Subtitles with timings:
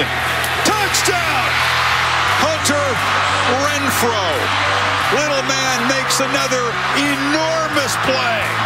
[0.00, 0.06] Jackson.
[0.64, 1.50] Touchdown!
[2.40, 2.88] Hunter
[3.60, 4.22] Renfro.
[5.12, 8.60] Little man makes another enormous play.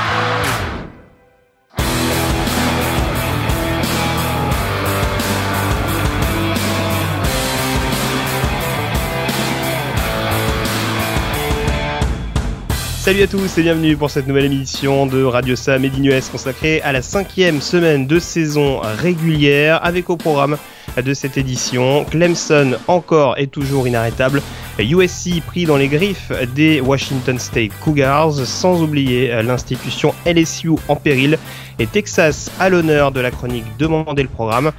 [13.05, 15.91] Salut à tous et bienvenue pour cette nouvelle émission de Radio Sam et
[16.33, 20.57] consacrée à la cinquième semaine de saison régulière avec au programme
[21.03, 24.43] de cette édition Clemson encore et toujours inarrêtable,
[24.79, 31.39] USC pris dans les griffes des Washington State Cougars sans oublier l'institution LSU en péril
[31.79, 34.73] et Texas à l'honneur de la chronique Demandez le programme.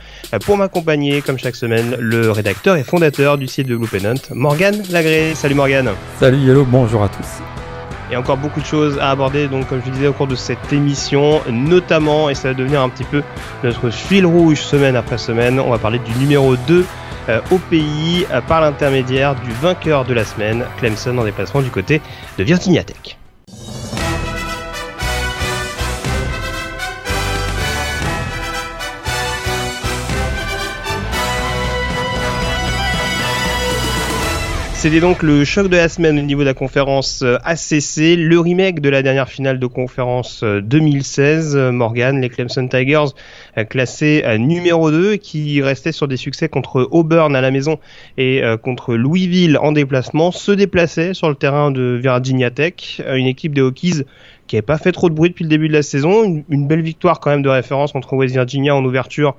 [0.46, 4.82] Pour m'accompagner comme chaque semaine le rédacteur et fondateur du site de Blue Pennant, Morgan
[4.91, 5.34] Lagré.
[5.35, 5.91] Salut Morgan.
[6.20, 7.65] Salut Yellow, bonjour à tous
[8.12, 10.71] et encore beaucoup de choses à aborder donc comme je disais au cours de cette
[10.71, 13.24] émission notamment et ça va devenir un petit peu
[13.63, 16.85] notre fil rouge semaine après semaine on va parler du numéro 2
[17.27, 21.71] euh, au pays euh, par l'intermédiaire du vainqueur de la semaine Clemson en déplacement du
[21.71, 22.02] côté
[22.38, 23.18] de Virginia Tech.
[34.86, 38.40] C'était donc le choc de la semaine au niveau de la conférence euh, ACC, le
[38.40, 41.55] remake de la dernière finale de conférence 2016.
[41.55, 43.16] Euh, Morgan, les Clemson Tigers
[43.58, 47.80] euh, classés numéro 2 qui restaient sur des succès contre Auburn à la maison
[48.20, 53.55] et contre Louisville en déplacement, se déplaçaient sur le terrain de Virginia Tech, une équipe
[53.55, 54.04] des Hokies
[54.46, 56.24] qui n'avait pas fait trop de bruit depuis le début de la saison.
[56.24, 59.36] Une, une, belle victoire quand même de référence contre West Virginia en ouverture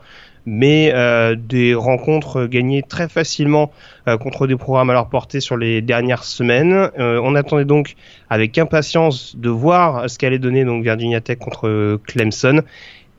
[0.47, 3.73] mais euh, des rencontres gagnées très facilement
[4.09, 6.91] euh, contre des programmes à leur portée sur les dernières semaines.
[6.99, 7.97] Euh, on attendait donc
[8.31, 12.63] avec impatience de voir ce qu'allait donner donc Virginia Tech contre Clemson.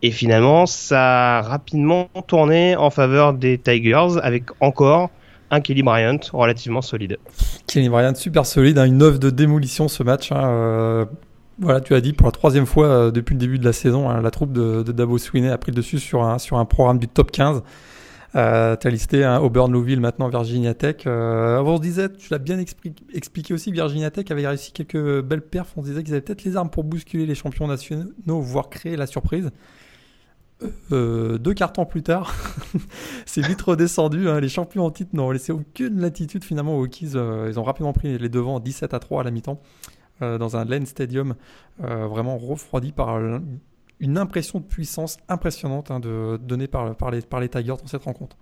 [0.04, 5.10] Et finalement, ça a rapidement tourné en faveur des Tigers avec encore
[5.50, 7.18] un Kelly Bryant relativement solide.
[7.68, 10.32] Kelly Bryant super solide, hein, une œuvre de démolition ce match.
[10.32, 11.08] Hein,
[11.60, 14.10] voilà, tu as dit pour la troisième fois euh, depuis le début de la saison,
[14.10, 17.08] hein, la troupe de, de, Dabo Swinney a pris le dessus sur un, programme du
[17.08, 17.64] top 15.
[18.36, 20.98] Euh, tu as listé hein, Auburn, Louisville, maintenant Virginia Tech.
[21.08, 25.42] Euh, on se disait, tu l'as bien expliqué aussi, Virginia Tech avait réussi quelques belles
[25.42, 25.74] perfs.
[25.78, 28.96] On se disait qu'ils avaient peut-être les armes pour bousculer les champions nationaux, voire créer
[28.96, 29.50] la surprise.
[30.92, 32.34] Euh, deux cartons plus tard,
[33.26, 34.28] c'est vite redescendu.
[34.28, 34.40] Hein.
[34.40, 37.12] Les champions en titre n'ont laissé aucune latitude finalement aux Hokies.
[37.16, 39.62] Euh, ils ont rapidement pris les devants 17 à 3 à la mi-temps.
[40.24, 41.36] Euh, dans un Lane Stadium
[41.84, 43.20] euh, vraiment refroidi par
[44.00, 48.36] une impression de puissance impressionnante hein, de, donnée par, les, Tigers dans cette rencontre.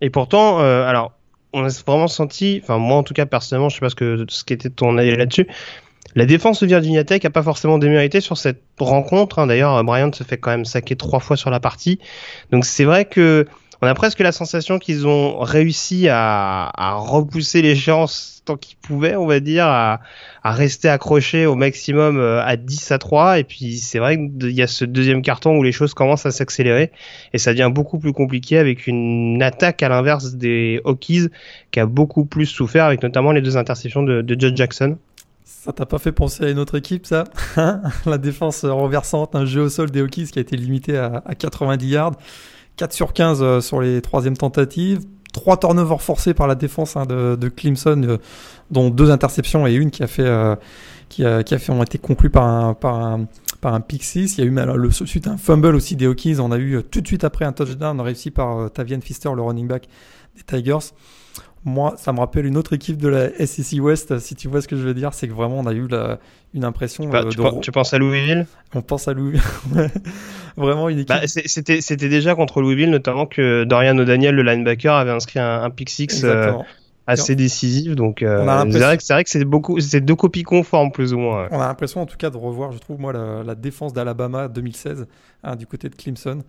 [0.00, 1.12] Et pourtant, euh, alors,
[1.52, 4.24] on a vraiment senti, enfin moi en tout cas personnellement, je sais pas ce que
[4.28, 5.46] ce qu'était ton avis là-dessus.
[6.14, 9.40] La défense de Virginia Tech a pas forcément démérité sur cette rencontre.
[9.40, 9.46] Hein.
[9.46, 11.98] D'ailleurs, Bryant se fait quand même saquer trois fois sur la partie.
[12.50, 13.46] Donc c'est vrai que
[13.84, 19.16] on a presque la sensation qu'ils ont réussi à, à repousser l'échéance tant qu'ils pouvaient,
[19.16, 20.00] on va dire, à,
[20.42, 23.38] rester accrochés au maximum euh, à 10 à 3.
[23.40, 26.30] Et puis c'est vrai qu'il y a ce deuxième carton où les choses commencent à
[26.30, 26.92] s'accélérer
[27.32, 31.28] et ça devient beaucoup plus compliqué avec une attaque à l'inverse des Hokies
[31.70, 34.96] qui a beaucoup plus souffert avec notamment les deux interceptions de, de Jackson.
[35.44, 37.24] Ça t'a pas fait penser à une autre équipe, ça?
[38.06, 41.86] La défense renversante, un jeu au sol des Hokies qui a été limité à 90
[41.86, 42.12] yards.
[42.76, 45.00] 4 sur 15 euh, sur les troisièmes tentatives.
[45.32, 48.18] 3 turnovers forcés par la défense hein, de, de, Clemson, euh,
[48.70, 50.54] dont deux interceptions et une qui a fait, euh,
[51.08, 53.26] qui, a, qui a fait, ont été conclues par un, par un,
[53.60, 54.38] par un pick 6.
[54.38, 56.36] Il y a eu alors, le, suite un fumble aussi des Hokies.
[56.38, 59.66] On a eu tout de suite après un touchdown réussi par Tavian Fister, le running
[59.66, 59.88] back
[60.36, 60.92] des Tigers.
[61.66, 64.68] Moi, ça me rappelle une autre équipe de la SEC West, si tu vois ce
[64.68, 65.14] que je veux dire.
[65.14, 66.18] C'est que vraiment, on a eu la,
[66.52, 67.08] une impression.
[67.08, 68.46] Bah, tu, tu, penses à Louisville?
[68.74, 69.40] On pense à Louisville.
[70.58, 71.08] vraiment une équipe.
[71.08, 75.62] Bah, c'était, c'était déjà contre Louisville, notamment que Dorian O'Daniel, le linebacker, avait inscrit un,
[75.62, 76.52] un pick six euh,
[77.06, 77.96] assez décisif.
[77.96, 81.14] Donc, euh, c'est vrai que c'est vrai que c'est beaucoup, c'est deux copies conformes plus
[81.14, 81.48] ou moins.
[81.50, 84.48] On a l'impression, en tout cas, de revoir, je trouve moi, la, la défense d'Alabama
[84.48, 85.06] 2016
[85.42, 86.42] hein, du côté de Clemson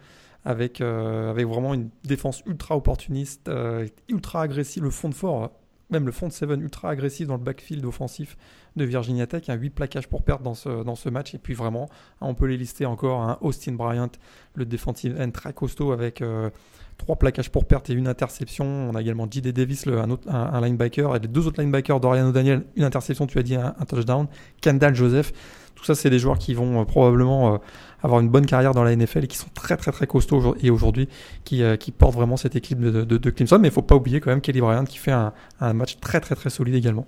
[0.45, 5.51] avec, euh, avec vraiment une défense ultra opportuniste, euh, ultra agressive, le fond de fort,
[5.89, 8.37] même le fond de Seven ultra agressif dans le backfield offensif
[8.75, 11.53] de Virginia Tech, un 8 plaquages pour perte dans ce, dans ce match, et puis
[11.53, 11.89] vraiment,
[12.21, 14.11] on peut les lister encore, un Austin Bryant,
[14.55, 16.49] le defensive end très costaud avec euh,
[16.97, 18.65] trois plaquages pour perte et une interception.
[18.65, 19.53] On a également J.D.
[19.53, 23.37] Davis, un, autre, un, linebacker, et les deux autres linebackers, Doriano Daniel, une interception, tu
[23.39, 24.27] as dit un, touchdown,
[24.61, 25.31] Kendall Joseph.
[25.75, 27.57] Tout ça, c'est des joueurs qui vont euh, probablement euh,
[28.05, 30.69] avoir une bonne carrière dans la NFL et qui sont très très très costauds et
[30.69, 31.09] aujourd'hui
[31.43, 33.59] qui, euh, qui portent vraiment cette équipe de, de, Clemson.
[33.59, 36.19] Mais il faut pas oublier quand même Kelly Bryant qui fait un, un match très
[36.19, 37.05] très très solide également.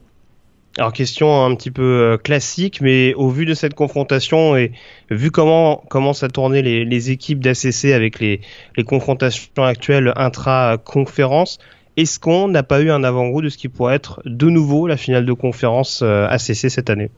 [0.77, 4.73] Alors question un petit peu euh, classique, mais au vu de cette confrontation et
[5.09, 8.41] vu comment commencent à tourner les, les équipes d'ACC avec les,
[8.75, 11.57] les confrontations actuelles intra-conférence,
[11.95, 14.97] est-ce qu'on n'a pas eu un avant-goût de ce qui pourrait être de nouveau la
[14.97, 17.09] finale de conférence euh, ACC cette année?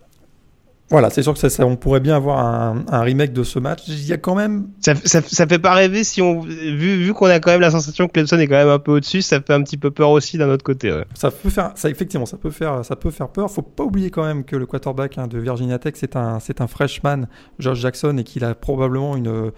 [0.89, 3.83] Voilà, c'est sûr que ça, on pourrait bien avoir un, un, remake de ce match.
[3.88, 4.69] Il y a quand même.
[4.80, 7.69] Ça, ça, ça fait pas rêver si on vu, vu qu'on a quand même la
[7.69, 10.09] sensation que Clemson est quand même un peu au-dessus, ça fait un petit peu peur
[10.09, 10.91] aussi d'un autre côté.
[10.91, 11.06] Ouais.
[11.13, 13.51] Ça peut faire, ça effectivement, ça peut faire, ça peut faire peur.
[13.51, 16.59] Faut pas oublier quand même que le quarterback hein, de Virginia Tech c'est un, c'est
[16.59, 17.27] un freshman,
[17.59, 19.51] George Jackson, et qu'il a probablement une,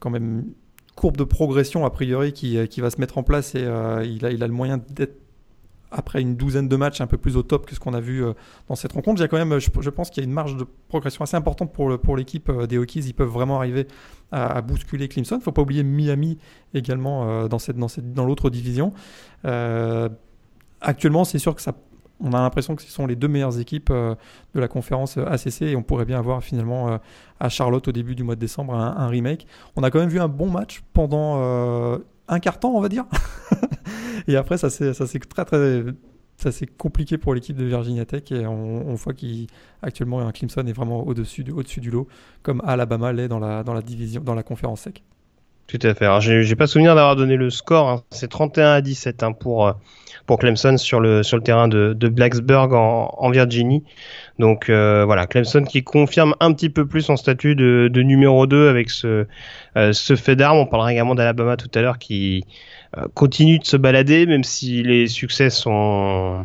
[0.00, 0.44] quand même
[0.94, 4.26] courbe de progression a priori qui, qui va se mettre en place et euh, il
[4.26, 5.16] a, il a le moyen d'être
[5.90, 8.24] après une douzaine de matchs un peu plus au top que ce qu'on a vu
[8.24, 8.32] euh,
[8.68, 9.20] dans cette rencontre.
[9.20, 11.22] Il y a quand même, je, je pense qu'il y a une marge de progression
[11.22, 13.00] assez importante pour, pour l'équipe euh, des Hokies.
[13.00, 13.86] Ils peuvent vraiment arriver
[14.32, 15.36] à, bousculer Clemson.
[15.36, 16.38] Il ne faut pas oublier Miami
[16.74, 18.92] également euh, dans, cette, dans, cette, dans l'autre division.
[19.44, 20.08] Euh,
[20.80, 21.72] actuellement, c'est sûr que ça,
[22.20, 24.14] on a l'impression que ce sont les deux meilleures équipes euh,
[24.54, 26.98] de la conférence ACC et on pourrait bien avoir finalement euh,
[27.40, 29.46] à Charlotte au début du mois de décembre un, remake.
[29.76, 31.98] On a quand même vu un bon match pendant
[32.28, 33.06] un quart temps, on va dire.
[34.28, 35.84] et après, ça c'est très très
[36.36, 41.04] ça c'est compliqué pour l'équipe de Virginia Tech et on, voit qu'actuellement Clemson est vraiment
[41.04, 42.06] au-dessus du, lot,
[42.42, 45.02] comme Alabama l'est dans la division, dans la conférence sec.
[45.68, 46.06] Tout à fait.
[46.06, 47.88] Alors, j'ai, pas souvenir d'avoir donné le score.
[47.88, 48.02] Hein.
[48.10, 49.72] C'est 31 à 17 hein, pour
[50.28, 53.82] pour Clemson sur le sur le terrain de, de Blacksburg en, en Virginie.
[54.38, 58.46] Donc euh, voilà, Clemson qui confirme un petit peu plus son statut de, de numéro
[58.46, 59.26] 2 avec ce
[59.76, 60.58] euh, ce fait d'armes.
[60.58, 62.44] On parlera également d'Alabama tout à l'heure qui
[62.96, 66.44] euh, continue de se balader, même si les succès sont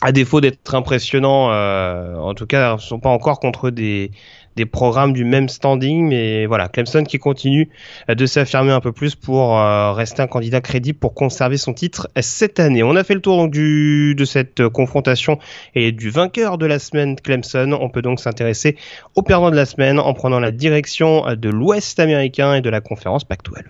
[0.00, 4.12] à défaut d'être impressionnants, euh, en tout cas, sont pas encore contre des,
[4.58, 7.70] des programmes du même standing, mais voilà, Clemson qui continue
[8.08, 12.08] de s'affirmer un peu plus pour euh, rester un candidat crédible pour conserver son titre
[12.20, 12.82] cette année.
[12.82, 15.38] On a fait le tour donc, du, de cette confrontation
[15.74, 17.78] et du vainqueur de la semaine Clemson.
[17.80, 18.76] On peut donc s'intéresser
[19.14, 22.80] au perdant de la semaine en prenant la direction de l'Ouest américain et de la
[22.80, 23.62] conférence Pac-12.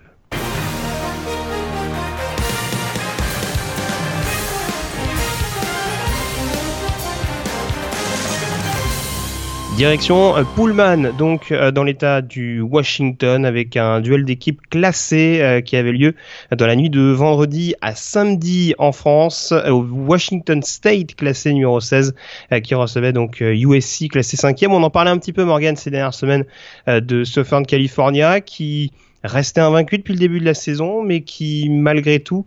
[9.79, 15.61] Direction euh, Pullman, donc euh, dans l'état du Washington, avec un duel d'équipe classé euh,
[15.61, 16.15] qui avait lieu
[16.51, 22.13] dans la nuit de vendredi à samedi en France, au Washington State classé numéro 16,
[22.61, 24.67] qui recevait donc USC classé 5e.
[24.67, 26.43] On en parlait un petit peu, Morgan, ces dernières semaines
[26.85, 28.91] de Southern California, qui
[29.23, 32.45] restait invaincu depuis le début de la saison, mais qui malgré tout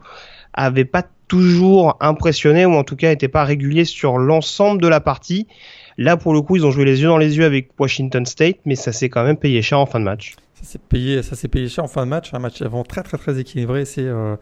[0.52, 5.00] avait pas toujours impressionné, ou en tout cas n'était pas régulier sur l'ensemble de la
[5.00, 5.46] partie.
[5.99, 8.56] Là, pour le coup, ils ont joué les yeux dans les yeux avec Washington State,
[8.65, 10.35] mais ça s'est quand même payé cher en fin de match.
[10.55, 12.33] Ça s'est payé, ça s'est payé cher en fin de match.
[12.33, 13.85] Un match avant très très très équilibré.
[13.85, 14.37] C'est euh,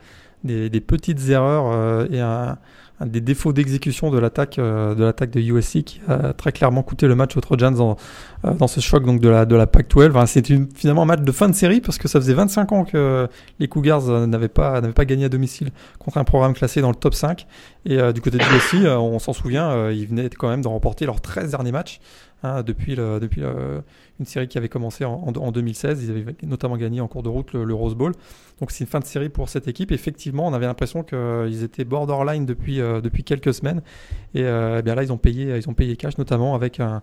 [0.44, 2.58] des, des, petites erreurs euh, et un,
[3.06, 7.06] des défauts d'exécution de l'attaque euh, de l'attaque de USC qui a très clairement coûté
[7.06, 7.96] le match aux Trojans
[8.44, 10.10] euh, dans ce choc donc de la de la Pac-12.
[10.10, 12.84] Enfin, c'est finalement un match de fin de série parce que ça faisait 25 ans
[12.84, 16.80] que les Cougars euh, n'avaient pas n'avaient pas gagné à domicile contre un programme classé
[16.80, 17.46] dans le top 5.
[17.86, 21.22] Et du côté de USC, on s'en souvient, ils venaient quand même de remporter leurs
[21.22, 22.00] 13 derniers matchs.
[22.42, 23.42] Hein, depuis depuis
[24.20, 26.04] une série qui avait commencé en, en, en, 2016.
[26.04, 28.12] Ils avaient notamment gagné en cours de route le, Rose Bowl.
[28.60, 29.90] Donc c'est une fin de série pour cette équipe.
[29.92, 33.82] Effectivement, on avait l'impression qu'ils étaient borderline depuis, depuis quelques semaines.
[34.34, 37.02] Et euh, eh bien là, ils ont payé, ils ont payé cash, notamment avec un,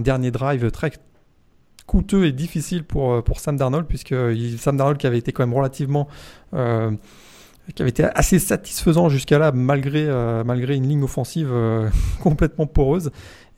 [0.00, 0.92] dernier drive très
[1.86, 4.14] coûteux et difficile pour, pour Sam Darnold, puisque
[4.58, 6.08] Sam Darnold qui avait été quand même relativement...
[6.54, 6.90] Euh,
[7.74, 11.90] qui avait été assez satisfaisant jusqu'à là, malgré, euh, malgré une ligne offensive euh,
[12.22, 13.10] complètement poreuse.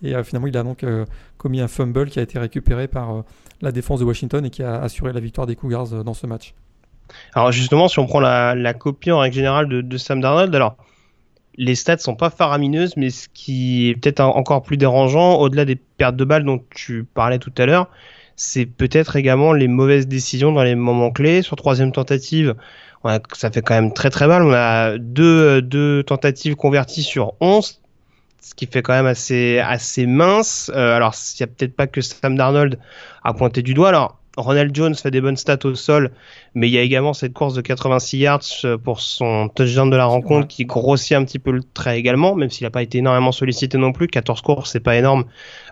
[0.03, 1.05] Et euh, finalement, il a donc euh,
[1.37, 3.23] commis un fumble qui a été récupéré par euh,
[3.61, 6.55] la défense de Washington et qui a assuré la victoire des Cougars dans ce match.
[7.35, 10.77] Alors justement, si on prend la, copie en règle générale de, Sam Darnold, alors
[11.59, 15.77] les stats sont pas faramineuses, mais ce qui est peut-être encore plus dérangeant, au-delà des
[15.77, 17.89] pertes de balles dont tu parlais tout à l'heure,
[18.37, 21.43] c'est peut-être également les mauvaises décisions dans les moments clés.
[21.43, 22.55] Sur troisième tentative,
[23.33, 24.43] ça fait quand même très très mal.
[24.45, 27.81] On a deux, deux tentatives converties sur 11
[28.41, 30.71] ce qui fait quand même assez assez mince.
[30.75, 32.79] Euh, alors il y a peut-être pas que Sam Darnold
[33.23, 33.89] à pointer du doigt.
[33.89, 36.11] Alors Ronald Jones fait des bonnes stats au sol,
[36.55, 38.41] mais il y a également cette course de 86 yards
[38.85, 42.49] pour son touchdown de la rencontre qui grossit un petit peu le trait également, même
[42.49, 44.07] s'il n'a pas été énormément sollicité non plus.
[44.07, 45.25] 14 courses, c'est pas énorme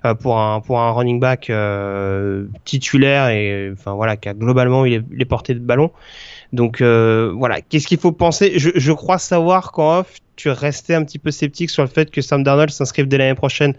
[0.04, 4.85] euh, pour un pour un running back euh, titulaire et enfin voilà qui a globalement
[4.85, 5.90] il est, les portées de ballon.
[6.52, 8.58] Donc euh, voilà, qu'est-ce qu'il faut penser?
[8.58, 12.11] Je, je, crois savoir qu'en off, tu restais un petit peu sceptique sur le fait
[12.11, 13.75] que Sam Darnold s'inscrive dès l'année prochaine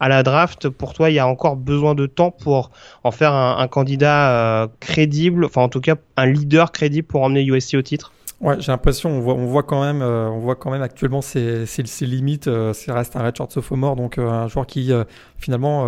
[0.00, 0.68] à la draft.
[0.68, 2.70] Pour toi, il y a encore besoin de temps pour
[3.04, 7.44] en faire un, candidat euh, crédible, enfin en tout cas un leader crédible pour emmener
[7.44, 8.12] USC au titre?
[8.40, 11.22] Ouais, j'ai l'impression, on voit, on voit quand même, euh, on voit quand même actuellement
[11.22, 12.46] ses, ses, limites.
[12.46, 14.92] Euh, c'est reste un redshirt sophomore, donc euh, un joueur qui
[15.38, 15.86] finalement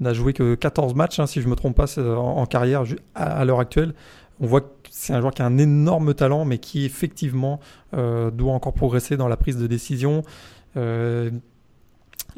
[0.00, 2.84] n'a joué que 14 matchs, hein, si je me trompe pas, en, carrière
[3.14, 3.94] à, l'heure actuelle.
[4.40, 7.60] On voit que c'est un joueur qui a un énorme talent, mais qui effectivement
[7.92, 10.22] doit encore progresser dans la prise de décision.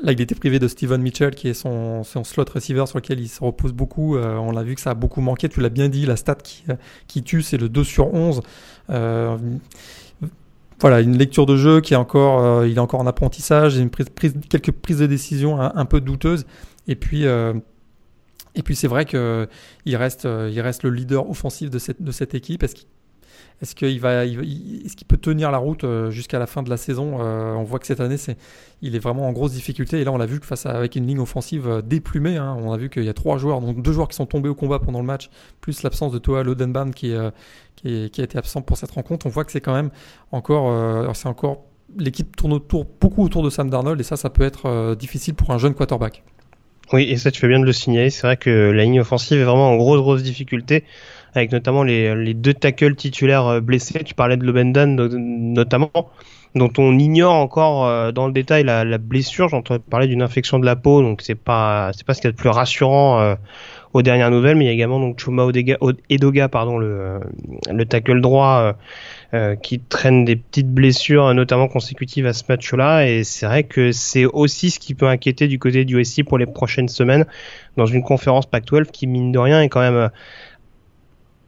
[0.00, 3.28] Là, il était privé de Steven Mitchell, qui est son, slot receiver sur lequel il
[3.28, 4.16] se repose beaucoup.
[4.16, 5.48] Euh, on l'a vu que ça a beaucoup manqué.
[5.48, 6.38] Tu l'as bien dit, la stat
[7.08, 8.42] qui, tue, c'est le 2 sur 11.
[8.90, 9.36] Euh,
[10.80, 13.90] voilà, une lecture de jeu qui est encore, euh, il est encore en apprentissage, une
[13.90, 14.06] prise,
[14.48, 16.46] quelques prises de décision un, peu douteuses.
[16.86, 17.24] Et puis,
[18.58, 22.64] et puis c'est vrai qu'il reste, il reste le leader offensif de cette, équipe.
[23.60, 27.64] Est-ce qu'il peut tenir la route euh, jusqu'à la fin de la saison euh, On
[27.64, 28.16] voit que cette année,
[28.82, 30.00] il est vraiment en grosse difficulté.
[30.00, 32.56] Et là, on l'a vu que face à, avec une ligne offensive euh, déplumée, hein,
[32.60, 34.54] on a vu qu'il y a trois joueurs, donc deux joueurs qui sont tombés au
[34.54, 36.44] combat pendant le match, plus l'absence de Toa
[36.94, 37.14] qui,
[37.76, 39.26] qui, a été absent pour cette rencontre.
[39.26, 39.90] On voit que c'est quand même
[40.30, 41.64] encore, c'est encore
[41.96, 45.50] l'équipe tourne autour, beaucoup autour de Sam Darnold, et ça, ça peut être difficile pour
[45.50, 46.22] un jeune quarterback.
[46.92, 48.10] Oui, et ça, tu fais bien de le signaler.
[48.10, 50.84] C'est vrai que la ligne offensive est vraiment en grosse, grosse difficulté
[51.34, 54.02] avec notamment les, les deux tackles titulaires euh, blessés.
[54.04, 55.90] Tu parlais de Lobendan notamment,
[56.54, 59.48] dont on ignore encore euh, dans le détail la, la blessure.
[59.50, 62.30] J'entends parler d'une infection de la peau, donc c'est pas c'est pas ce qu'il y
[62.30, 63.34] a de plus rassurant euh,
[63.92, 64.56] aux dernières nouvelles.
[64.56, 65.46] Mais il y a également donc Chuma
[66.08, 67.20] Edoga, pardon, le,
[67.70, 68.74] le tackle droit.
[69.62, 73.06] Qui traîne des petites blessures, notamment consécutives à ce match-là.
[73.06, 76.38] Et c'est vrai que c'est aussi ce qui peut inquiéter du côté du USC pour
[76.38, 77.26] les prochaines semaines
[77.76, 80.10] dans une conférence Pac-12 qui, mine de rien, est quand même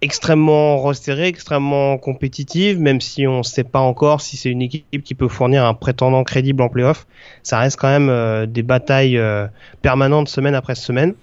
[0.02, 5.02] extrêmement resserrée, extrêmement compétitive, même si on ne sait pas encore si c'est une équipe
[5.04, 7.06] qui peut fournir un prétendant crédible en playoff.
[7.42, 9.46] Ça reste quand même euh, des batailles euh,
[9.82, 11.14] permanentes semaine après semaine.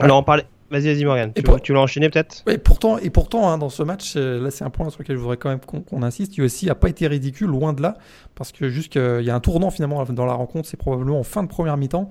[0.00, 0.44] Alors on parlait.
[0.70, 1.32] Vas-y, vas-y Morgan.
[1.34, 2.44] Tu, tu l'as enchaîné peut-être?
[2.46, 5.16] Et pourtant, et pourtant hein, dans ce match, euh, là c'est un point sur lequel
[5.16, 6.36] je voudrais quand même qu'on insiste.
[6.36, 7.96] USC n'a pas été ridicule, loin de là,
[8.34, 11.24] parce que juste qu'il y a un tournant finalement dans la rencontre, c'est probablement en
[11.24, 12.10] fin de première mi-temps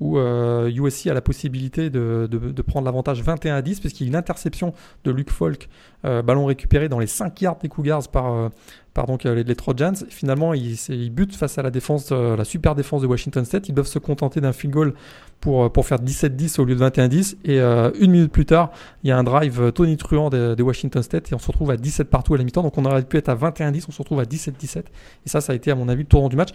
[0.00, 4.06] où USC euh, a la possibilité de, de, prendre l'avantage 21 à 10 puisqu'il y
[4.06, 4.74] a une interception
[5.04, 5.68] de Luke Falk,
[6.04, 8.48] euh, ballon récupéré dans les 5 yards des Cougars par, euh,
[8.92, 9.94] par donc, les, les, Trojans.
[10.10, 13.68] Finalement, ils, ils, butent face à la défense, la super défense de Washington State.
[13.68, 14.94] Ils doivent se contenter d'un field goal
[15.40, 17.36] pour, pour faire 17-10 au lieu de 21-10.
[17.44, 18.72] Et une minute plus tard,
[19.02, 21.76] il y a un drive Tony Truant de, Washington State et on se retrouve à
[21.76, 22.62] 17 partout à la mi-temps.
[22.62, 24.78] Donc on aurait pu être à 21-10, on se retrouve à 17-17.
[24.78, 24.82] Et
[25.26, 26.50] ça, ça a été à mon avis le tournant du match.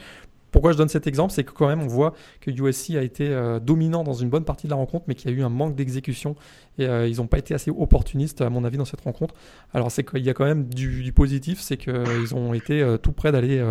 [0.51, 3.27] Pourquoi je donne cet exemple C'est que quand même on voit que USC a été
[3.29, 5.50] euh, dominant dans une bonne partie de la rencontre, mais qu'il y a eu un
[5.50, 6.36] manque d'exécution
[6.77, 9.34] et euh, ils n'ont pas été assez opportunistes à mon avis dans cette rencontre.
[9.74, 13.12] Alors c'est qu'il y a quand même du, positif, c'est qu'ils euh, ont été tout
[13.12, 13.62] près d'aller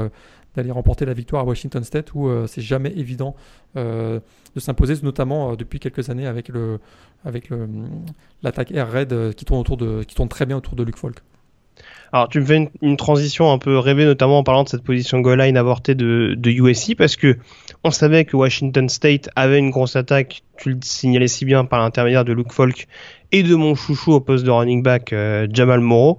[0.70, 3.34] remporter la victoire à Washington State où c'est jamais évident
[3.74, 4.20] de
[4.56, 6.50] s'imposer, notamment depuis quelques années avec
[7.24, 7.50] avec
[8.42, 9.64] l'attaque Air Raid qui tourne
[10.04, 11.22] qui tourne très bien autour de Luke Falk.
[12.12, 15.20] Alors tu me fais une, transition un peu rêvée, notamment en parlant de cette position
[15.20, 17.38] goal line avortée de, de USC, parce que
[17.84, 21.80] on savait que Washington State avait une grosse attaque, tu le signalais si bien par
[21.80, 22.88] l'intermédiaire de Luke Falk
[23.32, 26.18] et de mon chouchou au poste de running back euh, Jamal Moreau.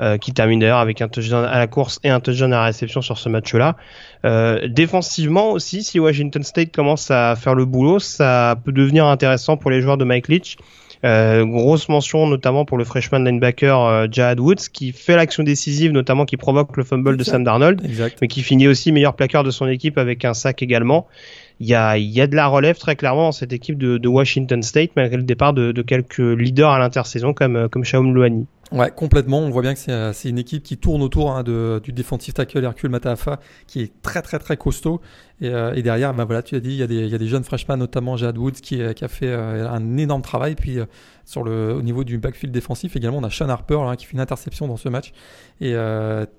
[0.00, 2.64] Euh, qui termine d'ailleurs avec un touchdown à la course et un touchdown à la
[2.64, 3.76] réception sur ce match-là.
[4.24, 9.58] Euh, défensivement aussi, si Washington State commence à faire le boulot, ça peut devenir intéressant
[9.58, 10.56] pour les joueurs de Mike Leach
[11.04, 15.92] euh, grosse mention notamment pour le freshman linebacker euh, Jad Woods qui fait l'action décisive,
[15.92, 17.82] notamment qui provoque le fumble de Sam Darnold,
[18.20, 21.06] mais qui finit aussi meilleur plaqueur de son équipe avec un sac également.
[21.60, 24.08] Il y a, y a de la relève très clairement dans cette équipe de, de
[24.08, 28.46] Washington State malgré le départ de, de quelques leaders à l'intersaison comme, comme Shaum Luani.
[28.72, 29.40] Ouais, complètement.
[29.40, 32.32] On voit bien que c'est euh, une équipe qui tourne autour hein, de, du défensif
[32.34, 35.00] tackle Hercule Matafa, qui est très très très costaud.
[35.40, 37.18] Et, euh, et derrière, ben voilà, tu as dit, il y, a des, y a
[37.18, 40.54] des jeunes freshmen, notamment Jad Woods, qui, euh, a fait un énorme travail.
[40.54, 40.78] Puis
[41.24, 44.12] sur le, au niveau du backfield défensif, également, on a Sean Harper hein, qui fait
[44.12, 45.12] une interception dans ce match.
[45.60, 45.74] Et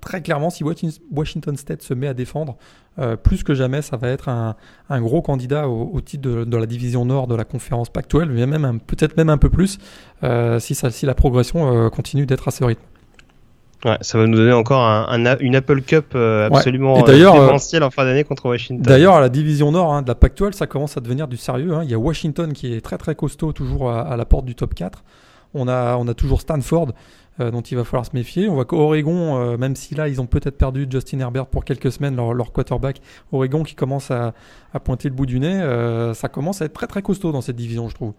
[0.00, 2.56] très clairement, si Washington State se met à défendre,
[3.22, 4.56] plus que jamais, ça va être un,
[5.00, 9.16] gros candidat au, titre de, la division nord de la conférence Pac-12, mais même peut-être
[9.16, 9.78] même un peu plus
[10.58, 12.82] si, si la progression continue d'être à ce rythme.
[13.84, 17.10] Ouais, ça va nous donner encore un, une Apple Cup euh, absolument ouais.
[17.20, 18.82] Euh, en fin d'année contre Washington.
[18.82, 21.74] D'ailleurs, à la division nord hein, de la Pac-12, ça commence à devenir du sérieux.
[21.74, 21.82] Hein.
[21.84, 24.74] Il y a Washington qui est très très costaud, toujours à, la porte du top
[24.74, 25.04] 4.
[25.52, 26.92] On a, on a toujours Stanford,
[27.40, 28.48] euh, dont il va falloir se méfier.
[28.48, 32.16] On voit qu'Oregon, même si là, ils ont peut-être perdu Justin Herbert pour quelques semaines,
[32.16, 34.32] leur, leur quarterback, Oregon qui commence à,
[34.72, 35.60] à, pointer le bout du nez,
[36.14, 38.14] ça commence à être très très costaud dans cette division, je trouve.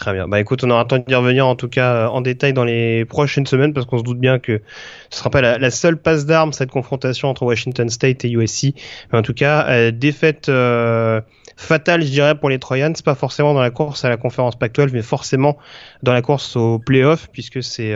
[0.00, 0.26] Très bien.
[0.28, 2.64] Bah écoute, on aura le temps d'y revenir en tout cas euh, en détail dans
[2.64, 4.62] les prochaines semaines parce qu'on se doute bien que
[5.10, 8.72] ce sera pas la, seule passe d'armes cette confrontation entre Washington State et USC.
[9.12, 11.20] Mais en tout cas, euh, défaite euh,
[11.58, 12.94] fatale, je dirais, pour les Trojans.
[13.04, 15.58] Pas forcément dans la course à la conférence Pac-12, mais forcément
[16.02, 17.92] dans la course au playoff puisque c'est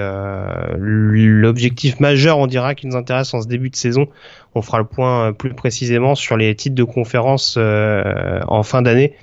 [0.76, 4.08] l'objectif majeur, on dira, qui nous intéresse en ce début de saison.
[4.54, 9.14] On fera le point plus précisément sur les titres de conférence en fin d'année.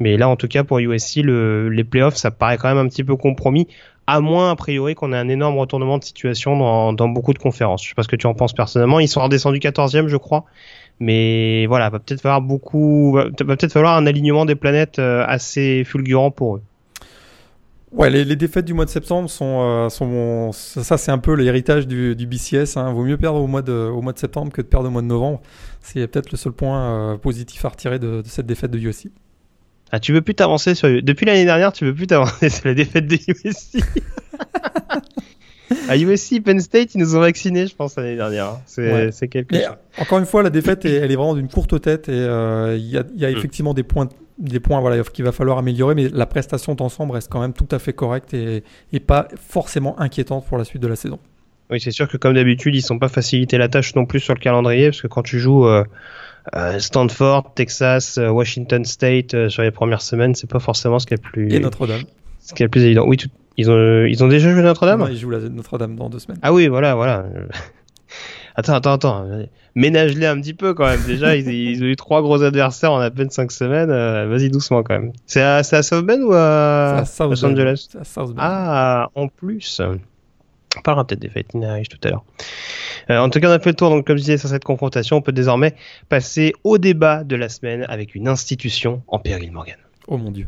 [0.00, 2.88] Mais là, en tout cas, pour USC, le, les playoffs, ça paraît quand même un
[2.88, 3.66] petit peu compromis,
[4.08, 7.84] à moins, a priori, qu'on ait un énorme retournement de situation dans, beaucoup de conférences.
[7.84, 9.00] Je sais pas ce que tu en penses personnellement.
[9.00, 10.46] Ils sont redescendus 14e, je crois.
[10.98, 15.84] Mais voilà, va peut-être falloir beaucoup, va peut-être falloir un alignement des planètes euh, assez
[15.84, 16.62] fulgurant pour eux.
[17.92, 22.14] Ouais, les, défaites du mois de septembre sont, euh, ça, c'est un peu l'héritage du,
[22.14, 22.78] BCS.
[22.78, 22.92] Hein.
[22.92, 25.42] Vaut mieux perdre au mois de, septembre que de perdre au mois de novembre.
[25.82, 29.08] C'est peut-être le seul point euh, positif à retirer de cette défaite de USC.
[29.90, 30.88] Ah, tu veux plus t'avancer sur.
[31.02, 33.78] Depuis l'année dernière, tu veux plus t'avancer sur la défaite de USC.
[35.88, 38.58] à USC, Penn State, ils nous ont vaccinés, je pense, l'année dernière.
[38.66, 39.64] C'est quelque chose.
[39.98, 42.98] Encore une fois, la défaite, elle est vraiment d'une courte tête et euh, il y,
[42.98, 43.36] a, y, a, mm.
[43.36, 47.30] effectivement des points, des points voilà, qu'il va falloir améliorer, mais la prestation d'ensemble reste
[47.30, 50.88] quand même tout à fait correcte et, et pas forcément inquiétante pour la suite de
[50.88, 51.18] la saison.
[51.70, 54.34] Oui, c'est sûr que comme d'habitude, ils sont pas facilité la tâche non plus sur
[54.34, 55.66] le calendrier, parce que quand tu joues.
[56.54, 61.06] Euh, Stanford, Texas, euh, Washington State euh, sur les premières semaines, c'est pas forcément ce
[61.06, 61.52] qui est le plus.
[61.52, 62.02] Et Notre-Dame.
[62.40, 63.04] Ce qui est le plus évident.
[63.06, 63.18] Oui,
[63.56, 65.06] ils ont ils ont déjà joué Notre-Dame.
[65.10, 66.38] ils jouent Notre-Dame dans deux semaines.
[66.42, 67.26] Ah oui, voilà, voilà.
[68.54, 69.26] attends, attends, attends.
[69.74, 71.02] Ménage-les un petit peu quand même.
[71.06, 73.90] Déjà, ils, ont eu trois gros adversaires en à peine cinq semaines.
[73.90, 75.12] Vas-y doucement quand même.
[75.26, 77.88] C'est à, à South Bend ou à, Los Angeles?
[78.00, 78.38] À South Bend.
[78.38, 79.82] Ah, en plus.
[80.76, 82.24] On parlera peut-être des Fighting Irish tout à l'heure.
[83.10, 84.64] Euh, en tout cas, on a fait le tour, donc comme je disais, sur cette
[84.64, 85.16] confrontation.
[85.16, 85.74] On peut désormais
[86.08, 89.76] passer au débat de la semaine avec une institution en péril, Morgan.
[90.06, 90.46] Oh mon dieu.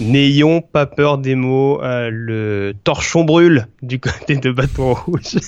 [0.00, 5.38] N'ayons pas peur des mots, euh, le torchon brûle du côté de Bâton Rouge.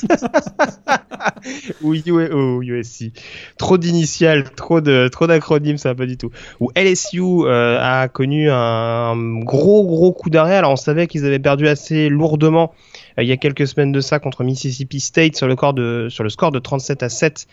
[1.83, 3.13] ou, USC.
[3.59, 6.31] Trop d'initiales, trop de trop d'acronymes, ça va pas du tout.
[6.59, 9.15] Ou LSU euh, a connu un
[9.45, 10.57] gros gros coup d'arrêt.
[10.57, 12.75] Alors on savait qu'ils avaient perdu assez lourdement
[13.19, 16.09] euh, il y a quelques semaines de ça contre Mississippi State sur le, score de,
[16.11, 17.47] sur le score de 37 à 7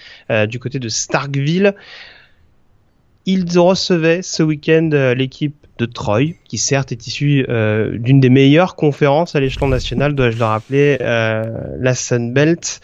[0.47, 1.75] du côté de Starkville.
[3.27, 8.75] Ils recevaient ce week-end l'équipe de Troy, qui certes est issu euh, d'une des meilleures
[8.75, 11.43] conférences à l'échelon national, dois-je le rappeler, euh,
[11.79, 12.81] la Sun Belt.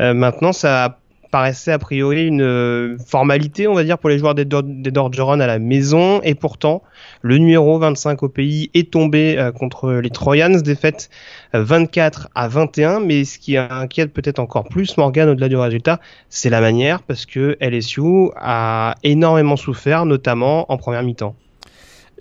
[0.00, 0.97] Euh, maintenant, ça
[1.30, 6.20] paraissait a priori une formalité, on va dire, pour les joueurs des, à la maison,
[6.22, 6.82] et pourtant,
[7.22, 11.10] le numéro 25 au pays est tombé contre les Troyans, défaite
[11.54, 16.50] 24 à 21, mais ce qui inquiète peut-être encore plus Morgan au-delà du résultat, c'est
[16.50, 21.34] la manière, parce que LSU a énormément souffert, notamment en première mi-temps.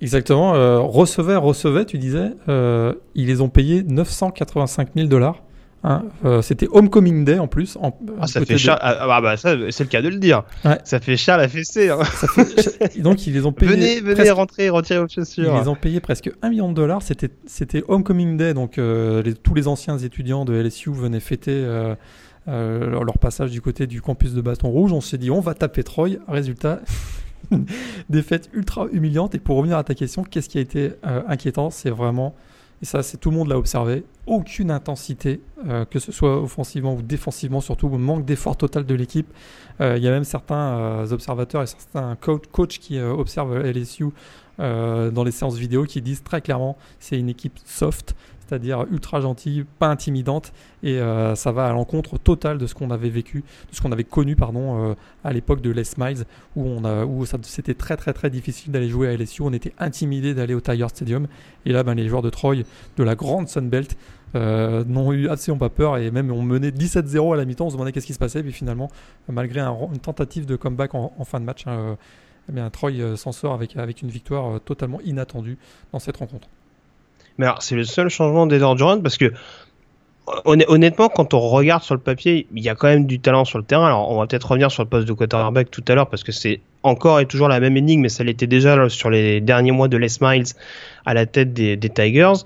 [0.01, 0.53] Exactement.
[0.55, 5.41] Euh, recevait, recevait, tu disais, euh, ils les ont payés 985 000 dollars.
[5.87, 6.03] Hein.
[6.25, 7.77] Euh, c'était Homecoming Day en plus.
[7.81, 8.77] En, ah, ça fait cher.
[8.81, 10.43] Ah, ah, bah, ça, c'est le cas de le dire.
[10.83, 11.89] Ça fait cher la fessée.
[11.89, 11.99] Hein.
[12.99, 13.71] Donc ils les ont payés.
[13.71, 15.53] Venez, venez rentrer, retirer vos chaussures.
[15.55, 17.01] Ils les ont payés presque 1 million de dollars.
[17.01, 18.53] C'était, c'était Homecoming Day.
[18.53, 21.65] Donc les, tous les anciens étudiants de LSU venaient fêter.
[22.47, 25.53] Leur, leur, passage du côté du campus de Bâton Rouge, on s'est dit on va
[25.53, 26.11] taper Troy.
[26.27, 26.79] Résultat,
[28.09, 29.35] défaite ultra humiliante.
[29.35, 31.69] Et pour revenir à ta question, qu'est-ce qui a été euh, inquiétant?
[31.69, 32.35] C'est vraiment,
[32.81, 36.93] et ça, c'est tout le monde l'a observé, aucune intensité, euh, que ce soit offensivement
[36.93, 39.27] ou défensivement, surtout manque d'effort total de l'équipe.
[39.81, 44.05] Euh, il y a même certains observateurs et certains coachs qui observent LSU
[44.59, 48.15] dans les séances vidéo qui disent très clairement c'est une équipe soft
[48.47, 52.91] c'est-à-dire ultra gentille, pas intimidante, et euh, ça va à l'encontre total de ce qu'on
[52.91, 56.23] avait vécu, de ce qu'on avait connu pardon, euh, à l'époque de Les Miles,
[56.55, 59.73] où, on a, où c'était très très très difficile d'aller jouer à LSU, on était
[59.79, 61.27] intimidé d'aller au Tiger Stadium,
[61.65, 62.57] et là ben, les joueurs de Troy,
[62.97, 63.97] de la grande Sunbelt,
[64.35, 67.69] euh, n'ont eu assez pas peur, et même on menait 17-0 à la mi-temps, on
[67.69, 68.89] se demandait qu'est-ce qui se passait, puis finalement,
[69.29, 71.97] malgré une tentative de comeback en, fin de match, hein,
[72.49, 75.57] eh bien, Troy s'en sort avec, avec une victoire totalement inattendue
[75.91, 76.47] dans cette rencontre.
[77.37, 79.31] Mais alors, c'est le seul changement des Durant parce que
[80.45, 83.57] honnêtement, quand on regarde sur le papier, il y a quand même du talent sur
[83.57, 83.87] le terrain.
[83.87, 86.31] Alors, on va peut-être revenir sur le poste de quarterback tout à l'heure parce que
[86.31, 89.87] c'est encore et toujours la même énigme, mais ça l'était déjà sur les derniers mois
[89.87, 90.45] de Les Miles
[91.05, 92.43] à la tête des, Tigers.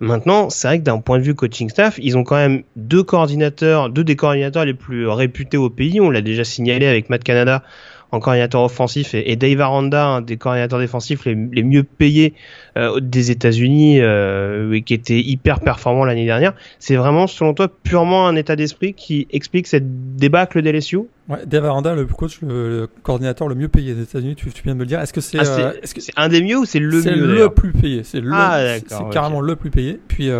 [0.00, 3.04] Maintenant, c'est vrai que d'un point de vue coaching staff, ils ont quand même deux
[3.04, 6.00] coordinateurs, deux des coordinateurs les plus réputés au pays.
[6.00, 7.62] On l'a déjà signalé avec Matt Canada
[8.10, 12.34] en coordinateur offensif et, Dave Aranda, un des coordinateurs défensifs les, mieux payés
[12.76, 16.54] euh, des États-Unis, euh, qui était hyper performant l'année dernière.
[16.78, 21.64] C'est vraiment, selon toi, purement un état d'esprit qui explique cette débâcle d'LSU Ouais, Dave
[21.66, 24.88] Aranda, le coach, le, coordinateur le mieux payé des États-Unis, tu, viens de me le
[24.88, 25.00] dire.
[25.00, 27.02] Est-ce que c'est ah, euh, est, -ce c'est un des mieux ou c'est le mieux
[27.02, 28.02] C'est le plus payé.
[28.02, 28.78] C'est ah,
[29.12, 30.00] carrément le plus payé.
[30.08, 30.30] Puis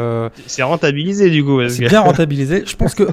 [0.47, 1.61] c'est rentabilisé du coup.
[1.69, 2.65] C'est bien rentabilisé.
[2.67, 3.05] Je pense que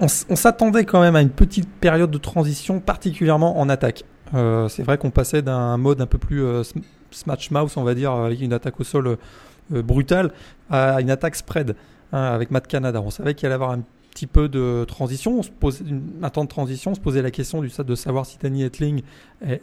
[0.00, 4.04] on, s'attendait quand même à une petite période de transition, particulièrement en attaque.
[4.34, 6.42] Euh, c'est vrai qu'on passait d'un mode un peu plus
[7.10, 9.18] smash mouse, on va dire, avec une attaque au sol
[9.70, 10.32] brutale,
[10.70, 11.76] à une attaque spread
[12.12, 13.00] hein, avec Matt Canada.
[13.00, 15.84] On savait qu'il allait avoir un petit peu de transition, on se posait
[16.22, 19.02] un temps de transition, on se posait la question du, de savoir si Danny Etling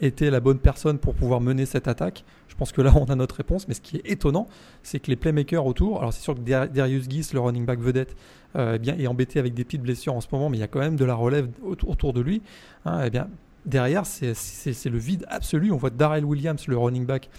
[0.01, 2.23] était la bonne personne pour pouvoir mener cette attaque.
[2.47, 3.67] Je pense que là, on a notre réponse.
[3.67, 4.47] Mais ce qui est étonnant,
[4.81, 8.15] c'est que les playmakers autour, alors c'est sûr que Darius Geese, le running back vedette,
[8.55, 10.63] euh, eh bien, est embêté avec des petites blessures en ce moment, mais il y
[10.63, 12.41] a quand même de la relève autour de lui.
[12.85, 13.27] Hein, eh bien,
[13.65, 15.71] derrière, c'est le vide absolu.
[15.71, 17.29] On voit Darrell Williams, le running back,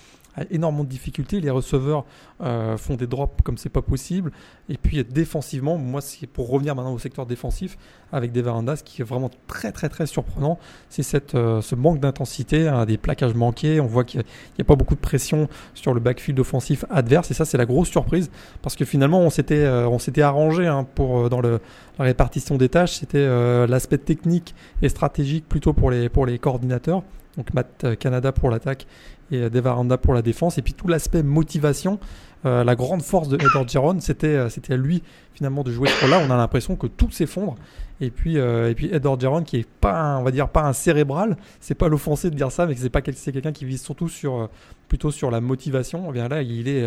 [0.50, 1.40] énormément de difficultés.
[1.40, 2.04] Les receveurs
[2.40, 4.32] euh, font des drops comme c'est pas possible.
[4.68, 7.76] Et puis défensivement, moi, c'est pour revenir maintenant au secteur défensif
[8.12, 12.00] avec des Varandas, qui est vraiment très très très surprenant, c'est cette euh, ce manque
[12.00, 13.80] d'intensité, hein, des plaquages manqués.
[13.80, 17.30] On voit qu'il n'y a, pas beaucoup de pression sur le backfield offensif adverse.
[17.30, 18.30] Et ça, c'est la grosse surprise
[18.62, 21.58] parce que finalement, on s'était euh, on s'était arrangé hein, pour dans la
[21.98, 22.92] répartition des tâches.
[22.92, 23.26] C'était
[23.66, 27.02] l'aspect technique et stratégique plutôt pour les pour les coordinateurs
[27.38, 28.86] donc Matt Canada pour l'attaque
[29.30, 30.58] et Devaranda pour la défense.
[30.58, 31.98] Et puis tout l'aspect motivation,
[32.46, 35.02] euh, la grande force de Edward Giron, c'était euh, c'était à lui
[35.34, 36.20] finalement de jouer ce rôle-là.
[36.26, 37.56] On a l'impression que tout s'effondre.
[38.00, 40.72] Et puis euh, et puis Edward Giron qui est pas on va dire pas un
[40.72, 44.08] cérébral, c'est pas l'offensé de dire ça, mais c'est pas c'est quelqu'un qui vise surtout
[44.08, 44.48] sur
[44.86, 46.06] plutôt sur la motivation.
[46.10, 46.86] Eh bien là, il est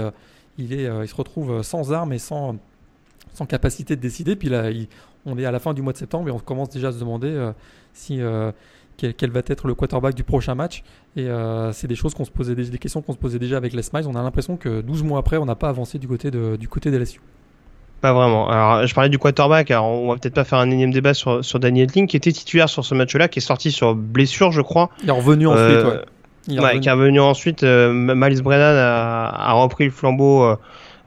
[0.58, 2.56] il est il se retrouve sans armes et sans
[3.34, 4.38] sans capacité de décider.
[4.38, 4.70] Puis là,
[5.26, 7.00] on est à la fin du mois de septembre et on commence déjà à se
[7.00, 7.52] demander
[7.94, 8.22] si
[9.18, 10.84] quel, va être le quarterback du prochain match.
[11.16, 13.74] Et euh, c'est des choses qu'on se posait, des, questions qu'on se posait déjà avec
[13.74, 14.06] Les Smiles.
[14.08, 16.68] On a l'impression que 12 mois après, on n'a pas avancé du côté de, du
[16.68, 17.22] côté des LSU.
[18.02, 18.50] Pas vraiment.
[18.50, 19.70] Alors, je parlais du quarterback.
[19.70, 22.32] Alors, on va peut-être pas faire un énième débat sur, sur Daniel Link, qui était
[22.32, 24.90] titulaire sur ce match-là, qui est sorti sur blessure, je crois.
[25.04, 26.02] Il est revenu ensuite, euh,
[26.48, 27.64] Il est, qui est revenu ensuite.
[27.64, 30.56] Euh, Miles Brennan a, a, repris le flambeau euh,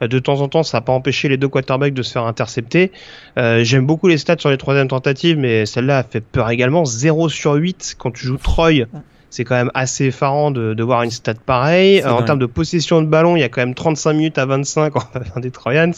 [0.01, 2.91] de temps en temps, ça n'a pas empêché les deux quarterbacks de se faire intercepter.
[3.37, 6.85] Euh, j'aime beaucoup les stats sur les troisièmes tentatives, mais celle-là a fait peur également.
[6.85, 8.85] 0 sur 8 quand tu joues Troy.
[9.29, 12.01] C'est quand même assez effarant de, voir une stat pareille.
[12.05, 14.93] en termes de possession de ballon, il y a quand même 35 minutes à 25
[14.95, 15.91] en des Troyans.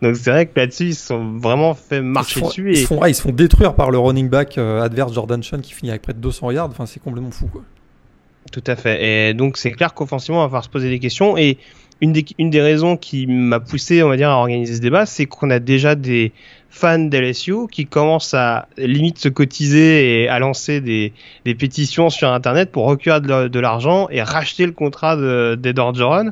[0.00, 2.72] Donc c'est vrai que là-dessus, ils sont vraiment fait marcher dessus.
[2.72, 5.60] Ils, se font, ils se font détruire par le running back euh, adverse Jordan Sean
[5.60, 6.70] qui finit avec près de 200 yards.
[6.70, 7.46] Enfin, c'est complètement fou.
[7.46, 7.62] Quoi.
[8.50, 9.28] Tout à fait.
[9.30, 11.36] Et donc c'est clair qu'offensivement, on va falloir se poser des questions.
[11.36, 11.58] Et
[12.02, 15.06] une des, une des raisons qui m'a poussé, on va dire, à organiser ce débat,
[15.06, 16.32] c'est qu'on a déjà des
[16.68, 21.12] fans d'LSU qui commencent à limite se cotiser et à lancer des,
[21.44, 25.16] des pétitions sur Internet pour recueillir de, l'argent et racheter le contrat
[25.56, 26.30] d'Edward Joran.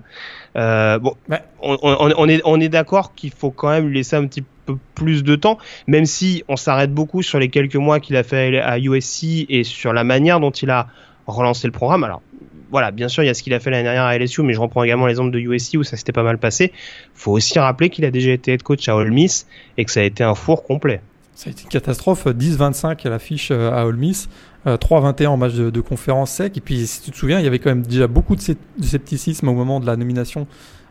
[0.57, 1.15] Euh, bon,
[1.63, 4.43] on, on, on, est, on est d'accord qu'il faut quand même lui laisser un petit
[4.67, 8.25] peu plus de temps, même si on s'arrête beaucoup sur les quelques mois qu'il a
[8.25, 10.89] fait à USC et sur la manière dont il a
[11.29, 12.03] relancé le programme.
[12.03, 12.23] Alors,
[12.71, 14.53] voilà, bien sûr, il y a ce qu'il a fait l'année dernière à LSU, mais
[14.53, 16.73] je reprends également l'exemple de USC où ça s'était pas mal passé.
[17.15, 20.01] Faut aussi rappeler qu'il a déjà été head coach à Ole Miss et que ça
[20.01, 21.01] a été un four complet.
[21.35, 24.29] Ça a été une catastrophe, 10-25 à l'affiche euh, à Ole Miss,
[24.67, 26.57] 3-21 euh, en match de, conférence sec.
[26.57, 28.43] Et puis, si tu te souviens, il y avait quand même déjà beaucoup de,
[28.83, 30.47] scepticisme au moment de la nomination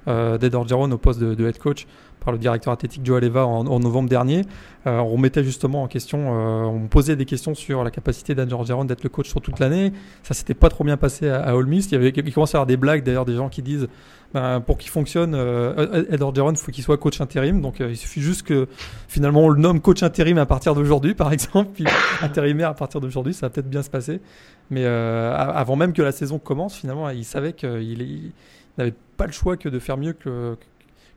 [0.08, 1.88] euh, d'Ed Orgeron au poste de, de head coach
[2.20, 4.44] par le directeur athlétique Joe Aleva en, novembre dernier.
[4.88, 8.50] Euh, on remettait justement en question, euh, on posait des questions sur la capacité d'Anne
[8.50, 9.94] Georgiaron d'être le coach sur toute l'année.
[10.24, 11.88] Ça s'était pas trop bien passé à, à Miss.
[11.88, 13.88] Il, y avait, il commençait à y avoir des blagues d'ailleurs, des gens qui disent
[14.34, 17.62] ben, pour qu'il fonctionne, euh, Ed Orgeron, il faut qu'il soit coach intérim.
[17.62, 18.68] Donc il suffit juste que
[19.08, 21.86] finalement on le nomme coach intérim à partir d'aujourd'hui, par exemple, puis
[22.22, 24.22] intérimaire à partir d'aujourd'hui, ça va peut-être bien se passer.
[24.70, 28.32] Mais avant même que la saison commence, finalement, il savait qu'il
[28.78, 30.58] n'avait pas le choix que de faire mieux que,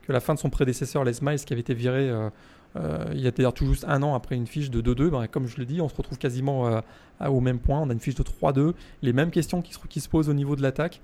[0.05, 2.29] que la fin de son prédécesseur, Les Miles, qui avait été viré euh,
[2.75, 5.09] euh, il y a d'ailleurs tout juste un an après une fiche de 2-2.
[5.09, 6.81] Ben, comme je l'ai dit, on se retrouve quasiment euh,
[7.25, 7.79] au même point.
[7.79, 8.73] On a une fiche de 3-2.
[9.03, 10.99] Les mêmes questions qui se, posent au niveau de l'attaque.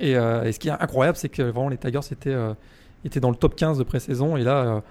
[0.00, 2.36] Et, ce qui est incroyable, c'est que vraiment les Tigers étaient,
[3.04, 4.36] étaient dans le top 15 de pré-saison.
[4.36, 4.82] Et là,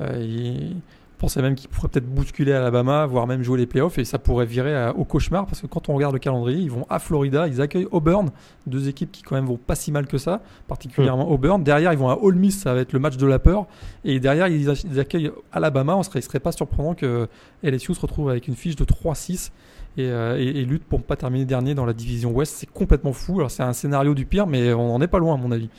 [0.00, 0.76] ils
[1.24, 4.44] pensais même qu'il pourrait peut-être bousculer Alabama, voire même jouer les playoffs, et ça pourrait
[4.44, 7.62] virer au cauchemar, parce que quand on regarde le calendrier, ils vont à Florida, ils
[7.62, 8.28] accueillent Auburn,
[8.66, 11.64] deux équipes qui quand même vont pas si mal que ça, particulièrement Auburn.
[11.64, 13.66] Derrière, ils vont à Ole Miss, ça va être le match de la peur,
[14.04, 14.68] et derrière, ils,
[15.00, 15.96] accueillent Alabama.
[15.96, 17.26] On serait, serait pas surprenant que
[17.62, 19.50] LSU se retrouve avec une fiche de 3-6.
[19.96, 22.52] Euh, et, et, lutte pour ne pas terminer dernier dans la division Ouest.
[22.56, 23.38] C'est complètement fou.
[23.38, 25.70] Alors c'est un scénario du pire, mais on n'en est pas loin à mon avis.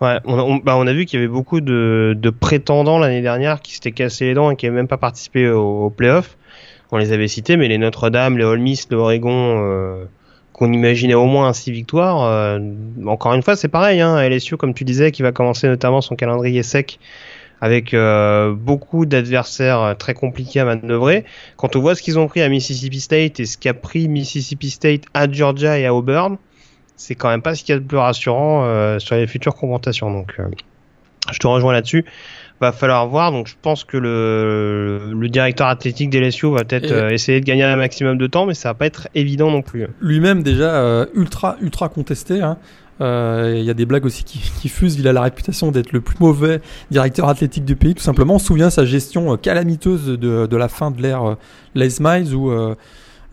[0.00, 3.60] Ouais, on, bah on a vu qu'il y avait beaucoup de, de prétendants l'année dernière
[3.60, 6.36] qui s'étaient cassés les dents et qui n'avaient même pas participé au, au playoff.
[6.92, 10.04] On les avait cités, mais les Notre-Dame, les Ole Miss, le Oregon, euh,
[10.52, 12.58] qu'on imaginait au moins 6 victoires.
[13.06, 14.00] encore une fois, c'est pareil.
[14.00, 16.98] Hein, LSU, comme tu disais, qui va commencer notamment son calendrier sec
[17.60, 17.94] avec
[18.56, 21.24] beaucoup d'adversaires très compliqués à manœuvrer.
[21.56, 24.70] Quand on voit ce qu'ils ont pris à Mississippi State et ce qu'a pris Mississippi
[24.70, 26.38] State à Georgia et à Auburn,
[26.98, 30.10] c'est quand même pas ce qu'il y a de plus rassurant sur les futures confrontations.
[30.10, 30.36] Donc,
[31.32, 32.04] je te rejoins là-dessus
[32.60, 33.32] va falloir voir.
[33.32, 37.44] Donc je pense que le, le directeur athlétique des LSU va peut-être euh, essayer de
[37.44, 39.86] gagner un maximum de temps, mais ça va pas être évident non plus.
[40.00, 42.42] Lui-même déjà euh, ultra ultra contesté.
[42.42, 42.58] Hein.
[43.00, 44.96] Euh, il y a des blagues aussi qui, qui, fusent.
[44.96, 48.34] Il a la réputation d'être le plus mauvais directeur athlétique du pays, tout simplement.
[48.34, 51.36] On se souvient sa gestion calamiteuse de, de la fin de l'ère
[51.76, 52.74] Les Miles où euh,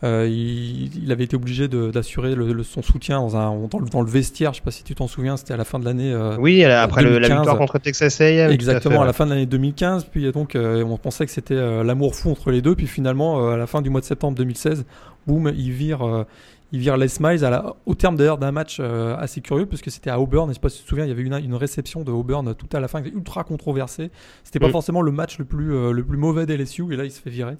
[0.05, 4.53] il, avait été obligé d'assurer son soutien dans, un, dans, le, vestiaire.
[4.53, 6.11] Je sais pas si tu t'en souviens, c'était à la fin de l'année.
[6.11, 8.51] Euh, oui, après la victoire contre Texas A&M.
[8.51, 10.05] Exactement, à, la fin de l'année 2015.
[10.05, 12.75] Puis donc, euh, on pensait que c'était l'amour fou entre les deux.
[12.75, 14.85] Puis finalement, à la fin du mois de septembre 2016,
[15.27, 16.25] boum, il vire
[16.71, 20.19] il vire Les Miles au terme d'ailleurs d'un match assez curieux parce que c'était à
[20.19, 20.49] Auburn.
[20.49, 22.53] Je sais pas si tu te souviens, il y avait une, une réception de Auburn
[22.53, 24.11] tout à la fin, ultra controversée.
[24.43, 24.71] C'était pas mm.
[24.71, 27.29] forcément le match le plus, le plus mauvais des LSU et là il se fait
[27.29, 27.55] virer.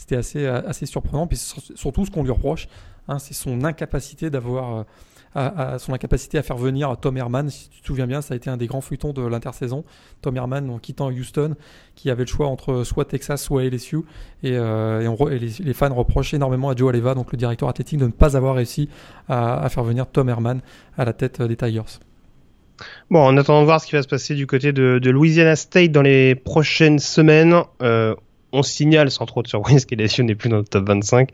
[0.00, 1.26] C'était assez, assez surprenant.
[1.26, 2.68] Puis surtout, ce qu'on lui reproche,
[3.06, 4.86] hein, c'est son incapacité d'avoir.
[5.34, 7.50] À, euh, son incapacité à faire venir Tom Herman.
[7.50, 9.84] Si tu te souviens bien, ça a été un des grands feuilletons de l'intersaison.
[10.22, 11.54] Tom Herman, en quittant Houston,
[11.94, 13.98] qui avait le choix entre soit Texas, soit LSU.
[14.42, 18.10] Et, euh, les, fans reprochent énormément à Joe Aleva, donc le directeur athlétique, de ne
[18.10, 18.88] pas avoir réussi
[19.28, 20.62] à, faire venir Tom Herman
[20.96, 22.00] à la tête des Tigers.
[23.10, 25.92] Bon, en attendant de voir ce qui va se passer du côté de, Louisiana State
[25.92, 28.16] dans les prochaines semaines, euh,
[28.52, 31.30] on signale sans trop de surprise qu'LSU n'est plus dans le top 25,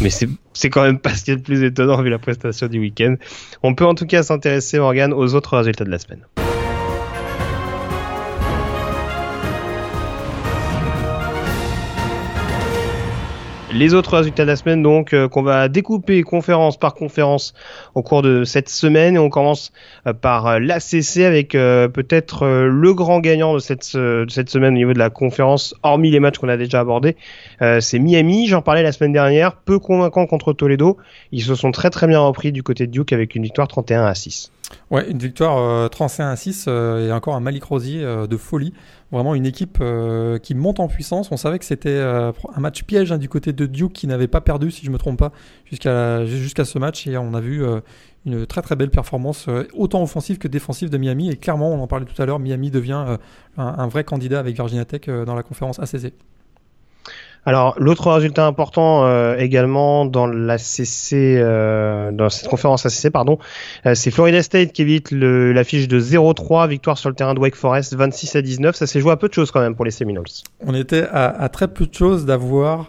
[0.00, 2.78] mais c'est quand même pas ce qui est le plus étonnant vu la prestation du
[2.78, 3.16] week-end.
[3.62, 6.24] On peut en tout cas s'intéresser, Morgan, aux autres résultats de la semaine.
[13.74, 17.54] Les autres résultats de la semaine, donc, euh, qu'on va découper conférence par conférence
[17.94, 19.18] au cours de cette semaine.
[19.18, 19.72] On commence
[20.06, 24.76] euh, par euh, l'ACC avec peut-être le grand gagnant de cette, de cette semaine au
[24.76, 27.16] niveau de la conférence, hormis les matchs qu'on a déjà abordés.
[27.80, 30.96] c'est Miami, j'en parlais la semaine dernière, peu convaincant contre Toledo.
[31.32, 34.04] Ils se sont très très bien repris du côté de Duke avec une victoire 31
[34.04, 34.52] à 6.
[34.90, 38.72] Ouais, une victoire 31 à 6 et encore un Malik Rosier de folie
[39.14, 41.30] vraiment une équipe euh, qui monte en puissance.
[41.32, 44.28] On savait que c'était euh, un match piège hein, du côté de Duke qui n'avait
[44.28, 45.32] pas perdu, si je me trompe pas,
[45.64, 47.06] jusqu'à jusqu'à ce match.
[47.06, 47.80] Et on a vu euh,
[48.26, 51.30] une très très belle performance, autant offensive que défensive de Miami.
[51.30, 53.04] Et clairement, on en parlait tout à l'heure, Miami devient
[53.56, 56.12] un, un, vrai candidat avec Virginia Tech dans la conférence ACC.
[57.46, 63.38] Alors l'autre résultat important euh, également dans la CC, euh, dans cette conférence ACC pardon,
[63.86, 67.56] euh, c'est Florida State qui évite l'affiche de 0-3, victoire sur le terrain de Wake
[67.56, 68.74] Forest 26 à 19.
[68.74, 70.24] Ça s'est joué à peu de choses quand même pour les Seminoles.
[70.66, 72.88] On était à, très peu de choses d'avoir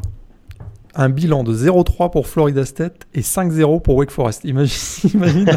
[0.98, 4.46] un bilan de 0-3 pour Florida State et 5-0 pour Wake Forest.
[4.46, 5.50] Imagine, imagine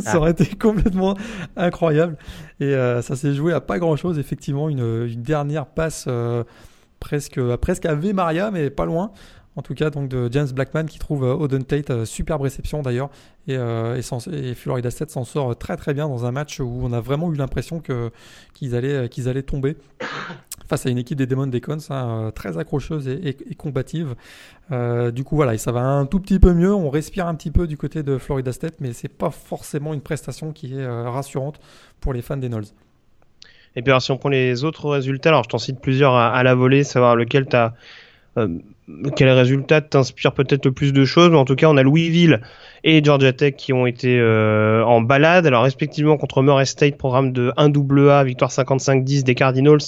[0.00, 1.16] ça aurait été complètement
[1.56, 2.16] incroyable.
[2.60, 2.72] Et
[3.02, 4.20] ça s'est joué à pas grand-chose.
[4.20, 6.06] Effectivement, une, une dernière passe
[7.00, 9.12] presque, presque à V Maria, mais pas loin.
[9.58, 12.80] En tout cas, donc de James Blackman qui trouve euh, Oden Tate, euh, superbe réception
[12.80, 13.10] d'ailleurs,
[13.48, 14.00] et, euh,
[14.54, 17.34] Florida State s'en sort très très bien dans un match où on a vraiment eu
[17.34, 19.76] l'impression qu'ils, allaient, qu'ils allaient tomber
[20.68, 24.14] face à une équipe des Demon Decons hein, très accrocheuse et, combative.
[24.70, 26.72] du coup, voilà, ça va un tout petit peu mieux.
[26.72, 30.02] On respire un petit peu du côté de Florida State, mais c'est pas forcément une
[30.02, 31.58] prestation qui est rassurante
[32.00, 32.66] pour les fans des Knolls.
[33.76, 36.42] Et puis alors, si on prend les autres résultats, alors je t'en cite plusieurs à,
[36.42, 37.72] la volée, savoir lequel t'as
[38.36, 38.48] euh,
[39.16, 42.40] quel résultat t'inspire peut-être le plus de choses, mais en tout cas on a Louisville
[42.84, 47.32] et Georgia Tech qui ont été euh, en balade, alors respectivement contre Murray State, programme
[47.32, 47.72] de 1
[48.10, 49.78] A, victoire 55-10 des Cardinals,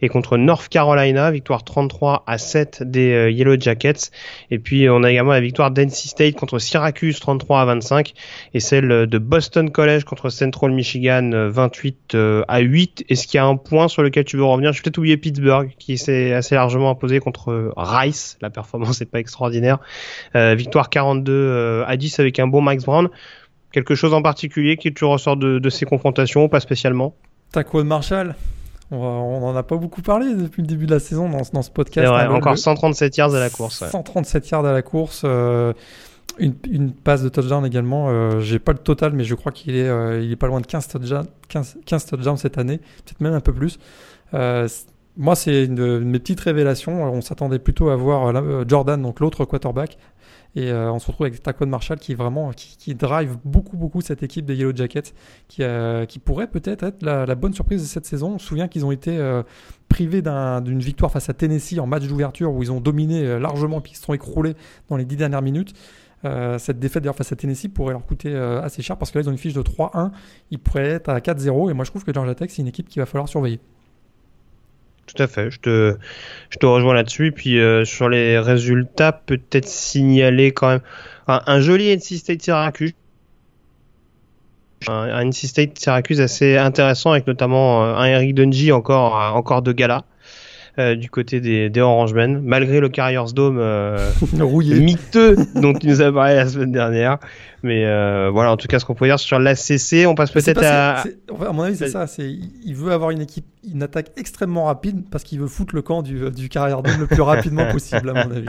[0.00, 4.10] et contre North Carolina, victoire 33 à 7 des euh, Yellow Jackets.
[4.50, 8.12] Et puis on a également la victoire d'NC State contre Syracuse 33 à 25,
[8.54, 13.04] et celle de Boston College contre Central Michigan 28 euh, à 8.
[13.08, 14.72] Est-ce qu'il y a un point sur lequel tu veux revenir?
[14.72, 19.06] Je vais peut-être oublier Pittsburgh qui s'est assez largement imposé contre Rice, la performance n'est
[19.06, 19.78] pas extraordinaire.
[20.34, 23.08] victoire 42 à 10 avec un bon Max Brown.
[23.72, 27.14] Quelque chose en particulier qui te ressort de, ces confrontations, pas spécialement?
[27.52, 28.34] Taquan Marshall
[28.92, 32.06] on n'en a pas beaucoup parlé depuis le début de la saison dans, ce podcast.
[32.06, 33.84] Hein, encore 137 yards à la course.
[33.88, 35.22] 137 yards à la course.
[35.24, 35.72] Euh,
[36.38, 38.10] une, passe de touchdown également.
[38.10, 40.60] Euh, j'ai pas le total, mais je crois qu'il est, euh, il est pas loin
[40.60, 43.78] de 15 touchdowns, 15, 15 touchdowns cette année, peut-être même un peu plus.
[45.16, 47.02] moi, c'est une, une, de mes petites révélations.
[47.02, 48.30] On s'attendait plutôt à voir
[48.68, 49.96] Jordan, donc l'autre quarterback,
[50.54, 54.22] et euh, on se retrouve avec Taquan Marshall qui vraiment qui, drive beaucoup beaucoup cette
[54.22, 55.14] équipe des Yellow Jackets
[55.48, 58.34] qui, euh, qui pourrait peut-être être la, bonne surprise de cette saison.
[58.34, 59.42] On se souvient qu'ils ont été euh,
[59.88, 63.82] privés d'une victoire face à Tennessee en match d'ouverture où ils ont dominé largement et
[63.82, 64.54] puis ils se sont écroulés
[64.88, 65.74] dans les dix dernières minutes.
[66.58, 69.28] cette défaite d'ailleurs face à Tennessee pourrait leur coûter assez cher parce que là ils
[69.28, 70.10] ont une fiche de 3-1,
[70.50, 72.88] ils pourraient être à 4-0 et moi je trouve que Georgia Tech c'est une équipe
[72.88, 73.60] qu'il va falloir surveiller.
[75.06, 75.96] Tout à fait, je te,
[76.50, 77.32] je te rejoins là-dessus.
[77.32, 80.80] Puis sur les résultats, peut-être signaler quand même
[81.26, 82.94] un, joli NC State Syracuse.
[84.88, 90.04] Un, NC State Syracuse assez intéressant avec notamment un Eric Dungy encore, encore de gala.
[90.78, 93.98] Euh, du côté des, des Orangemen, malgré le Carriers Dome euh,
[94.32, 97.18] miteux dont tu nous as parlé la semaine dernière.
[97.62, 100.62] Mais euh, voilà, en tout cas, ce qu'on peut dire sur l'ACC, on passe peut-être
[100.64, 101.00] à...
[101.00, 102.06] à mon avis, c'est ça.
[102.06, 102.26] C'est
[102.64, 106.00] il veut avoir une équipe, une attaque extrêmement rapide parce qu'il veut foutre le camp
[106.00, 108.46] du, du Dome le plus rapidement possible, à mon avis.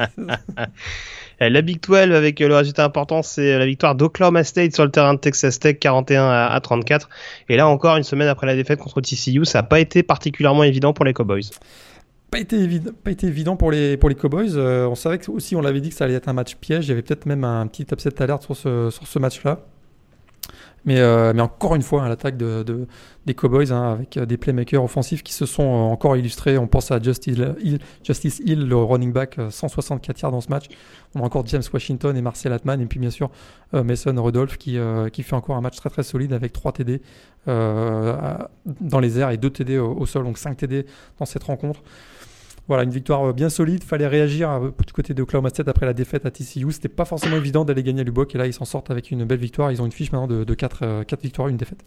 [1.41, 5.13] La Big 12 avec le résultat important, c'est la victoire d'Oklahoma State sur le terrain
[5.13, 7.09] de Texas Tech 41 à 34.
[7.49, 10.63] Et là encore, une semaine après la défaite contre TCU, ça n'a pas été particulièrement
[10.63, 11.49] évident pour les Cowboys
[12.34, 14.56] pas été évident, pas été évident pour les, pour les Cowboys.
[14.56, 16.88] Euh, on savait que, aussi, on l'avait dit que ça allait être un match piège.
[16.88, 19.60] Il y avait peut-être même un petit upset alerte sur ce, sur ce match-là.
[20.86, 22.88] Mais, euh, mais encore une fois, hein, l'attaque de,
[23.28, 26.58] des Cowboys, hein, avec euh, des playmakers offensifs qui se sont encore illustrés.
[26.58, 30.65] On pense à Justice Hill, Justice Hill le running back, 164 yards dans ce match.
[31.13, 32.82] On a encore James Washington et Marcel Atman.
[32.82, 33.30] Et puis bien sûr,
[33.74, 34.80] Mason Rudolph qui,
[35.13, 37.02] qui fait encore un match très très solide avec 3 TD
[37.46, 40.24] dans les airs et 2 TD au, au, sol.
[40.24, 40.88] Donc 5 TD
[41.19, 41.82] dans cette rencontre.
[42.67, 43.84] Voilà, une victoire euh, bien solide.
[43.84, 46.71] Fallait réagir euh, du côté de Oklahoma State après la défaite à TCU.
[46.71, 49.26] C'était pas forcément évident d'aller gagner à Lubbock et là ils s'en sortent avec une
[49.26, 49.71] belle victoire.
[49.71, 51.80] Ils ont une fiche maintenant de, de 4, euh, victoires, une défaite.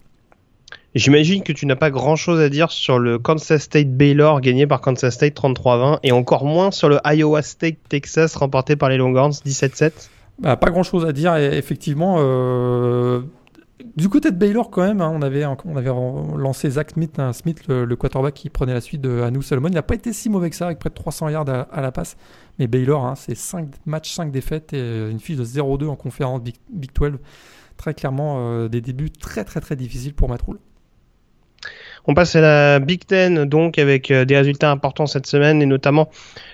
[0.95, 4.67] J'imagine que tu n'as pas grand chose à dire sur le Kansas State Baylor gagné
[4.67, 8.97] par Kansas State 33-20 et encore moins sur le Iowa State Texas remporté par les
[8.97, 9.91] Longhorns 17-7.
[10.39, 12.17] Bah, pas grand chose à dire, et effectivement.
[12.19, 13.21] Euh,
[13.95, 17.95] du côté de Baylor, quand même, hein, on, avait, lancé Zach Smith, hein, Smith le,
[17.95, 19.67] quarterback qui prenait la suite de Anu Solomon.
[19.67, 21.91] Il n'a pas été si mauvais que ça, avec près de 300 yards à, la
[21.91, 22.17] passe.
[22.57, 26.41] Mais Baylor, hein, c'est 5 matchs, 5 défaites et une fiche de 0-2 en conférence
[26.41, 26.55] Big,
[26.93, 27.19] 12.
[27.77, 30.41] Très clairement, euh, des débuts très très très difficiles pour Matt
[32.09, 35.65] on passe à la Big Ten, donc, avec euh, des résultats importants cette semaine, et
[35.65, 36.09] notamment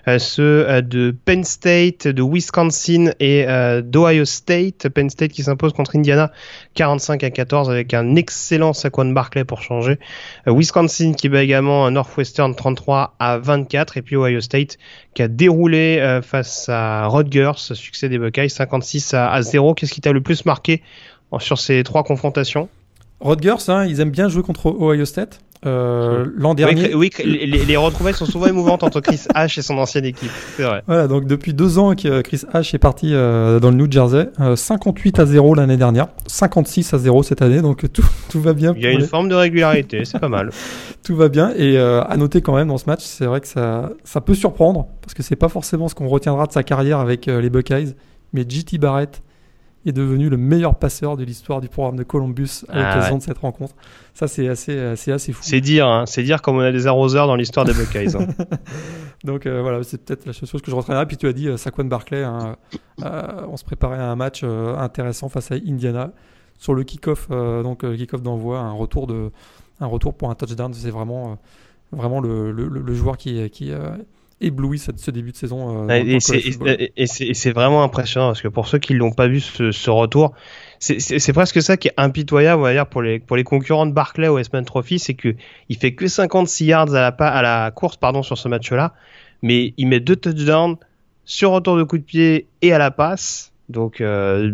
[0.07, 3.45] euh, ceux euh, de Penn State, de Wisconsin et
[3.83, 4.89] d'Ohio State.
[4.89, 6.31] Penn State qui s'impose contre Indiana
[6.73, 9.99] 45 à 14 avec un excellent Saquon Barclay pour changer.
[10.47, 14.77] Wisconsin qui bat également Northwestern 33 à 24 et puis Ohio State
[15.13, 19.75] qui a déroulé face à Rutgers, succès des Buckeyes 56 à 0.
[19.75, 20.81] Qu'est-ce qui t'a le plus marqué
[21.39, 22.69] sur ces trois confrontations?
[23.23, 25.39] Rutgers, hein, ils aiment bien jouer contre Ohio State.
[25.65, 26.93] Euh, l'an dernier.
[26.93, 30.31] Oui, les, retrouvailles sont souvent émouvantes entre Chris H et son ancienne équipe.
[30.57, 30.83] C'est vrai.
[30.87, 34.29] Voilà, donc depuis deux ans que Chris H est parti euh, dans le New Jersey,
[34.55, 38.51] 58 euh, à 0 l'année dernière, 56 à 0 cette année, donc tout, tout va
[38.51, 38.73] bien.
[38.75, 40.49] Il y a une forme de régularité, c'est pas mal.
[41.03, 43.91] tout va bien et à noter quand même dans ce match, c'est vrai que ça,
[44.03, 47.27] ça peut surprendre parce que c'est pas forcément ce qu'on retiendra de sa carrière avec
[47.27, 47.93] les Buckeyes,
[48.33, 49.21] mais JT Barrett
[49.85, 53.21] est devenu le meilleur passeur de l'histoire du programme de Columbus à ah l'occasion de
[53.21, 53.75] cette rencontre.
[54.13, 55.41] Ça, c'est assez, assez fou.
[55.43, 58.15] C'est dire, hein, c'est dire comme on a des arroseurs dans l'histoire des Buckeyes.
[58.15, 58.27] Hein.
[59.23, 61.05] Donc euh, voilà, c'est peut-être la chose que je retiendrai.
[61.05, 62.55] Puis tu as dit euh, Saquon Barclay, hein,
[63.03, 66.11] euh, on se préparait à un match intéressant face à Indiana
[66.57, 69.31] sur le kick-off, donc le kick-off d'envoi, un retour de,
[69.81, 70.73] un retour pour un touchdown.
[70.73, 71.37] C'est vraiment,
[71.91, 73.73] vraiment le, le, le, joueur qui, qui
[74.43, 75.89] ébloui ce début de saison.
[75.89, 80.33] Euh, et c'est vraiment impressionnant parce que pour ceux qui l'ont pas vu ce, retour,
[80.79, 83.93] c'est presque ça qui est impitoyable on va dire, pour les, pour les concurrents de
[83.93, 85.35] Barclay au S-Man Trophy, c'est que
[85.69, 88.93] il fait que 56 yards à la, à la course pardon, sur ce match-là,
[89.41, 90.77] mais il met deux touchdowns
[91.25, 93.51] sur retour de coup de pied et à la passe.
[93.69, 94.51] Donc euh,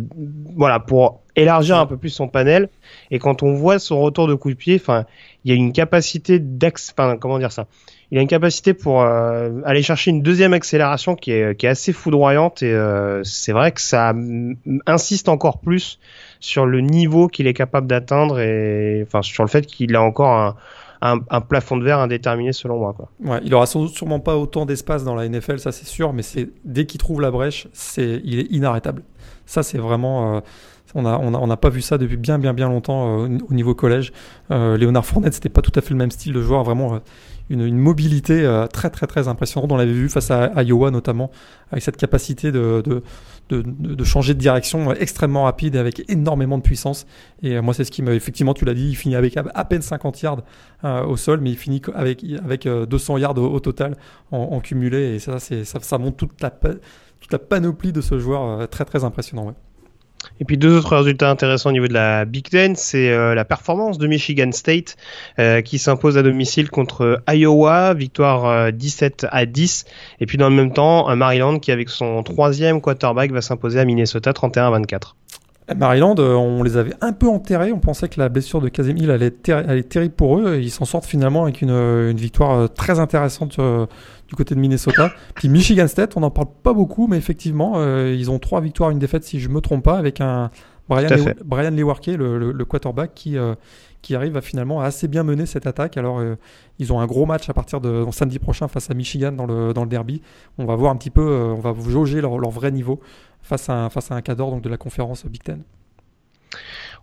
[0.55, 2.69] voilà, pour élargir un peu plus son panel.
[3.11, 5.05] Et quand on voit son retour de coup de pied, enfin,
[5.43, 6.41] il y a une capacité
[6.91, 7.67] enfin, comment dire ça?
[8.11, 12.63] Il a une capacité pour euh, aller chercher une deuxième accélération qui est, assez foudroyante
[12.63, 14.13] et euh, c'est vrai que ça
[14.87, 15.99] insiste encore plus
[16.39, 20.57] sur le niveau qu'il est capable d'atteindre et sur le fait qu'il a encore
[21.01, 22.93] un, plafond de verre indéterminé selon moi.
[22.95, 23.09] Quoi.
[23.23, 26.23] Ouais, il aura sûrement pas autant d'espace dans la NFL, ça c'est sûr, mais
[26.65, 27.67] dès qu'il trouve la brèche,
[27.97, 29.03] il est inarrêtable.
[29.45, 30.39] Ça c'est vraiment euh,
[30.95, 34.11] on n'a pas vu ça depuis bien bien bien longtemps au niveau collège.
[34.51, 36.99] Euh, Léonard Fournette, c'était pas tout à fait le même style de joueur, vraiment
[37.49, 39.71] une, une, mobilité euh, très très très impressionnante.
[39.71, 41.31] On l'avait vu face à Iowa notamment,
[41.71, 43.03] avec cette capacité de, de,
[43.49, 47.05] de, de, changer de direction extrêmement rapide et avec énormément de puissance.
[47.41, 49.81] Et moi, c'est ce qui me, effectivement, tu l'as dit, il finit avec à peine
[49.81, 50.43] 50 yards
[50.83, 53.95] au sol, mais il finit avec, avec 200 yards au, total
[54.31, 55.15] en, en, cumulé.
[55.15, 59.03] Et ça, ça, ça montre toute la, toute la panoplie de ce joueur très très
[59.03, 59.47] impressionnant.
[59.47, 59.53] Ouais.
[60.39, 63.45] Et puis deux autres résultats intéressants au niveau de la Big Ten, c'est euh, la
[63.45, 64.95] performance de Michigan State
[65.37, 69.85] euh, qui s'impose à domicile contre Iowa, victoire 17 à 10.
[70.19, 73.85] Et puis dans le même temps, Maryland qui avec son troisième quarterback va s'imposer à
[73.85, 75.15] Minnesota 31 à 24.
[75.75, 77.71] Maryland, on les avait un peu enterrés.
[77.71, 80.59] On pensait que la blessure de Hill allait, être terrible pour eux.
[80.61, 83.59] Ils s'en sortent finalement avec une, une victoire très intéressante
[84.29, 85.11] du côté de Minnesota.
[85.35, 88.91] Puis Michigan State, on n'en parle pas beaucoup, mais effectivement, euh, ils ont trois victoires,
[88.91, 90.51] une défaite, si je me trompe pas, avec un
[90.89, 93.55] Brian, Brian Lewarke, le, le, quarterback, qui, euh,
[94.01, 95.97] qui arrive à finalement assez bien mener cette attaque.
[95.97, 96.35] Alors, euh,
[96.79, 99.73] ils ont un gros match à partir de samedi prochain face à Michigan dans le,
[99.73, 100.21] dans le derby.
[100.57, 102.99] On va voir un petit peu, on va jauger leur, leur, vrai niveau
[103.41, 105.61] face à, face à un cadre donc de la conférence Big Ten.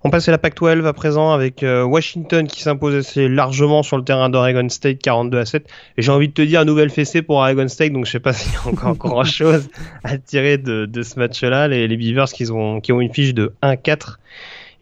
[0.05, 3.97] On passe à la PAC-12 à présent avec euh, Washington qui s'impose assez largement sur
[3.97, 5.69] le terrain d'Oregon State 42 à 7.
[5.97, 8.21] Et j'ai envie de te dire, un nouvel fessé pour Oregon State, donc je sais
[8.21, 9.69] pas s'il y a encore grand chose
[10.05, 11.69] à tirer de, ce match-là.
[11.69, 14.17] Les, Beavers qui ont, qui ont une fiche de 1-4.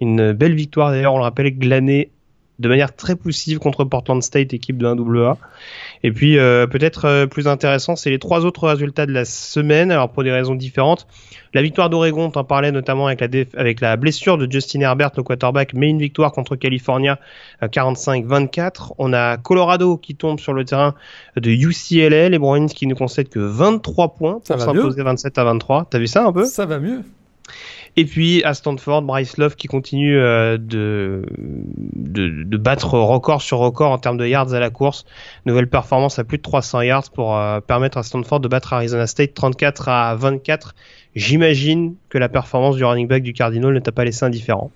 [0.01, 2.11] Une belle victoire d'ailleurs, on le rappelle, glanée
[2.59, 5.37] de manière très poussive contre Portland State, équipe de 1AA.
[6.05, 9.91] Et puis euh, peut-être euh, plus intéressant, c'est les trois autres résultats de la semaine,
[9.91, 11.07] alors pour des raisons différentes.
[11.53, 15.23] La victoire d'Oregon, t'en parlais notamment avec la, avec la blessure de Justin Herbert, le
[15.23, 17.19] quarterback, mais une victoire contre California
[17.63, 18.63] 45-24.
[18.63, 20.95] Euh, On a Colorado qui tombe sur le terrain
[21.37, 25.87] de UCLA, les Bruins qui ne concèdent que 23 points pour s'imposer 27 à 23.
[25.91, 26.45] T'as vu ça un peu?
[26.45, 27.03] Ça va mieux.
[27.97, 31.23] Et puis à Stanford, Bryce Love qui continue euh, de,
[32.57, 35.05] battre record sur record en termes de yards à la course.
[35.47, 39.07] Nouvelle performance à plus de 300 yards pour euh, permettre à Stanford de battre Arizona
[39.07, 40.75] State 34 à 24.
[41.15, 44.73] J'imagine que la performance du running back du Cardinal ne t'a pas laissé indifférent.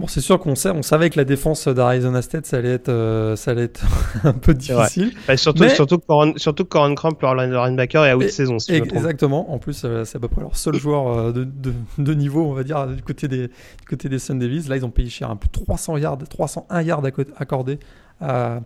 [0.00, 3.36] Bon, c'est sûr qu'on on savait que la défense d'Arizona State, ça allait être, euh,
[3.36, 3.84] ça allait être
[4.24, 5.12] un peu difficile.
[5.28, 8.58] Bah, surtout, surtout, que Coran, surtout Coran Cramp, leur linebacker, est à haute saison.
[8.58, 9.52] Si exactement.
[9.52, 12.44] En plus, euh, c'est à peu près leur seul joueur euh, de, de, de, niveau,
[12.44, 14.68] on va dire, du côté des, du côté des Sun Devils.
[14.68, 17.04] Là, ils ont payé cher un peu 300 yards, 301 yards
[17.36, 17.78] accordés
[18.20, 18.62] à,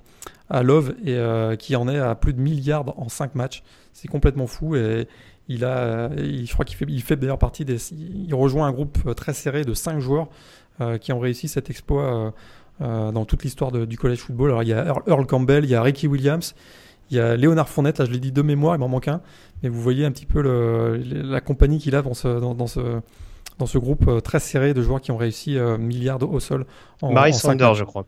[0.49, 1.19] à Love et
[1.59, 3.63] qui en est à plus de 1000 yards en 5 matchs.
[3.93, 5.07] C'est complètement fou et
[5.49, 8.73] il a, il, je crois qu'il fait, il fait d'ailleurs partie des, il rejoint un
[8.73, 10.29] groupe très serré de 5 joueurs
[11.01, 12.31] qui ont réussi cet exploit euh,
[12.81, 14.51] euh, dans toute l'histoire du college football.
[14.51, 16.55] Alors il y a Earl, Campbell, il y a Ricky Williams,
[17.11, 19.21] il y a Léonard Fournette, là je l'ai dit de mémoire, il m'en manque un,
[19.63, 23.01] mais vous voyez un petit peu la compagnie qu'il a dans ce, dans, ce,
[23.59, 26.67] dans ce groupe très serré de joueurs qui ont réussi milliards au sol.
[27.03, 28.07] En, Barry Sanders, je crois.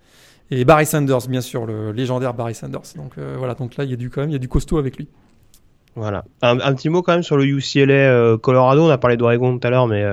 [0.53, 2.95] Et Barry Sanders, bien sûr, le légendaire Barry Sanders.
[2.95, 4.79] Donc voilà, donc là il y a du quand même, il y a du costaud
[4.79, 5.09] avec lui.
[5.97, 6.25] Voilà.
[6.43, 8.85] Un, petit mot quand même sur le UCLA Colorado.
[8.85, 10.05] On a parlé d'Oregon tout à l'heure, mais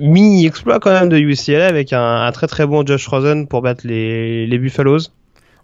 [0.00, 3.86] mini exploit quand même de UCLA avec un, très très bon Josh Rosen pour battre
[3.86, 5.10] les, les Buffaloes.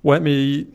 [0.04, 0.66] Ouais, mais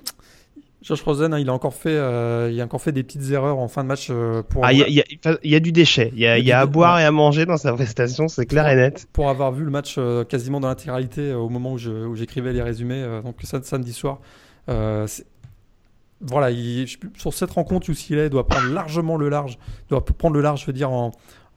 [0.82, 3.60] Josh Rosen, hein, il a encore fait, euh, il a encore fait des petites erreurs
[3.60, 4.08] en fin de match.
[4.10, 5.04] Euh, pour ah, il y,
[5.44, 6.12] y, a du déchet.
[6.14, 8.68] Il y a, y a à boire et à manger dans sa prestation, c'est clair
[8.68, 9.08] et net.
[9.14, 13.06] Pour avoir vu le match euh, quasiment dans l'intégralité au moment où j'écrivais les résumés,
[13.24, 14.20] donc samedi soir.
[14.68, 20.62] voilà, il, sur cette rencontre, UCLA doit prendre largement le large, doit prendre le large,
[20.62, 21.12] je veux dire, en,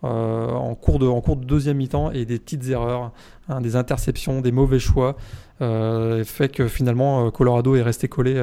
[0.05, 3.13] euh, en, cours de, en cours de deuxième mi-temps et des petites erreurs,
[3.49, 5.17] hein, des interceptions, des mauvais choix,
[5.63, 8.43] euh, fait que finalement euh, Colorado est resté collé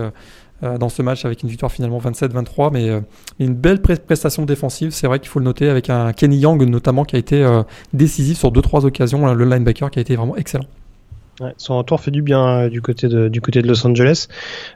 [0.80, 2.88] dans ce match avec une victoire finalement 27-23, mais
[3.40, 7.04] une belle prestation défensive, c'est vrai qu'il faut le noter, avec un Kenny Young notamment
[7.04, 7.44] qui a été
[7.94, 10.68] décisif sur deux trois occasions, le linebacker qui a été vraiment excellent.
[11.58, 14.28] son retour fait du bien du côté de Los Angeles.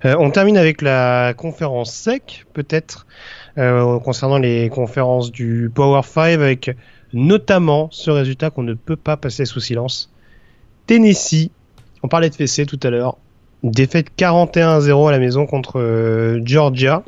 [0.03, 3.05] on termine avec la conférence SEC, peut-être.
[3.58, 6.76] Euh, concernant les conférences du Power 5 avec
[7.14, 10.12] notamment ce résultat qu'on ne peut pas passer sous silence.
[10.88, 11.51] Tennessee,
[12.03, 13.16] on parlait de fessé tout à l'heure,
[13.64, 17.03] défaite 41-0 à la maison contre euh, Georgia.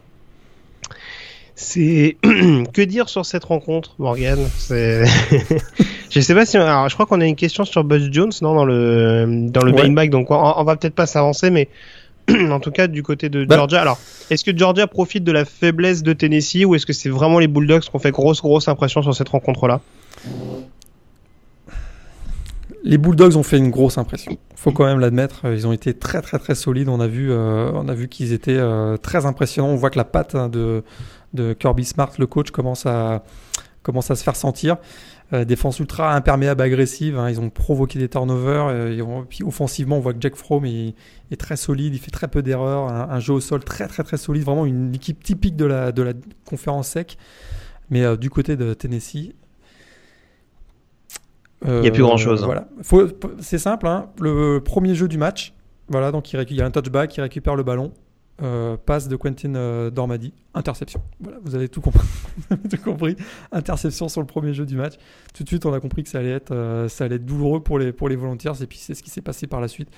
[1.55, 4.39] C'est que dire sur cette rencontre, Morgan?
[4.69, 8.55] Je sais pas si alors je crois qu'on a une question sur Buzz Jones non
[8.55, 10.07] dans le dans le ouais.
[10.07, 11.67] donc on, on va peut-être pas s'avancer mais
[12.51, 13.55] en tout cas du côté de bah.
[13.55, 13.81] Georgia.
[13.81, 13.99] Alors,
[14.29, 17.47] est-ce que Georgia profite de la faiblesse de Tennessee ou est-ce que c'est vraiment les
[17.47, 19.81] Bulldogs qui ont fait grosse grosse impression sur cette rencontre-là?
[22.83, 24.37] Les Bulldogs ont fait une grosse impression.
[24.55, 25.41] Faut quand même l'admettre.
[25.45, 26.89] Ils ont été très très très solides.
[26.89, 29.69] On a vu, euh, on a vu qu'ils étaient euh, très impressionnants.
[29.69, 30.83] On voit que la patte hein, de,
[31.33, 33.23] de Kirby Smart, le coach, commence à
[33.83, 34.77] commence à se faire sentir.
[35.33, 37.17] Euh, défense ultra imperméable, agressive.
[37.19, 38.67] Hein, ils ont provoqué des turnovers.
[38.67, 40.95] Euh, puis offensivement, on voit que Jack Fromm est,
[41.37, 41.93] très solide.
[41.93, 42.87] Il fait très peu d'erreurs.
[42.87, 44.43] Un, jeu au sol très très très solide.
[44.43, 46.13] Vraiment une équipe typique de la, de la
[46.45, 47.17] conférence sec.
[47.89, 49.33] Mais euh, du côté de Tennessee,
[51.65, 52.43] il n'y a plus grand chose.
[52.43, 52.45] Hein.
[52.45, 52.67] Voilà.
[53.41, 53.87] c'est simple.
[53.87, 54.09] Hein.
[54.21, 55.53] le premier jeu du match.
[55.89, 57.91] Voilà, donc il, y a un touchback, il récupère le ballon.
[58.43, 61.01] Euh, passe de Quentin euh, Dormady, interception.
[61.19, 62.07] Voilà, vous avez tout compris.
[62.69, 63.15] tout compris.
[63.51, 64.93] Interception sur le premier jeu du match.
[65.33, 67.61] Tout de suite, on a compris que ça allait être, euh, ça allait être douloureux
[67.61, 68.53] pour les, pour les volontaires.
[68.61, 69.89] Et puis, c'est ce qui s'est passé par la suite.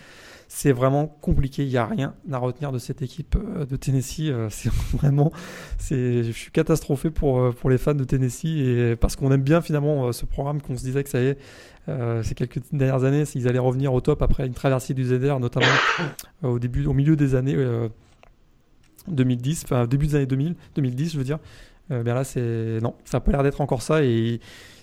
[0.48, 1.64] C'est vraiment compliqué.
[1.64, 3.38] Il n'y a rien à retenir de cette équipe
[3.70, 4.32] de Tennessee.
[4.50, 5.34] c'est vraiment,
[5.92, 10.14] je suis catastrophé pour, pour les fans de Tennessee et parce qu'on aime bien finalement
[10.14, 11.38] ce programme qu'on se disait que ça y est,
[12.24, 15.68] ces quelques dernières années, s'ils allaient revenir au top après une traversée du ZR, notamment
[16.42, 17.56] au début, au milieu des années
[19.12, 21.39] 2010, enfin début des années 2000, 2010 je veux dire.
[21.91, 24.39] Euh, là c'est non, ça n'a pas l'air d'être encore ça et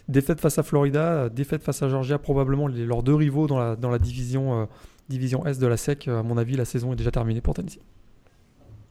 [0.08, 3.76] défaite face à Florida, défaite face à Georgia, probablement les, leurs deux rivaux dans la,
[3.76, 4.64] dans la division, euh,
[5.08, 6.08] division Est de la SEC.
[6.08, 7.80] À mon avis, la saison est déjà terminée pour Tennessee.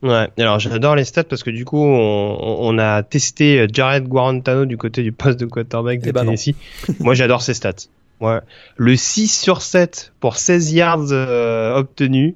[0.01, 4.77] Ouais, alors j'adore les stats parce que du coup, on, a testé Jared Guarantano du
[4.77, 6.53] côté du poste de quarterback de eh ben Tennessee.
[6.99, 7.87] Moi, j'adore ces stats.
[8.21, 8.39] Ouais.
[8.77, 12.35] Le 6 sur 7 pour 16 yards euh, obtenus.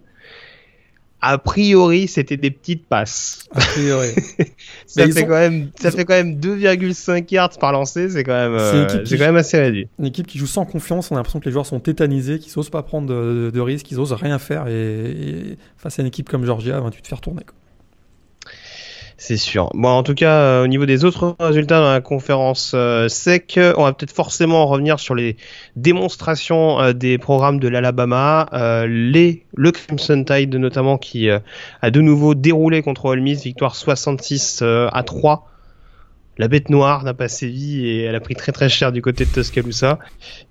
[1.22, 3.43] A priori, c'était des petites passes.
[3.53, 4.09] A priori.
[4.86, 8.53] ça, fait quand même, ça fait quand même 2,5 yards par lancé, c'est quand même,
[8.53, 9.88] euh, c'est quand même assez réduit.
[9.99, 12.53] Une équipe qui joue sans confiance, on a l'impression que les joueurs sont tétanisés, qu'ils
[12.55, 16.45] n'osent pas prendre de, risques, qu'ils n'osent rien faire et, face à une équipe comme
[16.45, 17.43] Georgia, ben, tu te fais tourner.
[17.43, 17.55] Quoi.
[19.22, 19.70] C'est sûr.
[19.74, 23.59] Bon, en tout cas, euh, au niveau des autres résultats dans la conférence euh, SEC,
[23.76, 25.36] on va peut-être forcément revenir sur les
[25.76, 28.47] démonstrations euh, des programmes de l'Alabama,
[28.88, 34.63] les le Crimson Tide notamment qui a de nouveau déroulé contre Ole Miss, victoire 66
[34.63, 35.45] à 3
[36.40, 39.26] la bête noire n'a pas sévi et elle a pris très très cher du côté
[39.26, 40.00] de Tuscaloosa.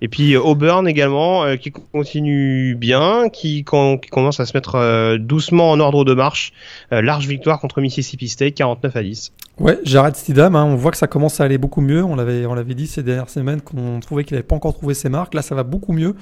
[0.01, 5.17] Et puis euh, Auburn également euh, qui continue bien, qui, commence à se mettre euh,
[5.17, 6.53] doucement en ordre de marche.
[6.91, 9.33] large victoire contre Mississippi State, 49 à 10.
[9.59, 10.63] Ouais, j'arrête Stidham, hein.
[10.63, 12.03] on voit que ça commence à aller beaucoup mieux.
[12.03, 15.33] On l'avait dit ces dernières semaines qu'on trouvait qu'il n'avait pas encore trouvé ses marques.
[15.33, 16.15] Là, ça va beaucoup mieux.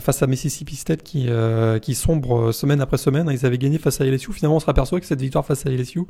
[0.00, 1.28] Face à Mississippi State qui,
[1.82, 3.28] qui sombre semaine après semaine.
[3.30, 4.32] Ils avaient gagné face à LSU.
[4.32, 6.06] Finalement, on se aperçoit que cette victoire face à LSU,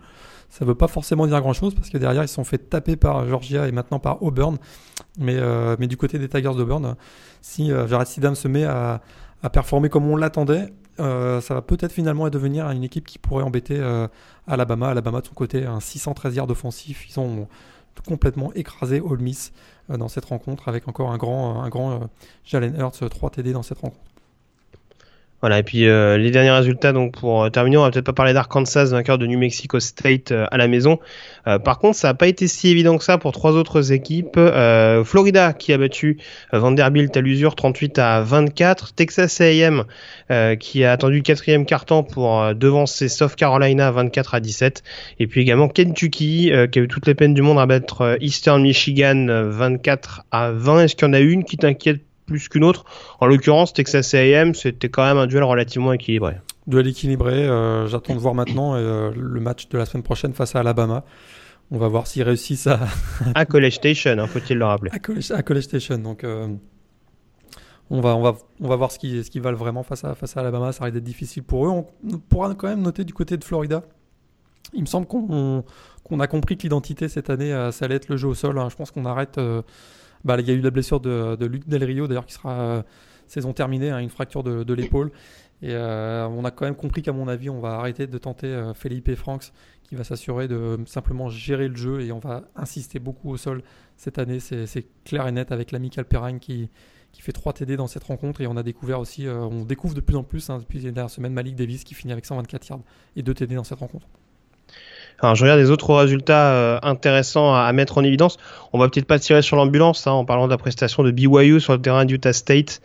[0.48, 2.96] ça veut pas forcément dire grand chose parce que derrière ils se sont fait taper
[2.96, 4.58] par Georgia et maintenant par Auburn.
[5.18, 6.96] Mais, euh, mais du côté des Tigers d'Auburn,
[7.40, 9.02] si euh, Jared Sidam se met à,
[9.42, 13.44] à performer comme on l'attendait, euh, ça va peut-être finalement devenir une équipe qui pourrait
[13.44, 13.80] embêter
[14.46, 14.88] Alabama.
[14.88, 17.06] Alabama de son côté, un 613 yards offensif.
[17.10, 17.48] Ils ont
[18.06, 19.52] complètement écrasé Ole Miss
[19.88, 22.08] dans cette rencontre avec encore un grand, un grand
[22.44, 24.15] Jalen Hurts, 3 TD dans cette rencontre.
[25.42, 28.14] Voilà, et puis euh, les derniers résultats, donc pour euh, terminer, on va peut-être pas
[28.14, 30.98] parler d'Arkansas, vainqueur de New Mexico State euh, à la maison.
[31.64, 34.38] par contre, ça n'a pas été si évident que ça pour trois autres équipes.
[35.04, 36.18] Florida qui a battu
[36.52, 38.94] Vanderbilt à l'usure 38 à 24.
[38.94, 39.84] Texas A&M
[40.58, 44.82] qui a attendu le quatrième carton pour devancer South Carolina 24 à 17.
[45.20, 48.60] Et puis également Kentucky qui a eu toutes les peines du monde à battre Eastern
[48.60, 50.80] Michigan 24 à 20.
[50.80, 52.84] Est-ce qu'il y en a une qui t'inquiète plus qu'une autre.
[53.20, 56.36] En l'occurrence, Texas A&M, c'était quand même un duel relativement équilibré.
[56.66, 57.46] Duel équilibré.
[57.46, 61.04] Euh, j'attends de voir maintenant euh, le match de la semaine prochaine face à Alabama.
[61.70, 62.80] On va voir s'ils réussissent à.
[63.34, 64.90] à College Station, hein, faut-il le rappeler.
[64.92, 64.98] À
[65.42, 65.98] College, Station.
[65.98, 66.48] Donc, euh,
[67.90, 70.36] on, va, on, va, on va voir ce qu'ils ce valent vraiment face à, face
[70.36, 70.72] à Alabama.
[70.72, 71.70] Ça risque d'être difficile pour eux.
[71.70, 73.82] On pourra quand même noter du côté de Florida.
[74.74, 75.64] Il me semble qu'on
[76.02, 78.56] qu'on a compris que l'identité cette année, ça allait être le jeu au sol.
[78.60, 78.68] Hein.
[78.70, 79.40] Je pense qu'on arrête
[80.26, 82.82] bah, il y a eu la blessure de, Luc Del Rio, d'ailleurs, qui sera euh,
[83.28, 85.12] saison terminée, hein, une fracture de, l'épaule.
[85.62, 88.48] Et euh, on a quand même compris qu'à mon avis, on va arrêter de tenter
[88.48, 89.52] euh, Felipe Franks,
[89.84, 93.62] qui va s'assurer de simplement gérer le jeu et on va insister beaucoup au sol
[93.96, 94.40] cette année.
[94.40, 96.68] C'est clair et net avec l'ami Calperagne qui,
[97.12, 100.00] qui fait 3 TD dans cette rencontre et on a découvert aussi, on découvre de
[100.00, 102.80] plus en plus hein, depuis la dernière semaine Malik Davis qui finit avec 124 yards
[103.14, 104.08] et 2 TD dans cette rencontre.
[105.20, 108.38] Alors, je regarde des autres résultats euh, intéressants à, mettre en évidence.
[108.72, 111.60] On va peut-être pas tirer sur l'ambulance hein, en parlant de la prestation de BYU
[111.60, 112.82] sur le terrain d'Utah State.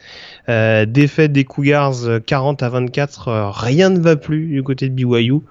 [0.49, 3.27] Euh, défaite des Cougars 40 euh, à 24.
[3.27, 5.41] Euh, rien ne va plus du côté de BYU.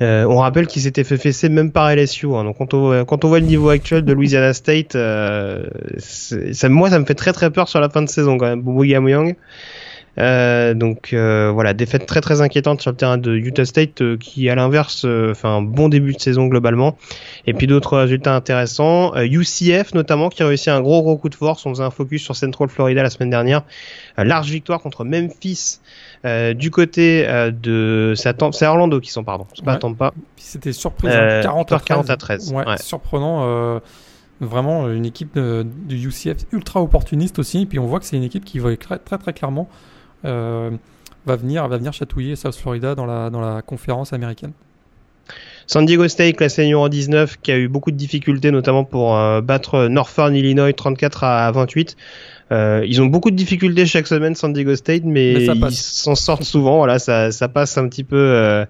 [0.00, 2.26] on rappelle qu'ils s'étaient fait fesser même par LSU.
[2.34, 2.44] Hein.
[2.44, 4.92] donc quand on, quand on voit le niveau actuel de Louisiana State,
[5.98, 8.64] ça, moi ça me fait très très peur sur la fin de saison quand même.
[8.86, 9.36] Young.
[10.18, 14.16] Euh, donc euh, voilà, défaite très très inquiétante sur le terrain de Utah State euh,
[14.16, 16.96] qui à l'inverse fait un bon début de saison globalement.
[17.46, 19.12] Et puis d'autres résultats intéressants.
[19.16, 21.66] UCF notamment qui a réussi un gros gros coup de force.
[21.66, 23.62] On faisait un focus sur Central Florida la semaine dernière.
[24.16, 25.80] large victoire contre Memphis.
[26.54, 31.12] du côté de c'est Orlando qui sont pardon c'est pas pas c'était surprise
[31.42, 31.76] 40 hein.
[31.76, 33.80] à 40 à 13 ouais, surprenant
[34.40, 38.24] vraiment une équipe de, UCF ultra opportuniste aussi et puis on voit que c'est une
[38.24, 39.68] équipe qui va très très, très clairement
[40.26, 44.52] va, venir, va venir chatouiller South Florida dans la, dans la conférence américaine.
[45.66, 49.40] San Diego State, classé numéro 19, qui a eu beaucoup de difficultés, notamment pour euh,
[49.40, 51.96] battre Northern Illinois 34 à 28.
[52.52, 56.44] Euh, ils ont beaucoup de difficultés chaque semaine San Diego State, mais, ils s'en sortent
[56.44, 56.76] souvent.
[56.76, 58.64] Voilà, ça, ça passe un petit peu euh,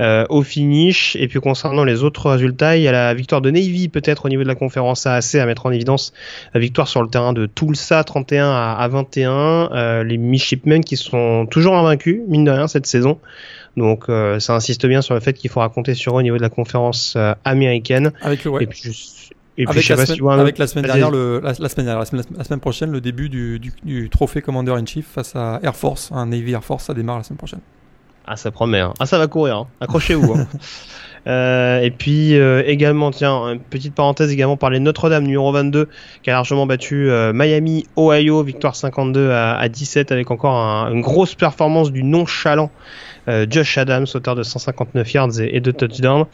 [0.00, 1.16] euh, au finish.
[1.16, 4.28] Et puis concernant les autres résultats, il y a la victoire de Navy peut-être au
[4.28, 6.12] niveau de la conférence AAC à mettre en évidence.
[6.52, 9.70] La victoire sur le terrain de Tulsa 31 à, à 21.
[9.72, 13.18] Euh, les Midshipmen qui sont toujours invaincus, mine de rien, cette saison.
[13.76, 16.42] Donc ça insiste bien sur le fait qu'il faut raconter sur eux au niveau de
[16.42, 18.12] la conférence américaine.
[18.22, 18.62] Avec le, ouais.
[18.62, 21.98] Et puis et puis, avec, la semaine, avec la semaine dernière, le, la, semaine dernière,
[21.98, 25.76] la semaine, prochaine, le début du, du, du trophée Commander in Chief face à Air
[25.76, 27.60] Force, un Navy Air Force, ça démarre la semaine prochaine.
[28.26, 28.80] Ah, ça promet.
[28.80, 28.94] Hein.
[28.98, 29.58] Ah, ça va courir.
[29.58, 29.66] Hein.
[29.80, 30.32] Accrochez-vous.
[30.32, 30.46] hein.
[31.26, 35.88] euh, et puis euh, également, tiens, une petite parenthèse également par les Notre-Dame numéro 22
[36.22, 40.90] qui a largement battu euh, Miami, Ohio, victoire 52 à, à 17 avec encore un,
[40.90, 42.70] une grosse performance du nonchalant
[43.26, 46.26] Josh Adams, auteur de 159 yards et, de touchdowns.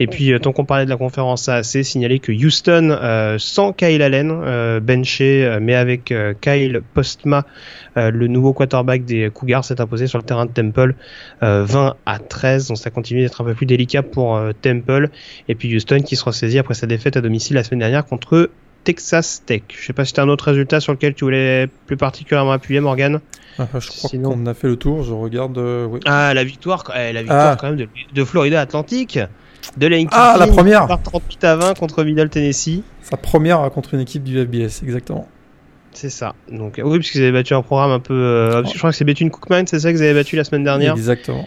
[0.00, 3.72] Et puis, euh, tant qu'on parlait de la conférence AAC, signaler que Houston, euh, sans
[3.72, 7.44] Kyle Allen, euh, benché, mais avec Kyle Postma,
[7.96, 10.94] le nouveau quarterback des Cougars, s'est imposé sur le terrain de Temple
[11.40, 12.68] 20 à 13.
[12.68, 15.10] Donc ça continue d'être un peu plus délicat pour Temple.
[15.48, 18.50] Et puis Houston qui se ressaisit après sa défaite à domicile la semaine dernière contre
[18.84, 19.62] Texas Tech.
[19.68, 22.52] Je sais pas si tu as un autre résultat sur lequel tu voulais plus particulièrement
[22.52, 23.20] appuyer, Morgan.
[23.58, 24.30] Ah, je crois Sinon...
[24.30, 25.02] qu'on a fait le tour.
[25.02, 25.56] Je regarde.
[25.58, 26.00] Euh, oui.
[26.04, 27.56] Ah, la victoire, eh, la victoire ah.
[27.58, 29.18] quand même de, de, Florida Atlantique.
[29.76, 32.82] De Lane Ah, la première Par 38 à 20 contre Middle Tennessee.
[33.02, 35.26] Sa première contre une équipe du FBS, exactement.
[35.92, 36.34] C'est ça.
[36.50, 38.14] Donc, oui, parce qu'ils avaient battu un programme un peu.
[38.14, 38.68] Euh, oh.
[38.70, 40.94] Je crois que c'est Bethune Cookman, c'est ça que vous avez battu la semaine dernière.
[40.94, 41.46] Exactement.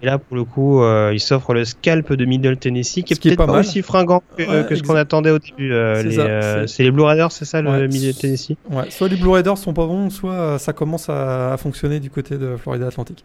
[0.00, 3.22] Et là, pour le coup, euh, il s'offre le scalp de Middle Tennessee, qui est
[3.22, 5.72] peut-être pas, pas aussi fringant que, ouais, que ce qu'on attendait au début.
[5.72, 8.56] Euh, c'est euh, les Blue Raiders, c'est ça, ouais, le Middle Tennessee?
[8.70, 12.10] Ouais, soit les Blue Raiders sont pas bons, soit ça commence à, à fonctionner du
[12.10, 13.24] côté de Florida Atlantic.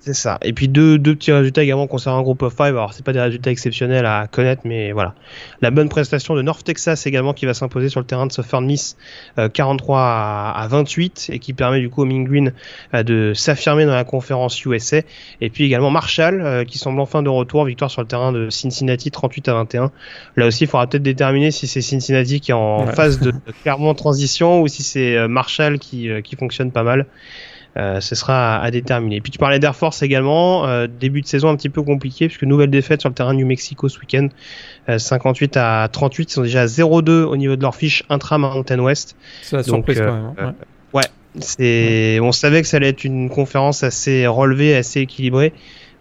[0.00, 0.38] C'est ça.
[0.42, 2.68] Et puis deux, deux petits résultats également concernant un groupe of five.
[2.68, 5.14] Alors c'est pas des résultats exceptionnels à connaître, mais voilà.
[5.60, 8.64] La bonne prestation de North Texas également qui va s'imposer sur le terrain de Southern
[8.64, 8.96] Miss
[9.38, 12.52] euh, 43 à, à, 28 et qui permet du coup au Mean Green
[12.94, 15.02] euh, de s'affirmer dans la conférence USA.
[15.40, 18.48] Et puis également Marshall euh, qui semble enfin de retour, victoire sur le terrain de
[18.50, 19.92] Cincinnati 38 à 21.
[20.36, 22.94] Là aussi, il faudra peut-être déterminer si c'est Cincinnati qui est en ouais.
[22.94, 26.82] phase de, de clairement transition ou si c'est euh, Marshall qui, euh, qui fonctionne pas
[26.82, 27.06] mal.
[27.76, 29.20] Euh, ce sera à, à, déterminer.
[29.20, 32.42] Puis tu parlais d'Air Force également, euh, début de saison un petit peu compliqué puisque
[32.42, 34.28] nouvelle défaite sur le terrain du Mexico ce week-end,
[34.88, 38.38] euh, 58 à 38, ils sont déjà à 0-2 au niveau de leur fiche intra
[38.38, 39.16] Mountain West.
[39.42, 40.34] C'est la surprise Donc, quand même.
[40.36, 40.54] Hein.
[40.92, 41.00] Ouais.
[41.00, 41.06] ouais.
[41.38, 45.52] C'est, on savait que ça allait être une conférence assez relevée, assez équilibrée,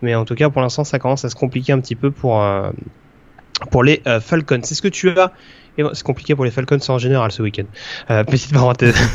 [0.01, 2.41] mais en tout cas pour l'instant ça commence à se compliquer un petit peu pour
[2.41, 2.72] euh,
[3.70, 4.61] pour les Falcons.
[4.63, 5.32] C'est ce que tu as
[5.93, 7.65] c'est compliqué pour les Falcons en général ce week-end?
[8.09, 8.95] Euh, petite parenthèse.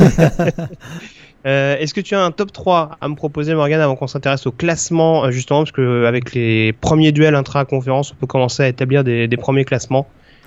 [1.47, 4.47] Euh, Est-ce que tu as un top 3 à me proposer, Morgan, avant qu'on s'intéresse
[4.47, 9.05] au classement, justement, parce que avec les premiers duels intra-conférence, on peut commencer à établir
[9.05, 10.07] des, des premiers classements?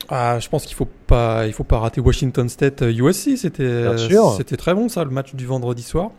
[0.09, 3.37] Ah, je pense qu'il faut pas, il faut pas rater Washington State USC.
[3.37, 3.97] C'était,
[4.37, 6.11] c'était très bon ça, le match du vendredi soir.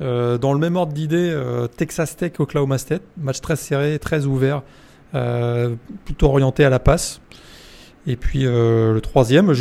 [0.00, 4.26] Euh, dans le même ordre d'idée, euh, Texas Tech Oklahoma State, match très serré, très
[4.26, 4.62] ouvert,
[5.14, 5.74] euh,
[6.04, 7.20] plutôt orienté à la passe.
[8.06, 9.52] Et puis euh, le troisième,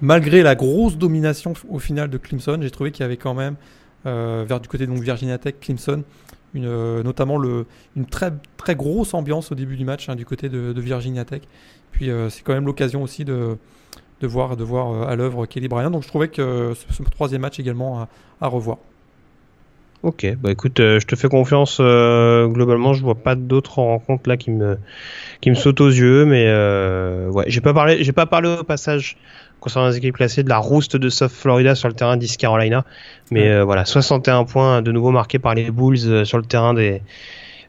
[0.00, 3.54] malgré la grosse domination au final de Clemson, j'ai trouvé qu'il y avait quand même
[3.54, 6.02] euh, vers du côté de donc Virginia Tech, Clemson,
[6.54, 10.24] une, euh, notamment le, une très, très grosse ambiance au début du match hein, du
[10.24, 11.42] côté de, de, Virginia Tech.
[11.92, 13.56] Puis euh, c'est quand même l'occasion aussi de,
[14.20, 15.90] de voir, de voir euh, à l'œuvre Kelly Bryant.
[15.90, 18.08] Donc je trouvais que ce, ce troisième match également à,
[18.40, 18.78] à revoir.
[20.04, 21.78] Ok, bah écoute, euh, je te fais confiance.
[21.80, 24.78] Euh, globalement, je vois pas d'autres rencontres là qui me
[25.40, 28.62] qui me sautent aux yeux, mais euh, ouais, j'ai pas parlé, j'ai pas parlé au
[28.62, 29.16] passage
[29.60, 32.84] concernant les équipes classées de la rouste de South Florida sur le terrain d'East Carolina,
[33.30, 36.74] mais euh, voilà, 61 points de nouveau marqués par les Bulls euh, sur le terrain
[36.74, 37.02] des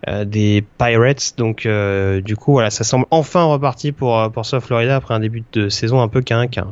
[0.08, 1.34] euh, des Pirates.
[1.38, 5.20] Donc euh, du coup voilà, ça semble enfin reparti pour pour South Florida après un
[5.20, 6.72] début de saison un peu quinquin.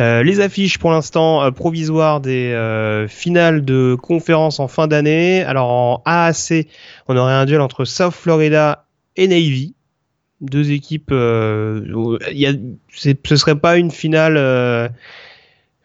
[0.00, 5.44] Euh, les affiches pour l'instant provisoires des euh, finales de conférence en fin d'année.
[5.44, 6.66] Alors en AAC,
[7.06, 9.76] on aurait un duel entre South Florida et Navy.
[10.40, 11.10] Deux équipes.
[11.10, 12.52] Y a,
[12.92, 14.36] ce serait pas une finale.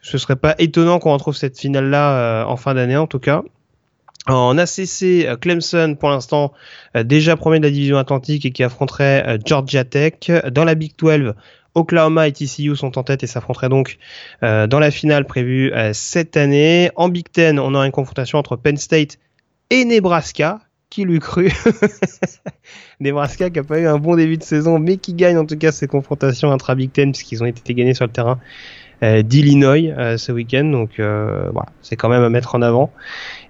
[0.00, 3.42] ce serait pas étonnant qu'on retrouve cette finale là en fin d'année en tout cas.
[4.26, 6.52] En ACC, Clemson, pour l'instant,
[6.94, 10.30] déjà premier de la division atlantique et qui affronterait Georgia Tech.
[10.52, 11.34] Dans la Big 12,
[11.74, 13.98] Oklahoma et TCU sont en tête et s'affronteraient donc
[14.42, 16.90] euh, dans la finale prévue euh, cette année.
[16.96, 19.18] En Big Ten, on aura une confrontation entre Penn State
[19.70, 20.60] et Nebraska.
[20.94, 21.50] Qui l'eût cru
[23.00, 25.58] Nebraska qui a pas eu un bon début de saison, mais qui gagne en tout
[25.58, 28.38] cas ces confrontations intra-Big Ten puisqu'ils ont été gagnés sur le terrain
[29.02, 30.66] d'Illinois ce week-end.
[30.66, 32.92] Donc voilà, c'est quand même à mettre en avant.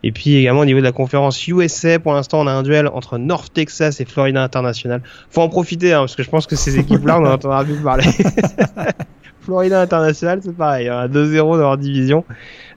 [0.03, 2.89] Et puis également au niveau de la conférence USA, pour l'instant, on a un duel
[2.89, 5.03] entre North Texas et Florida International.
[5.29, 7.77] Faut en profiter, hein, parce que je pense que ces équipes-là, on en entendra plus
[7.77, 8.07] parler.
[9.45, 12.25] Florida International, c'est pareil, à hein, 2-0 dans leur division,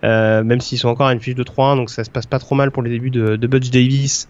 [0.03, 2.39] euh, même s'ils sont encore à une fiche de 3-1, donc ça se passe pas
[2.39, 4.28] trop mal pour les débuts de, de Butch Davis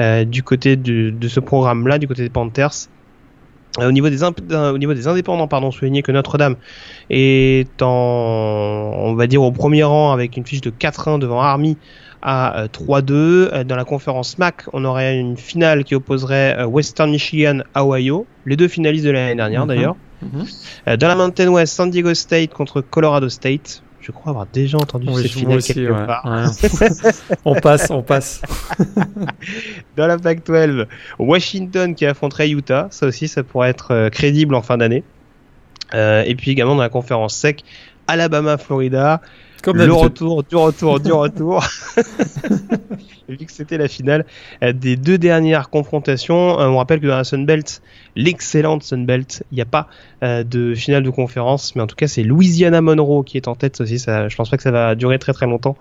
[0.00, 2.88] euh, du côté de, de ce programme-là, du côté des Panthers.
[3.78, 6.56] Euh, au, niveau des au niveau des indépendants, pardon, souligner que Notre-Dame
[7.08, 11.76] est en, on va dire, au premier rang avec une fiche de 4-1 devant Army
[12.20, 13.12] à 3-2.
[13.12, 18.26] Euh, dans la conférence MAC, on aurait une finale qui opposerait Western Michigan à Ohio,
[18.44, 19.68] les deux finalistes de l'année dernière mhm.
[19.68, 19.96] d'ailleurs.
[20.22, 20.96] Mhm.
[20.98, 23.82] Dans la Mountain West, San Diego State contre Colorado State.
[24.06, 26.24] Je crois avoir déjà entendu cette finale quelque part.
[27.44, 28.40] on passe, on passe.
[29.96, 30.86] Dans la Pac-12,
[31.18, 32.86] Washington qui affronterait Utah.
[32.92, 35.02] Ça aussi, ça pourrait être euh, crédible en fin d'année.
[35.94, 37.64] Euh, et puis également dans la conférence sec,
[38.06, 39.20] Alabama, Florida.
[39.66, 41.64] Comme le retour, du retour, du retour.
[43.28, 44.24] Vu que c'était la finale
[44.62, 47.82] euh, des deux dernières confrontations, euh, on rappelle que dans la Sunbelt,
[48.14, 49.88] l'excellente Sunbelt, il n'y a pas
[50.22, 53.56] euh, de finale de conférence, mais en tout cas c'est Louisiana Monroe qui est en
[53.56, 53.98] tête aussi.
[53.98, 55.76] Ça, je pense pas que ça va durer très très longtemps,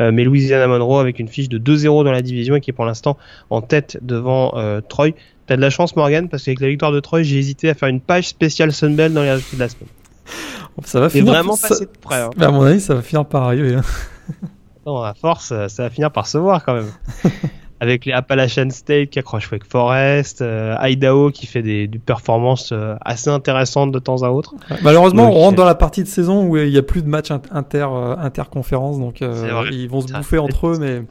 [0.00, 2.84] mais Louisiana Monroe avec une fiche de 2-0 dans la division et qui est pour
[2.84, 3.16] l'instant
[3.48, 4.52] en tête devant
[4.90, 5.12] Troy.
[5.46, 7.88] T'as de la chance Morgan parce qu'avec la victoire de Troy, j'ai hésité à faire
[7.88, 9.88] une page spéciale Sunbelt dans les résultats de la semaine.
[10.84, 11.32] Ça va finir.
[11.32, 12.22] vraiment passer de près.
[12.22, 12.30] Hein.
[12.40, 13.74] À mon avis, ça va finir par arriver.
[13.74, 13.82] Hein.
[14.86, 16.90] Non, à force, ça va finir par se voir quand même.
[17.80, 22.94] Avec les Appalachian State qui accroche Wake Forest, euh, Idaho qui fait des, performances euh,
[23.02, 24.54] assez intéressantes de temps à autre.
[24.82, 27.30] Malheureusement, on rentre dans la partie de saison où il n'y a plus de matchs
[27.30, 31.02] inter euh, interconférences, donc ils vont se bouffer entre eux, mais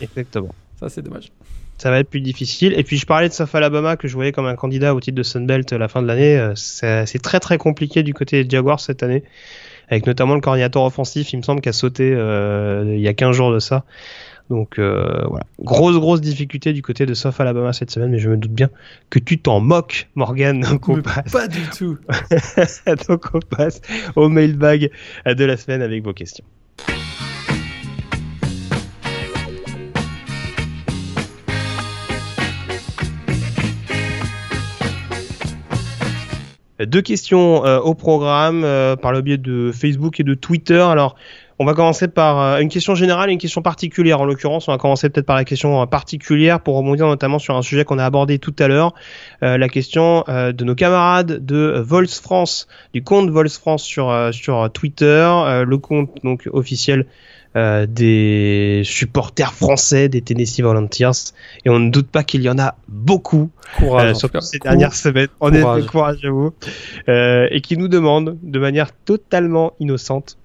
[0.00, 0.54] exactement.
[0.78, 1.30] Ça, c'est dommage
[1.78, 2.74] ça va être plus difficile.
[2.76, 5.16] Et puis je parlais de South Alabama que je voyais comme un candidat au titre
[5.16, 6.38] de Sunbelt à la fin de l'année.
[6.38, 9.24] Euh, c'est très très compliqué du côté des Jaguars cette année,
[9.88, 13.14] avec notamment le coordinateur offensif, il me semble, qui a sauté euh, il y a
[13.14, 13.84] 15 jours de ça.
[14.50, 18.28] Donc euh, voilà, grosse grosse difficulté du côté de South Alabama cette semaine, mais je
[18.28, 18.68] me doute bien
[19.08, 20.60] que tu t'en moques, Morgan.
[20.70, 21.32] Donc on passe.
[21.32, 21.96] Pas du tout.
[23.08, 23.80] donc on passe
[24.16, 24.90] au mailbag
[25.24, 26.44] de la semaine avec vos questions.
[36.86, 40.80] Deux questions euh, au programme euh, par le biais de Facebook et de Twitter.
[40.80, 41.16] Alors,
[41.58, 44.20] on va commencer par euh, une question générale et une question particulière.
[44.20, 47.62] En l'occurrence, on va commencer peut-être par la question particulière pour rebondir notamment sur un
[47.62, 48.94] sujet qu'on a abordé tout à l'heure,
[49.40, 55.30] la question de nos camarades de Vols France, du compte Vols France sur sur Twitter,
[55.66, 57.06] le compte donc officiel
[57.56, 61.32] euh, des supporters français des Tennessee Volunteers.
[61.64, 64.94] Et on ne doute pas qu'il y en a beaucoup courage, euh, surtout ces dernières
[64.94, 65.28] semaines.
[65.40, 66.52] On est de courage à vous.
[67.08, 70.36] Euh, et qui nous demandent de manière totalement innocente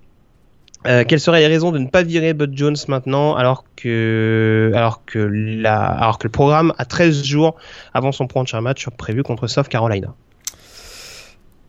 [0.88, 5.04] euh, quelles seraient les raisons de ne pas virer Bud Jones maintenant alors que alors
[5.04, 7.58] que la alors que le programme a 13 jours
[7.94, 10.16] avant son prochain match prévu contre South Carolina?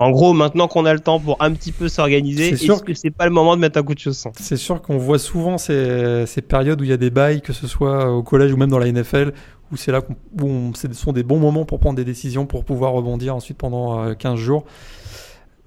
[0.00, 3.10] En gros, maintenant qu'on a le temps pour un petit peu s'organiser, est-ce que c'est
[3.10, 4.32] pas le moment de mettre un coup de chausson?
[4.40, 7.66] C'est sûr qu'on voit souvent ces, périodes où il y a des bails, que ce
[7.66, 9.34] soit au collège ou même dans la NFL,
[9.70, 10.00] où c'est là
[10.40, 14.14] où ce sont des bons moments pour prendre des décisions, pour pouvoir rebondir ensuite pendant
[14.14, 14.64] 15 euh, jours.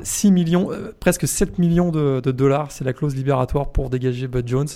[0.01, 4.47] 6 millions, euh, presque 7 millions de, dollars, c'est la clause libératoire pour dégager Bud
[4.47, 4.67] Jones.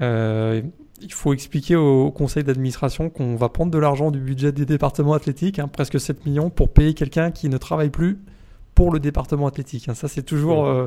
[0.00, 0.60] Euh,
[1.00, 5.14] il faut expliquer au, conseil d'administration qu'on va prendre de l'argent du budget des départements
[5.14, 8.18] athlétiques, hein, presque 7 millions, pour payer quelqu'un qui ne travaille plus
[8.80, 9.90] pour le département athlétique.
[9.90, 9.94] Hein.
[9.94, 10.86] Ça, c'est toujours, euh,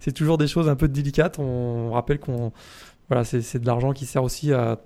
[0.00, 1.38] c'est toujours des choses un peu délicates.
[1.38, 2.52] On, rappelle qu'on,
[3.10, 4.80] voilà, c'est de l'argent qui sert aussi à,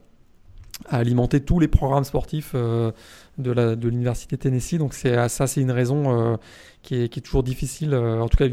[0.89, 2.91] alimenter tous les programmes sportifs euh,
[3.39, 4.75] de la de l'université Tennessee.
[4.75, 6.37] Donc c'est ça, c'est une raison euh,
[6.83, 7.95] qui, est, qui, est, toujours difficile.
[7.95, 8.49] en tout cas,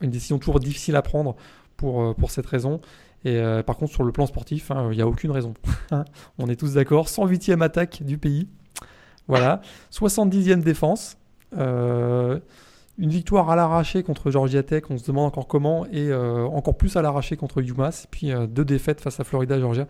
[0.00, 1.34] une, décision toujours difficile à prendre
[1.76, 2.80] pour pour cette raison.
[3.24, 5.54] Et par contre, sur le plan sportif, hein, il n'y a aucune raison.
[5.90, 6.04] Hein.
[6.38, 7.08] On est tous d'accord.
[7.08, 8.46] 108e attaque du pays.
[9.26, 9.60] Voilà.
[9.90, 11.16] 70e défense.
[13.00, 16.44] Euh, une victoire à l'arraché contre Georgia Tech, on se demande encore comment, et euh,
[16.46, 19.86] encore plus à l'arraché contre UMass, puis euh, deux défaites face à Florida Georgia.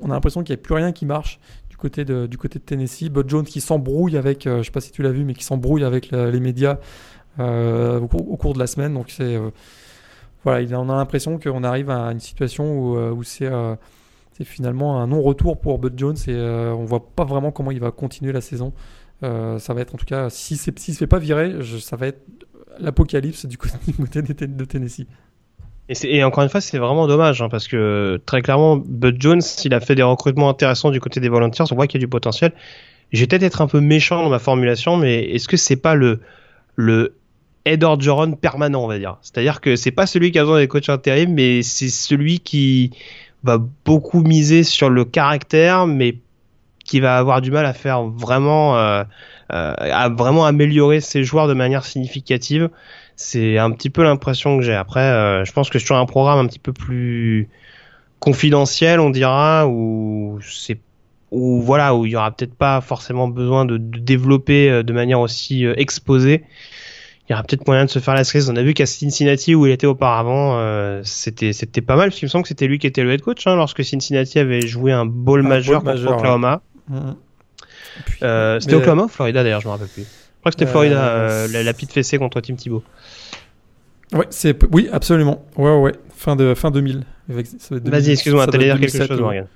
[0.00, 1.40] On a l'impression qu'il n'y a plus rien qui marche
[1.70, 2.28] du côté de,
[2.64, 3.08] Tennessee.
[3.08, 5.34] Bud Jones qui s'embrouille avec, euh, je ne sais pas si tu l'as vu, mais
[5.34, 6.78] qui s'embrouille avec les médias
[7.38, 8.94] au cours, de la semaine.
[8.94, 9.14] Donc
[10.44, 13.50] voilà, on a l'impression qu'on arrive à une situation où, où c'est
[14.42, 17.90] finalement un non-retour pour Bud Jones et on ne voit pas vraiment comment il va
[17.90, 18.74] continuer la saison.
[19.22, 21.96] Euh, ça va être en tout cas, si ne si se fait pas virer, ça
[21.96, 22.20] va être
[22.78, 23.76] l'apocalypse du côté,
[24.22, 25.06] de Tennessee.
[25.88, 29.72] Et, encore une fois, c'est vraiment dommage hein, parce que très clairement, Bud Jones, il
[29.72, 31.64] a fait des recrutements intéressants du côté des Volunteers.
[31.70, 32.52] On voit qu'il y a du potentiel.
[33.12, 35.94] Je vais peut-être être un peu méchant dans ma formulation, mais est-ce que c'est pas
[35.94, 36.20] le
[36.74, 37.14] le
[37.64, 39.16] Ed Orgeron permanent, on va dire?
[39.22, 42.90] C'est-à-dire que c'est pas celui qui a besoin des coachs intérim, mais c'est celui qui
[43.44, 46.16] va beaucoup miser sur le caractère, mais
[46.86, 49.04] qui va avoir du mal à faire vraiment, euh,
[49.52, 52.70] euh, à vraiment améliorer ses joueurs de manière significative.
[53.16, 54.74] C'est un petit peu l'impression que j'ai.
[54.74, 57.48] Après, euh, je pense que sur un programme un petit peu plus
[58.20, 60.78] confidentiel, on dira, où c'est
[61.32, 65.18] où voilà où il y aura peut-être pas forcément besoin de, de développer de manière
[65.18, 66.44] aussi exposée
[67.28, 68.48] il y aura peut-être moyen de se faire la cerise.
[68.48, 72.10] On a vu qu'à Cincinnati où il était auparavant, euh, c'était c'était pas mal.
[72.10, 74.38] Parce qu'il me semble que c'était lui qui était le head coach hein, lorsque Cincinnati
[74.38, 76.62] avait joué un bowl majeur contre Oklahoma.
[76.88, 77.10] Mmh.
[78.22, 80.02] Euh, c'était Oklahoma ou Florida d'ailleurs, je me rappelle plus.
[80.02, 82.82] Je crois que c'était Florida, euh, la, la pite fessée contre Tim Thibault.
[84.12, 85.44] Ouais, c'est oui, absolument.
[85.56, 87.04] Ouais, ouais, fin de fin 2000.
[87.28, 89.46] Vas-y, excuse-moi, t'allais dire quelque chose, Morgan.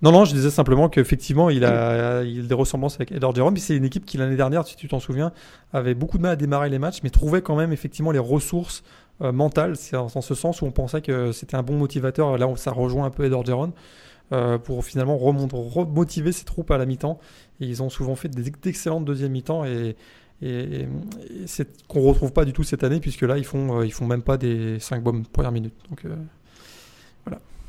[0.00, 3.56] Non, non, je disais simplement qu'effectivement, il a, il a des ressemblances avec Edward Jerome.
[3.56, 5.32] C'est une équipe qui, l'année dernière, si tu t'en souviens,
[5.72, 8.84] avait beaucoup de mal à démarrer les matchs, mais trouvait quand même effectivement les ressources
[9.22, 9.74] euh, mentales.
[9.76, 12.38] C'est en, ce sens où on pensait que c'était un bon motivateur.
[12.38, 13.72] Là, ça rejoint un peu Edward Jerome.
[14.30, 17.18] Euh, pour finalement remotiver ses troupes à la mi-temps.
[17.60, 19.96] Et ils ont souvent fait d'excellentes deuxième mi-temps et,
[20.42, 20.86] et,
[21.46, 24.06] c'est qu'on retrouve pas du tout cette année puisque là ils font euh, ils font
[24.06, 25.72] même pas des 5 bonnes premières minutes.
[25.88, 26.14] Donc euh,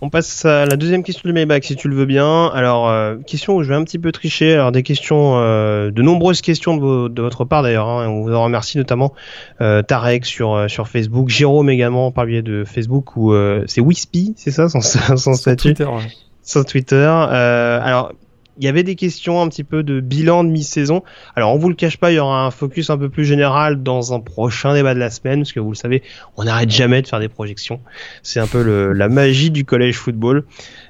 [0.01, 2.47] on passe à la deuxième question du Maybach, si tu le veux bien.
[2.47, 4.53] Alors, euh, question où je vais un petit peu tricher.
[4.53, 7.87] Alors, des questions, euh, de nombreuses questions de, votre part d'ailleurs.
[7.89, 9.13] Hein, on vous en remercie notamment
[9.59, 13.33] euh, Tarek sur sur Facebook, Jérôme également par le biais de Facebook ou
[13.67, 14.79] c'est Wispy, c'est ça son,
[15.17, 15.73] son statut.
[15.73, 16.07] Twitter, ouais.
[16.49, 17.05] Sur Twitter.
[17.05, 18.11] alors,
[18.59, 21.01] il y avait des questions un petit peu de bilan de mi-saison.
[21.37, 23.83] Alors, on vous le cache pas, il y aura un focus un peu plus général
[23.83, 26.03] dans un prochain débat de la semaine, parce que vous le savez,
[26.35, 27.79] on n'arrête jamais de faire des projections.
[28.21, 30.43] C'est un peu le, la magie du collège football.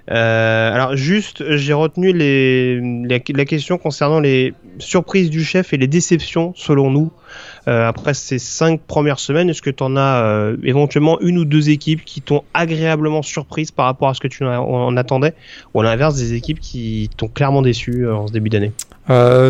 [0.10, 5.88] Euh, alors, juste, j'ai retenu les, la question concernant les surprises du chef et les
[5.88, 7.20] déceptions, selon nous, euh,
[7.70, 11.70] après ces cinq premières semaines, est-ce que tu en as euh, éventuellement une ou deux
[11.70, 15.36] équipes qui t'ont agréablement surprise par rapport à ce que tu en attendais,
[15.74, 18.72] ou à l'inverse des équipes qui t'ont clairement déçu euh, en ce début d'année?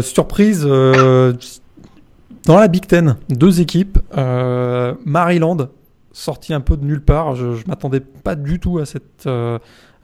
[0.02, 5.70] Surprise dans la Big Ten, deux équipes, Maryland
[6.12, 7.36] sorti un peu de nulle part.
[7.36, 9.30] Je, je m'attendais pas du tout à cette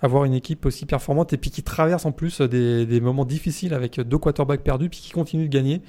[0.02, 3.74] avoir une équipe aussi performante et puis qui traverse en plus des, des moments difficiles
[3.74, 5.82] avec deux quarterbacks perdus puis qui continue de gagner.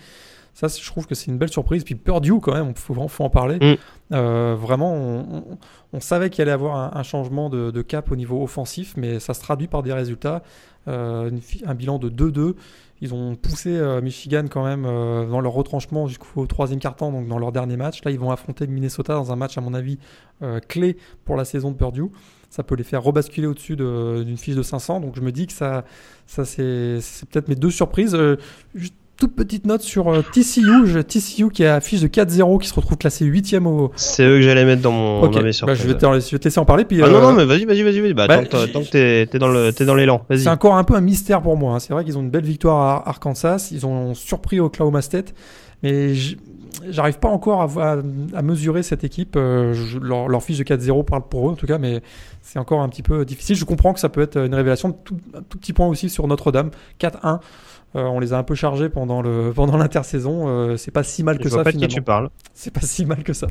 [0.57, 1.85] Ça, je trouve que c'est une belle surprise.
[1.85, 3.59] Puis Purdue, quand même, il faut, faut, en parler.
[3.61, 3.77] Mm.
[4.15, 5.59] Euh, vraiment, on,
[5.93, 9.21] on, savait qu'il allait avoir un, un changement de, de, cap au niveau offensif, mais
[9.21, 10.43] ça se traduit par des résultats.
[10.89, 12.55] Euh, une, un bilan de 2-2.
[13.03, 17.39] Ils ont poussé euh, Michigan quand même dans leur retranchement jusqu'au troisième quart-temps, donc dans
[17.39, 18.03] leur dernier match.
[18.03, 19.99] Là, ils vont affronter Minnesota dans un match, à mon avis,
[20.69, 20.97] clé
[21.27, 22.11] pour la saison de Purdue.
[22.51, 25.01] Ça peut les faire rebasculer au-dessus d'une fiche de 500.
[25.01, 25.85] Donc je me dis que ça,
[26.27, 27.01] ça c'est
[27.31, 28.15] peut-être mes deux surprises.
[28.15, 28.37] Euh,
[28.75, 32.75] juste toute petite note sur euh, TCU, TCU qui a fiche de 4-0, qui se
[32.75, 33.91] retrouve classé 8 au.
[33.97, 35.41] C'est eux que j'allais mettre dans mon okay.
[35.41, 36.85] bah, je, vais te, je vais te laisser en parler.
[36.85, 37.11] Puis, ah, euh...
[37.11, 38.13] non, non, mais vas-y, vas-y, vas-y.
[38.13, 40.41] Bah, bah, tant, tant que t'es es dans le, es dans l'élan, vas-y.
[40.41, 41.75] C'est encore un peu un mystère pour moi.
[41.75, 41.79] Hein.
[41.79, 43.69] C'est vrai qu'ils ont une belle victoire à Arkansas.
[43.73, 45.35] Ils ont surpris Oklahoma State.
[45.83, 46.15] Mais
[46.91, 47.97] j'arrive pas encore à, à,
[48.35, 49.37] à, mesurer cette équipe.
[49.37, 52.03] Euh, je, leur, leur, fiche de 4-0 parle pour eux, en tout cas, mais
[52.43, 53.57] c'est encore un petit peu difficile.
[53.57, 54.93] Je comprends que ça peut être une révélation.
[54.93, 56.71] Tout, un tout petit point aussi sur Notre-Dame.
[57.01, 57.41] 4-1.
[57.97, 60.49] Euh, on les a un peu chargés pendant le pendant l'intersaison.
[60.49, 61.57] Euh, c'est pas si mal que je ça.
[61.57, 61.87] Vois pas finalement.
[61.87, 62.31] de qui tu parles.
[62.55, 63.47] C'est pas si mal que ça.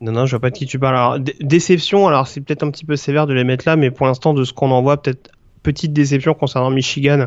[0.00, 0.96] Non, non, je vois pas de qui tu parles.
[0.96, 4.06] Alors, déception, alors c'est peut-être un petit peu sévère de les mettre là, mais pour
[4.06, 5.30] l'instant, de ce qu'on en voit, peut-être
[5.62, 7.26] petite déception concernant Michigan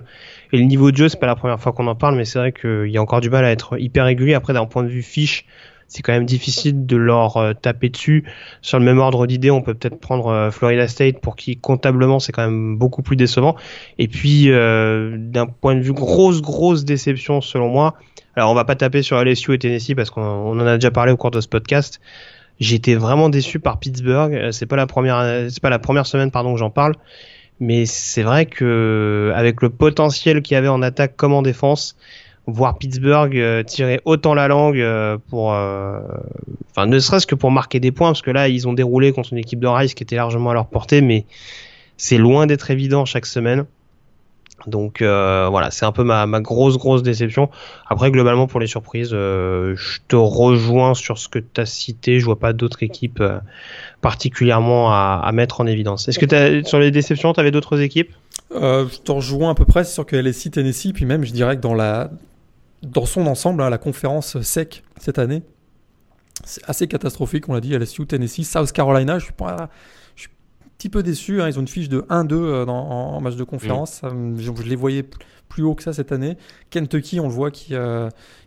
[0.52, 1.10] et le niveau de jeu.
[1.10, 3.22] C'est pas la première fois qu'on en parle, mais c'est vrai qu'il y a encore
[3.22, 4.34] du mal à être hyper régulier.
[4.34, 5.46] Après, d'un point de vue fiche,
[5.88, 8.26] c'est quand même difficile de leur euh, taper dessus.
[8.62, 12.20] Sur le même ordre d'idée, on peut peut-être prendre euh, Florida State pour qui comptablement
[12.20, 13.56] c'est quand même beaucoup plus décevant.
[14.00, 17.96] Et puis euh, d'un point de vue grosse grosse déception selon moi.
[18.36, 21.12] Alors on va pas taper sur LSU et Tennessee parce qu'on en a déjà parlé
[21.12, 22.02] au cours de ce podcast.
[22.60, 24.50] J'étais vraiment déçu par Pittsburgh.
[24.52, 26.96] C'est pas la première c'est pas la première semaine pardon que j'en parle.
[27.60, 31.96] Mais c'est vrai que avec le potentiel qu'il y avait en attaque comme en défense,
[32.46, 36.00] voir Pittsburgh euh, tirer autant la langue euh, pour, euh,
[36.72, 39.34] enfin ne serait-ce que pour marquer des points, parce que là ils ont déroulé contre
[39.34, 41.26] une équipe de Rice qui était largement à leur portée, mais
[41.98, 43.66] c'est loin d'être évident chaque semaine.
[44.68, 47.50] Donc euh, voilà, c'est un peu ma, ma, grosse grosse déception.
[47.88, 52.20] Après globalement pour les surprises, euh, je te rejoins sur ce que tu as cité.
[52.20, 53.40] Je vois pas d'autres équipes euh,
[54.02, 56.08] particulièrement à, à, mettre en évidence.
[56.08, 58.14] Est-ce que as, sur les déceptions, tu avais d'autres équipes?
[58.52, 61.62] Je te rejoins à peu près sur que LSI, Tennessee, puis même je dirais que
[61.62, 62.12] dans la
[62.84, 65.44] dans son ensemble, hein, la conférence SEC cette année,
[66.44, 67.48] c'est assez catastrophique.
[67.50, 69.20] On l'a dit, LSU, Tennessee, South Carolina.
[69.20, 69.70] Je suis pas,
[70.16, 70.32] je suis
[70.78, 71.42] petit peu déçu.
[71.42, 71.48] Hein.
[71.48, 74.02] Ils ont une fiche de 1-2 en, match de conférence.
[74.38, 75.06] Je, les voyais
[75.48, 76.38] plus haut que ça cette année.
[76.72, 77.76] Kentucky, on le voit, qui,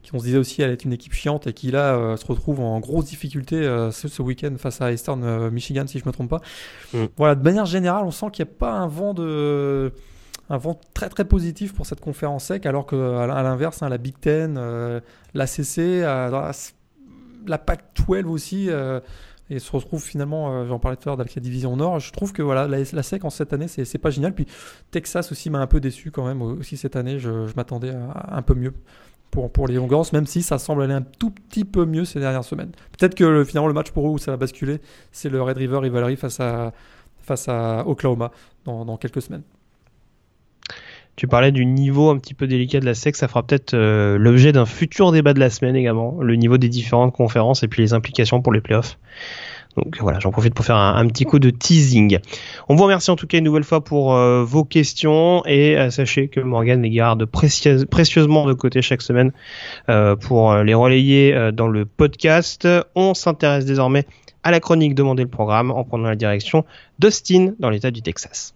[0.03, 2.61] qui on se disait aussi elle est une équipe chiante et qui là se retrouve
[2.61, 3.63] en grosse difficulté
[3.93, 6.41] ce, week-end face à Eastern Michigan, si je me trompe pas.
[7.17, 9.93] Voilà, de manière générale, on sent qu'il n'y a pas un vent de
[10.49, 13.99] un vent très très positif pour cette conférence sec, alors que à l'inverse, hein, la
[13.99, 15.01] Big Ten, euh,
[15.35, 16.53] la CC, euh,
[17.47, 19.01] la, Pac-12 aussi, euh,
[19.51, 22.01] et se retrouve finalement, j'en parlais tout à l'heure avec la division Nord.
[22.01, 24.35] Je trouve que voilà, la, SEC en cette année, c'est pas génial.
[24.35, 24.47] Puis
[24.91, 27.21] Texas aussi m'a un peu déçu quand même aussi cette année.
[27.21, 28.73] Je, m'attendais un peu mieux
[29.31, 32.19] pour, pour les Longhorns, même si ça semble aller un tout petit peu mieux ces
[32.19, 32.73] dernières semaines.
[32.99, 34.81] Peut-être que finalement le match pour eux où ça va basculer,
[35.13, 36.73] c'est le Red River Rivalry face à,
[37.21, 38.33] face à Oklahoma
[38.65, 39.43] dans quelques semaines.
[41.17, 44.19] Tu parlais du niveau un petit peu délicat de la SEC, ça fera peut-être euh,
[44.19, 47.83] l'objet d'un futur débat de la semaine également, le niveau des différentes conférences et puis
[47.83, 48.99] les implications pour les playoffs.
[49.77, 52.19] Donc voilà, j'en profite pour faire un, petit coup de teasing.
[52.69, 55.91] On vous remercie en tout cas une nouvelle fois pour euh, vos questions et euh,
[55.91, 59.33] sachez que Morgan les garde précieusement de côté chaque semaine
[60.21, 62.67] pour les relayer dans le podcast.
[62.95, 64.07] On s'intéresse désormais
[64.43, 66.65] à la chronique Demandez le programme en prenant la direction
[66.99, 68.56] d'Austin dans l'état du Texas.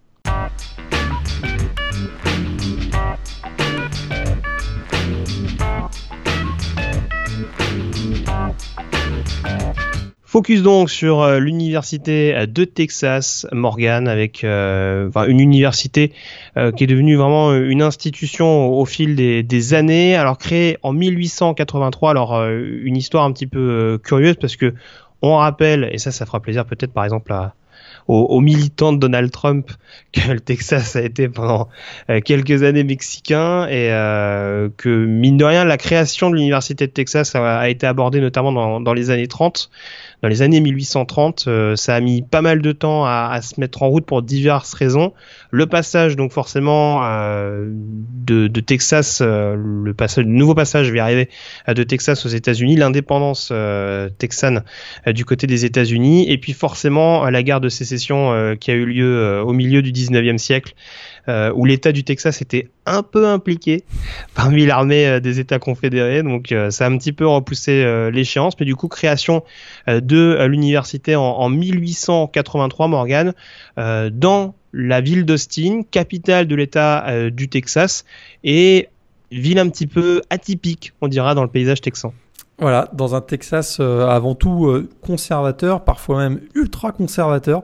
[10.31, 16.13] Focus donc sur euh, l'université euh, de Texas, Morgan, avec euh, une université
[16.77, 20.15] qui est devenue vraiment une institution au, fil des, années.
[20.15, 24.73] Alors créée en 1883, alors une histoire un petit peu curieuse parce que
[25.21, 27.55] on rappelle, et ça, ça fera plaisir peut-être par exemple à,
[28.07, 29.71] aux, militants de Donald Trump
[30.13, 31.69] que le Texas a été pendant
[32.25, 33.89] quelques années mexicain et
[34.77, 38.81] que mine de rien la création de l'université de Texas a, été abordée notamment dans,
[38.81, 39.71] dans les années 30
[40.23, 41.45] dans les années 1830.
[41.47, 44.75] Euh, ça a mis pas mal de temps à, se mettre en route pour diverses
[44.75, 45.13] raisons.
[45.51, 51.29] Le passage, donc forcément, euh, de, Texas, euh, le, passage, le nouveau passage va arriver
[51.67, 53.53] de Texas aux États-Unis, l'indépendance
[54.19, 54.63] texane
[55.07, 59.43] du côté des États-Unis, et puis forcément la guerre de sécession qui a eu lieu
[59.45, 60.75] au milieu du 19e siècle
[61.29, 63.85] euh, où l'État du Texas était un peu impliqué
[64.35, 66.23] parmi l'armée euh, des États confédérés.
[66.23, 68.55] Donc euh, ça a un petit peu repoussé l'échéance.
[68.59, 69.43] Mais du coup, création
[69.87, 73.33] de l'université en, 1883, Morgan,
[73.77, 78.05] dans la ville d'Austin, capitale de l'État du Texas,
[78.45, 78.89] et
[79.31, 82.13] ville un petit peu atypique, on dira, dans le paysage texan.
[82.59, 87.63] Voilà, dans un Texas avant tout conservateur, parfois même ultra conservateur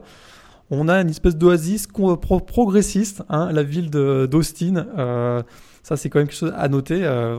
[0.69, 4.87] on a une espèce d'oasis progressiste, hein, la ville d'Austin.
[4.97, 5.41] Euh,
[5.81, 7.03] ça, c'est quand même quelque chose à noter.
[7.03, 7.37] Euh,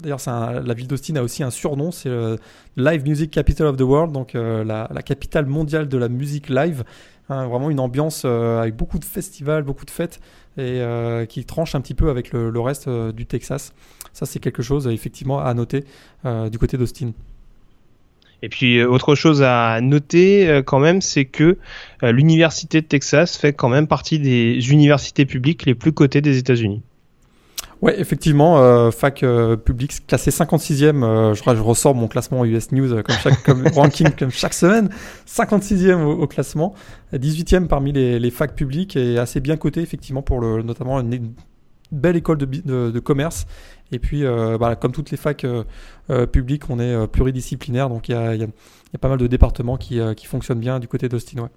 [0.00, 2.38] d'ailleurs, la ville d'Austin a aussi un surnom, c'est le
[2.76, 6.84] Live Music Capital of the World, donc euh, la, capitale mondiale de la musique live.
[7.28, 10.20] Hein, vraiment une ambiance avec beaucoup de festivals, beaucoup de fêtes,
[10.56, 10.82] et
[11.28, 13.72] qui tranche un petit peu avec le reste du Texas.
[14.12, 15.84] Ça, c'est quelque chose effectivement à noter
[16.24, 17.12] du côté d'Austin.
[18.42, 21.58] Et puis euh, autre chose à noter euh, quand même, c'est que
[22.02, 26.38] euh, l'université de Texas fait quand même partie des universités publiques les plus cotées des
[26.38, 26.82] États-Unis.
[27.80, 29.24] Ouais, effectivement, fac
[29.64, 31.34] publique classé 56e.
[31.34, 34.88] je, je, ressors mon classement US News comme chaque comme ranking comme chaque semaine.
[35.26, 36.74] 56e au, classement,
[37.12, 41.32] 18e parmi les, les facs publiques et assez bien coté effectivement pour le notamment une,
[41.90, 43.46] belle école de, de, de commerce
[43.92, 45.64] et puis, euh, bah, comme toutes les facs euh,
[46.08, 48.44] euh, publiques, on est pluridisciplinaire, donc il y
[48.94, 51.50] a, pas mal de départements qui, fonctionnent bien du côté d'Austin.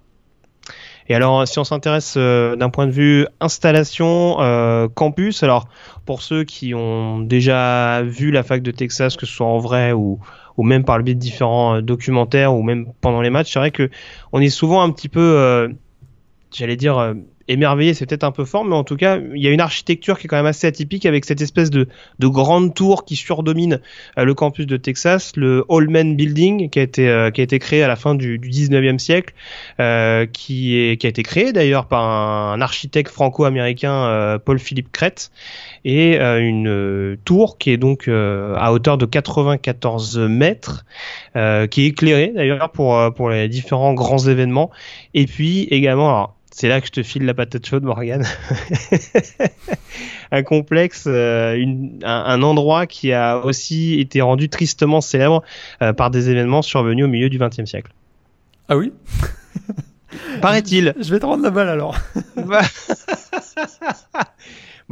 [1.07, 4.37] Et alors, si on s'intéresse d'un point de vue installation,
[4.95, 5.67] campus, alors
[6.05, 9.91] pour ceux qui ont déjà vu la fac de Texas, que ce soit en vrai
[9.91, 10.19] ou,
[10.57, 13.71] ou même par le biais de différents documentaires ou même pendant les matchs, c'est vrai
[13.71, 13.89] que
[14.33, 15.69] on est souvent un petit peu,
[16.51, 17.13] j'allais dire,
[17.47, 20.17] émerveillé, c'est peut-être un peu fort, mais en tout cas, il y a une architecture
[20.17, 21.87] qui est quand même assez atypique avec cette espèce de,
[22.19, 23.79] de grande tour qui surdomine
[24.17, 27.59] euh, le campus de Texas, le Holman Building, qui a été, euh, qui a été
[27.59, 29.33] créé à la fin du, du 19e siècle,
[29.79, 35.29] euh, qui, est, qui a été créé d'ailleurs par un, architecte franco-américain, Paul Philippe Crête,
[35.83, 40.85] et une tour qui est donc à hauteur de 94 mètres,
[41.33, 44.71] qui est éclairée d'ailleurs pour, pour les différents grands événements,
[45.13, 48.23] et puis également, alors, c'est là que je te file la patate chaude, Morgan.
[50.31, 51.61] un complexe, euh,
[52.01, 55.43] un, endroit qui a aussi été rendu tristement célèbre
[55.81, 57.91] euh, par des événements survenus au milieu du XXe siècle.
[58.69, 58.93] Ah oui?
[60.41, 60.95] Paraît-il.
[61.01, 61.97] Je vais te rendre la balle alors.
[62.37, 62.61] Bah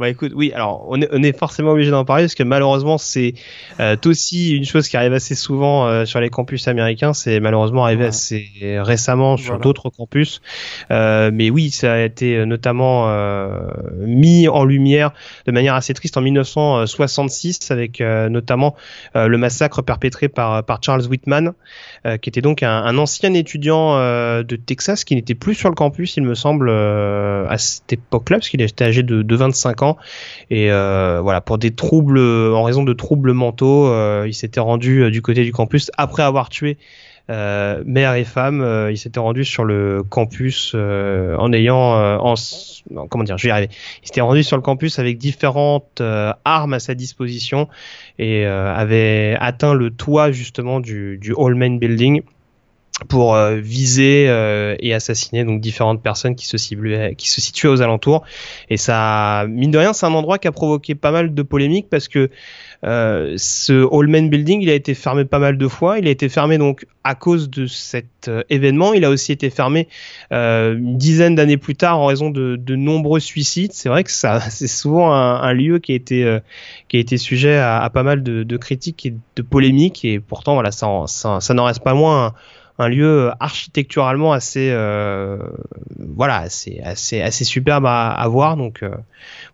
[0.02, 3.34] écoute, oui, alors on est, on est forcément obligé d'en parler parce que malheureusement c'est
[3.80, 7.84] euh, aussi une chose qui arrive assez souvent euh, sur les campus américains, c'est malheureusement
[7.84, 8.48] arrivé assez
[8.80, 10.40] récemment sur d'autres campus.
[10.90, 13.68] Euh, mais oui, ça a été notamment euh,
[13.98, 15.12] mis en lumière
[15.46, 18.74] de manière assez triste en 1966 avec euh, notamment
[19.14, 21.52] le massacre perpétré par, par Charles Whitman,
[22.20, 26.22] qui était donc un, ancien étudiant de Texas qui n'était plus sur le campus, il
[26.22, 29.96] me semble, à cette époque-là, parce qu'il était âgé de, de 25 ans.
[30.50, 35.02] Et euh, voilà, pour des troubles, en raison de troubles mentaux, euh, il s'était rendu
[35.02, 36.78] euh, du côté du campus après avoir tué
[37.30, 42.34] euh, mère et femme, euh, il s'était rendu sur le campus euh, en ayant, en,
[43.08, 43.70] comment dire, je vais y arriver.
[44.02, 46.02] Il s'était rendu sur le campus avec différentes
[46.44, 47.68] armes à sa disposition
[48.18, 52.22] et avait atteint le toit justement du, du All Main Building
[53.08, 57.68] pour euh, viser euh, et assassiner donc différentes personnes qui se situaient, qui se situaient
[57.68, 58.24] aux alentours.
[58.70, 61.88] Et ça, mine de rien, c'est un endroit qui a provoqué pas mal de polémiques
[61.90, 62.30] parce que
[62.82, 65.98] euh, ce Allman Building, il a été fermé pas mal de fois.
[65.98, 68.94] Il a été fermé donc à cause de cet événement.
[68.94, 69.88] Il a aussi été fermé
[70.30, 73.72] une dizaine d'années plus tard en raison de, de nombreux suicides.
[73.72, 76.38] C'est vrai que ça, c'est souvent un, lieu qui a été
[76.88, 80.04] qui a été sujet à, pas mal de, critiques et de polémiques.
[80.04, 80.84] Et pourtant, voilà, ça,
[81.54, 82.34] n'en reste pas moins.
[82.78, 85.38] Un lieu architecturalement assez euh,
[85.96, 88.90] voilà assez assez assez superbe à, à voir donc euh,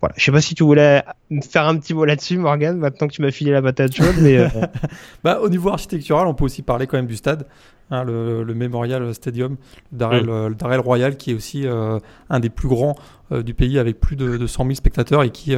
[0.00, 1.02] voilà je sais pas si tu voulais
[1.42, 4.38] faire un petit mot là-dessus Morgan maintenant que tu m'as filé la patate chaude mais
[4.38, 4.48] euh...
[5.24, 7.46] bah, au niveau architectural on peut aussi parler quand même du stade
[7.90, 9.58] hein, le, le, Memorial Stadium
[9.92, 10.54] Darrell, mm.
[10.54, 11.98] Darrell Royal qui est aussi euh,
[12.30, 12.94] un des plus grands
[13.32, 15.54] euh, du pays avec plus de, de 100 000 spectateurs et qui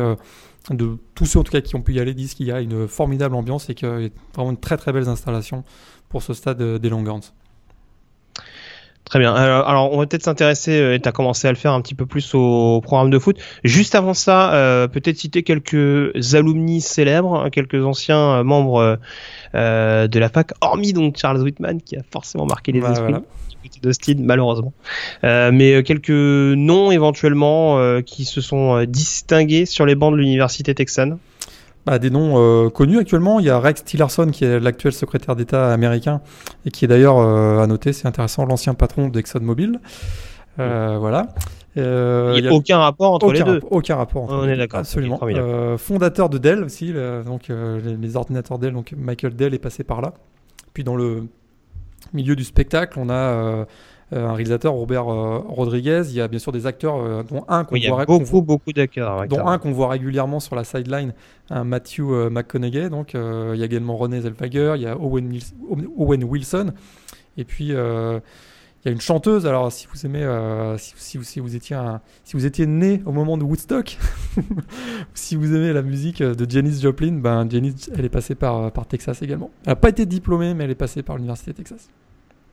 [0.70, 2.60] de tous ceux en tout cas qui ont pu y aller disent qu'il y a
[2.60, 5.62] une formidable ambiance et qu'il y a vraiment une très très belle installation
[6.08, 7.32] pour ce stade des Longhorns.
[9.04, 9.34] Très bien.
[9.34, 11.94] Alors, on va peut-être s'intéresser, euh, et tu as commencé à le faire un petit
[11.94, 13.36] peu plus au programme de foot.
[13.64, 18.98] Juste avant ça, euh, peut-être citer quelques alumni célèbres, hein, quelques anciens euh, membres
[19.54, 23.12] euh, de la fac, hormis donc Charles Whitman, qui a forcément marqué les bah, esprits.
[23.12, 23.22] Voilà.
[23.82, 24.72] d'Austin malheureusement
[25.24, 31.18] euh, mais quelques noms éventuellement qui se sont distingués sur les bancs de l'université texane
[31.86, 33.40] bah, des noms euh, connus actuellement.
[33.40, 36.20] Il y a Rex Tillerson qui est l'actuel secrétaire d'État américain
[36.64, 39.80] et qui est d'ailleurs euh, à noter, c'est intéressant, l'ancien patron d'ExxonMobil.
[40.58, 41.28] Euh, voilà.
[41.78, 43.60] Euh, il n'y a, a, aucun rapport entre aucun les deux.
[43.70, 44.24] Aucun rapport.
[44.24, 44.80] Entre On est d'accord.
[44.80, 45.18] Absolument.
[45.22, 46.92] Euh, fondateur de Dell aussi,
[47.24, 48.74] donc les, les, ordinateurs Dell.
[48.74, 50.12] Donc Michael Dell est passé par là.
[50.74, 51.24] Puis dans le
[52.12, 53.66] milieu du spectacle, on a
[54.16, 56.02] un réalisateur, Robert euh, Rodriguez.
[56.08, 58.72] Il y a bien sûr des acteurs, euh, dont un qu'on oui, voit, beaucoup, beaucoup
[58.72, 61.14] d'acteurs, dont un qu'on voit régulièrement sur la sideline,
[61.50, 62.90] un Matthew McConaughey.
[62.90, 65.38] Donc il y a également René Zellweger, il y a Owen,
[65.96, 66.72] Owen Wilson,
[67.36, 67.72] et puis
[68.84, 69.46] il y a une chanteuse.
[69.46, 73.00] Alors, si vous aimez, euh, si, si, si, vous étiez un, si vous étiez né
[73.06, 73.96] au moment de Woodstock,
[75.14, 78.86] si vous aimez la musique de Janis Joplin, ben Janis, elle est passée par, par
[78.86, 79.50] Texas également.
[79.64, 81.88] Elle n'a pas été diplômée, mais elle est passée par l'université de Texas.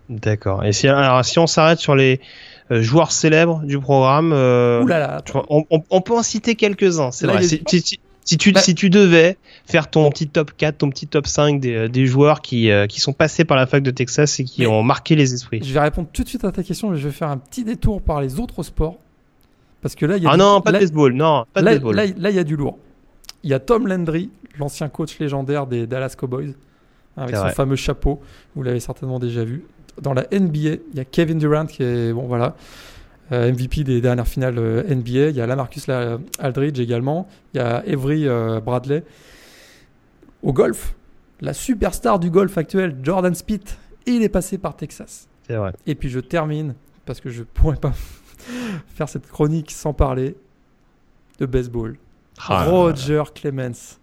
[0.10, 0.66] D'accord.
[0.66, 2.20] Et si, alors, si on s'arrête sur les
[2.72, 4.84] euh, joueurs célèbres du programme, euh,
[5.49, 7.12] on, on, on, peut en citer quelques-uns.
[7.12, 7.43] C'est vrai.
[7.43, 11.07] Si, si, si, tu, bah, si tu devais faire ton petit top 4, ton petit
[11.07, 14.39] top 5 des, des joueurs qui, euh, qui sont passés par la fac de Texas
[14.39, 15.62] et qui ont marqué les esprits.
[15.64, 17.64] Je vais répondre tout de suite à ta question, mais je vais faire un petit
[17.64, 18.97] détour par les autres sports.
[19.82, 21.62] Parce que là, il y a ah du, non, pas là, de baseball, non, pas
[21.62, 21.95] de là, baseball.
[21.95, 22.78] Là, là, il y a du lourd.
[23.43, 26.53] Il y a Tom Landry, l'ancien coach légendaire des Dallas Cowboys,
[27.16, 27.53] avec son vrai.
[27.53, 28.20] fameux chapeau.
[28.55, 29.64] Vous l'avez certainement déjà vu
[30.02, 32.56] dans la NBA, il y a Kevin Durant qui est bon voilà
[33.32, 35.30] euh, MVP des dernières finales euh, NBA.
[35.30, 35.88] Il y a Lamarcus
[36.39, 37.28] Aldridge également.
[37.54, 39.04] Il y a Avery euh, Bradley.
[40.41, 40.95] Au golf,
[41.41, 45.28] la superstar du golf actuel, Jordan Spieth, il est passé par Texas.
[45.45, 45.74] C'est vrai.
[45.86, 46.76] Et puis je termine
[47.06, 47.93] parce que je pourrais pas
[48.95, 50.36] faire cette chronique sans parler
[51.39, 51.97] de baseball.
[52.47, 54.00] Ah, Roger Clemens.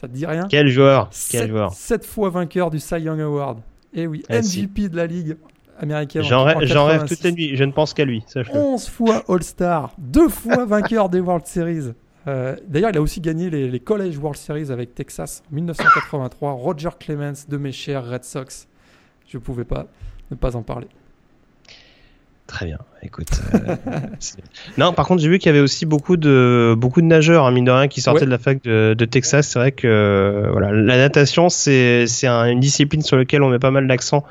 [0.00, 0.46] Ça te dit rien?
[0.48, 3.60] Quel joueur Quel joueur sept fois vainqueur du Cy Young Award.
[3.94, 4.88] Et Eh oui, Ah, MVP si.
[4.88, 5.36] de la ligue
[5.78, 6.22] américaine.
[6.22, 8.24] J'en rêve, toute la nuit, je ne pense qu'à lui.
[8.52, 11.92] 11 fois All-Star, deux fois vainqueur des World Series.
[12.26, 16.52] Euh, D'ailleurs, il a aussi gagné les, les, College World Series avec Texas en 1983.
[16.52, 18.66] Roger Clemens de mes chers Red Sox.
[19.26, 19.86] Je ne pouvais pas
[20.30, 20.88] ne pas en parler.
[22.46, 22.78] Très bien.
[23.02, 23.28] Écoute.
[23.54, 23.76] Euh,
[24.78, 27.50] non, par contre, j'ai vu qu'il y avait aussi beaucoup de beaucoup de nageurs, hein,
[27.50, 28.26] mine de rien, qui sortaient ouais.
[28.26, 29.48] de la fac de, de Texas.
[29.48, 33.48] C'est vrai que euh, voilà, la natation, c'est c'est un, une discipline sur laquelle on
[33.48, 34.24] met pas mal d'accent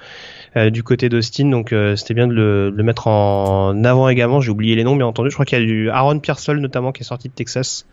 [0.58, 1.50] euh, du côté d'Austin.
[1.50, 4.42] Donc, euh, c'était bien de le, de le, mettre en avant également.
[4.42, 5.32] J'ai oublié les noms, bien entendu.
[5.32, 7.88] Je crois qu'il y a du Aaron Pearsall notamment qui est sorti de Texas.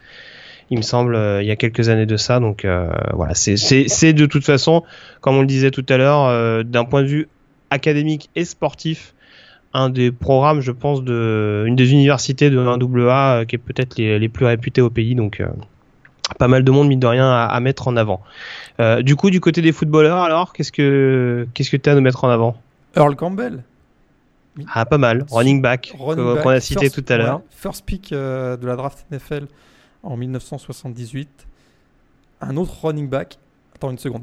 [0.68, 2.40] Il me semble, euh, il y a quelques années de ça.
[2.40, 2.66] Donc
[3.14, 4.84] voilà, c'est c'est de toute façon,
[5.22, 7.28] comme on le disait tout à l'heure, d'un point de vue
[7.70, 9.14] académique et sportif
[9.72, 14.18] un des programmes, je pense, de une des universités de 1AA qui est peut-être les,
[14.18, 15.14] les, plus réputées au pays.
[15.14, 15.42] Donc,
[16.38, 18.20] pas mal de monde mine de rien à, à mettre en avant.
[19.00, 22.00] du coup, du côté des footballeurs, alors, qu'est-ce que qu'est-ce que tu as à nous
[22.00, 22.56] mettre en avant?
[22.96, 23.62] Earl Campbell.
[24.74, 25.26] Ah, pas mal.
[25.30, 27.36] Running back, qu'on a cité first, tout à l'heure.
[27.36, 29.46] Ouais, first pick euh, de la draft NFL
[30.02, 31.46] en 1978.
[32.40, 33.38] Un autre running back.
[33.74, 34.22] Attends une seconde.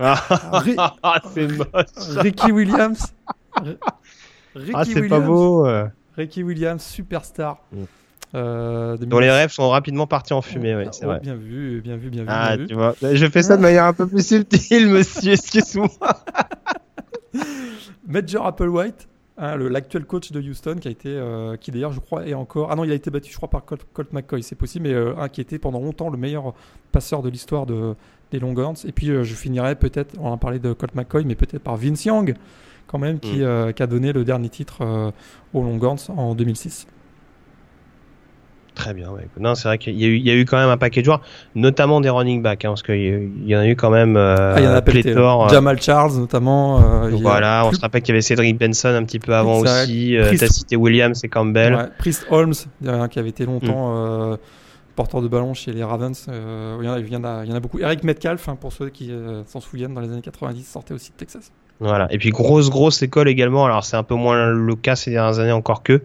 [0.00, 0.76] Ri
[1.34, 2.16] c'est moche.
[2.16, 3.14] Ricky Williams.
[4.54, 5.66] Ricky ah, c'est pas beau.
[6.16, 7.58] Ricky Williams, superstar.
[7.72, 7.84] Mm.
[8.34, 11.20] Euh, dont les rêves sont rapidement partis en fumée, ouais, c'est oh, vrai.
[11.20, 12.28] Bien vu, bien vu, bien vu.
[12.30, 15.88] Ah, bien tu vois, je fais ça de manière un peu plus subtile, monsieur, excuse-moi.
[18.06, 19.08] Major Applewhite,
[19.40, 22.70] hein, l'actuel coach de Houston, qui a été, euh, qui d'ailleurs, je crois, est encore.
[22.70, 24.94] Ah non, il a été battu, je crois, par Colt, Colt McCoy, c'est possible, mais
[24.94, 26.54] euh, qui était pendant longtemps le meilleur
[26.92, 27.94] passeur de l'histoire de,
[28.30, 28.76] des Longhorns.
[28.86, 31.76] Et puis, euh, je finirai peut-être, on a parlé de Colt McCoy, mais peut-être par
[31.76, 32.34] Vince Young,
[32.86, 33.72] quand même, qui, Mm.
[33.72, 35.12] qui a donné le dernier titre
[35.54, 36.86] aux Longhorns en 2006.
[38.80, 39.08] Très bien.
[39.38, 41.00] Non, c'est vrai qu'il y, a eu, il y a eu quand même un paquet
[41.00, 41.20] de joueurs,
[41.54, 44.60] notamment des running backs, hein, parce qu'il y, en a eu quand même euh, ah,
[44.60, 45.46] il y en a pléthore.
[45.46, 46.80] euh, Jamal Charles notamment.
[47.04, 50.16] Euh, voilà, on se rappelle qu'il y avait Cédric Benson un petit peu avant aussi.
[50.16, 51.74] Euh, Priest- T'as cité Williams et Campbell.
[51.74, 52.54] Ouais, Priest Holmes,
[52.86, 53.96] euh, qui avait été longtemps Mm.
[54.32, 54.36] euh,
[54.96, 56.26] porteur de ballon chez les Ravens.
[56.28, 57.78] Euh, il, y en a, il, y en a, il y en a beaucoup.
[57.78, 61.10] Eric Metcalf, hein, pour ceux qui euh, s'en souviennent, dans les années 90, sortait aussi
[61.10, 61.50] de Texas.
[61.80, 62.08] Voilà.
[62.12, 63.64] Et puis grosse grosse école également.
[63.64, 66.02] Alors c'est un peu moins le cas ces dernières années encore que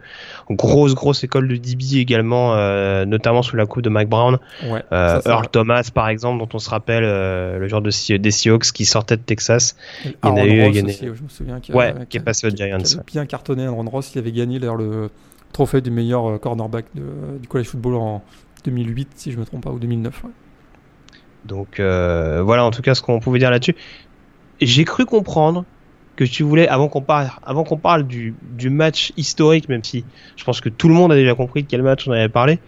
[0.49, 4.37] grosse grosse école de DB également, euh, notamment sous la coupe de Mike Brown.
[4.69, 8.31] Ouais, Euh, Earl Thomas par exemple, dont on se rappelle euh, le genre de des
[8.31, 9.75] Seahawks qui sortait de Texas.
[10.05, 11.29] Et il y en a eu- Ross il y en a aussi, eu- je me
[11.29, 11.59] souviens.
[11.73, 13.65] Ouais, qui est passé aux Giants, Qui bien cartonné.
[13.65, 15.09] Aaron Ross, il avait gagné d'ailleurs le
[15.51, 18.23] trophée du meilleur cornerback de- du college football en
[18.63, 20.23] 2008, si je me trompe pas, ou 2009.
[20.23, 20.29] ouais.
[21.45, 23.75] Donc euh, voilà en tout cas ce qu'on pouvait dire là-dessus.
[24.61, 25.65] J'ai cru comprendre
[26.15, 30.05] que tu voulais, avant qu'on parle, avant qu'on parle du, du match historique, même si
[30.35, 32.59] je pense que tout le monde a déjà compris de quel match on avait parlé,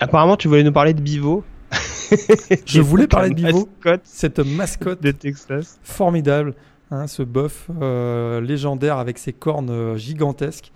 [0.00, 1.44] apparemment tu voulais nous parler de Bivo.
[2.66, 3.68] Je voulais parler de Bivo.
[3.68, 5.78] Mascotte Cette mascotte de Texas.
[5.82, 6.54] formidable,
[6.90, 10.72] hein, ce bœuf euh, légendaire avec ses cornes euh, gigantesques,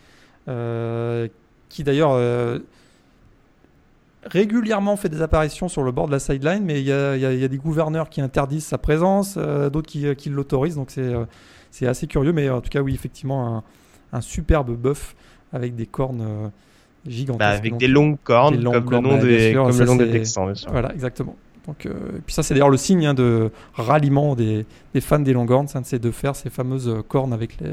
[0.48, 1.28] euh,
[1.70, 2.58] qui d'ailleurs euh,
[4.24, 7.42] régulièrement fait des apparitions sur le bord de la sideline, mais il y a, y
[7.42, 11.24] y des gouverneurs qui interdisent sa présence, euh, d'autres qui, qui l'autorisent, donc c'est euh,
[11.70, 13.62] c'est assez curieux, mais en tout cas oui, effectivement, un,
[14.12, 15.14] un superbe bœuf
[15.52, 16.48] avec des cornes euh,
[17.06, 17.38] gigantesques.
[17.40, 19.64] Bah, avec donc, des longues cornes, des longues comme cornes, le nom bah, des, sûr,
[19.66, 20.44] comme le nom des c'est- Texans.
[20.46, 20.70] bien sûr.
[20.70, 21.36] Voilà, exactement.
[21.66, 25.18] Donc, euh, et puis ça, c'est d'ailleurs le signe hein, de ralliement des, des fans
[25.20, 27.70] des Longhorns, hein, c'est de faire ces fameuses euh, cornes avec les,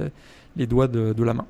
[0.56, 1.46] les doigts de, de la main.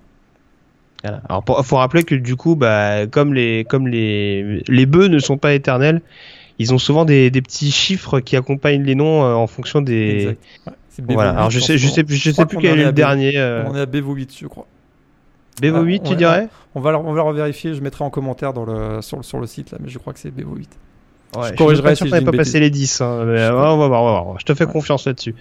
[1.03, 1.21] Voilà.
[1.29, 5.19] Alors, pour, faut rappeler que du coup, bah, comme les, comme les, les bœufs ne
[5.19, 6.01] sont pas éternels,
[6.57, 10.35] ils ont souvent des, des petits chiffres qui accompagnent les noms euh, en fonction des.
[10.67, 10.73] Ouais,
[11.07, 11.31] Voilà.
[11.31, 13.37] Alors, 8 je sais, je sais, je sais plus quel est le dernier.
[13.37, 14.67] euh, On est à Bevo 8, je crois.
[15.61, 18.09] Bevo Ah, 8, tu dirais On va, le- on va le revérifier, je mettrai en
[18.09, 20.55] commentaire dans le, sur, le- sur le site, là, mais je crois que c'est Bevo
[20.55, 20.69] 8.
[21.37, 22.69] Ouais, je je corrigerai suis si pas sûr je qu'on ait dis pas passé les
[22.69, 23.01] 10.
[23.01, 23.75] hein, mais, Je on pas.
[23.77, 24.39] va voir, on va voir.
[24.39, 24.71] Je te fais Ouais.
[24.71, 25.35] confiance là-dessus.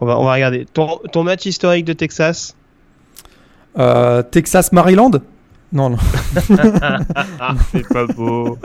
[0.00, 0.64] On va, on va regarder.
[0.72, 2.56] Ton, ton match historique de Texas?
[3.78, 5.10] Euh, Texas-Maryland
[5.72, 5.96] Non, non.
[7.40, 8.58] Ah, c'est pas beau.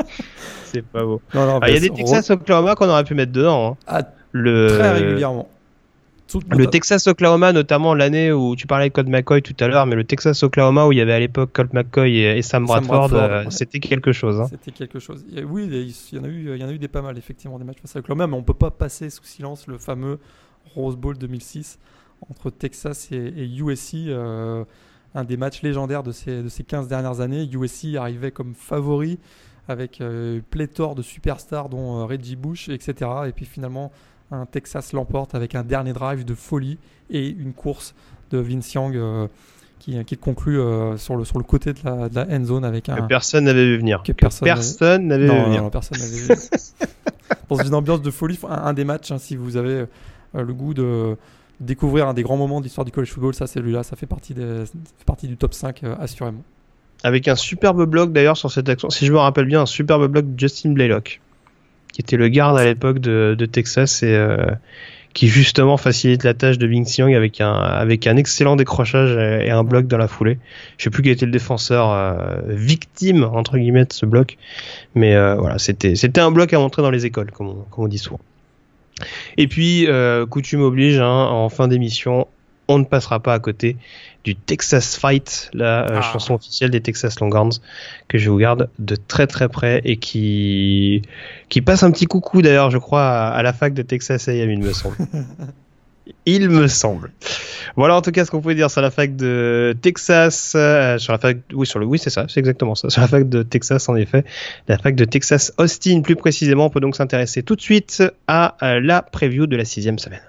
[0.65, 1.21] c'est pas beau.
[1.33, 3.71] non, non Ah, Il y a des c'est- Texas-Oklahoma qu'on aurait pu mettre dedans.
[3.71, 3.77] hein.
[3.87, 5.49] Ah, Le, très régulièrement.
[6.27, 9.95] Tout- Le Texas-Oklahoma, notamment l'année où tu parlais de Colt McCoy tout à l'heure, mais
[9.95, 13.09] le Texas-Oklahoma où il y avait à l'époque Colt McCoy et, et Sam Sam Bradford,
[13.09, 13.49] Bradford, euh, ouais.
[13.49, 14.39] c'était quelque chose.
[14.39, 14.45] hein.
[14.47, 15.25] C'était quelque chose.
[15.49, 17.57] Oui, il y, en a eu, il y en a eu des pas mal, effectivement,
[17.57, 20.19] des matchs face à Oklahoma, mais on peut pas passer sous silence le fameux
[20.75, 21.79] Rose Bowl 2006
[22.29, 24.65] entre Texas et, et USC, euh,
[25.15, 27.47] un des matchs légendaires de ces, de ces 15 dernières années.
[27.51, 29.19] USC arrivait comme favori
[29.67, 33.09] avec euh, pléthore de superstars, dont euh, Reggie Bush, etc.
[33.27, 33.91] Et puis finalement,
[34.31, 36.77] un Texas l'emporte avec un dernier drive de folie
[37.09, 37.93] et une course
[38.31, 39.27] de Vince Young euh,
[39.79, 42.65] qui, qui conclut euh, sur, le, sur le côté de la, de la end zone
[42.65, 43.01] avec Que un.
[43.07, 44.01] personne n'avait vu venir.
[44.03, 45.63] Que Que personne n'avait vu venir.
[45.63, 46.41] non, personne n'avait vu.
[47.49, 49.85] Dans une ambiance de folie, un, un des matchs, hein, si vous avez
[50.33, 51.15] le goût de
[51.59, 54.33] découvrir un des grands moments de l'histoire du college football, ça, celui-là, ça fait partie,
[55.27, 56.43] du top 5, euh, assurément.
[57.03, 60.07] Avec un superbe bloc d'ailleurs sur cette action, si je me rappelle bien, un superbe
[60.07, 61.21] bloc de Justin Blaylock,
[61.93, 64.45] qui était le garde à l'époque de, Texas et euh,
[65.13, 69.87] qui justement facilite la tâche de Vince Young avec un, excellent décrochage et, un bloc
[69.87, 70.39] dans la foulée.
[70.77, 74.37] Je sais plus qui était le défenseur euh, victime entre guillemets de ce bloc,
[74.93, 78.19] mais voilà, c'était un bloc à montrer dans les écoles, comme on dit souvent.
[79.37, 82.27] Et puis, euh, coutume oblige, hein, en fin d'émission,
[82.67, 83.77] on ne passera pas à côté
[84.23, 86.01] du Texas Fight, la euh, Ah.
[86.01, 87.53] chanson officielle des Texas Longhorns,
[88.07, 91.01] que je vous garde de très très près et qui
[91.49, 94.51] qui passe un petit coucou d'ailleurs, je crois, à, à la fac de Texas A&M,
[94.51, 94.97] il me semble.
[96.25, 97.11] Il me semble.
[97.75, 101.13] Voilà en tout cas ce qu'on pouvait dire sur la fac de Texas, euh, sur
[101.13, 103.43] la fac, oui sur le, oui c'est ça, c'est exactement ça, sur la fac de
[103.43, 104.25] Texas en effet,
[104.67, 106.65] la fac de Texas Austin plus précisément.
[106.65, 110.21] On peut donc s'intéresser tout de suite à euh, la preview de la sixième semaine.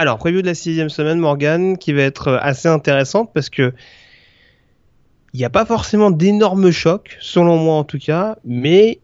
[0.00, 3.74] Alors, preview de la sixième semaine, Morgan, qui va être assez intéressante parce que
[5.34, 9.00] il n'y a pas forcément d'énormes chocs, selon moi en tout cas, mais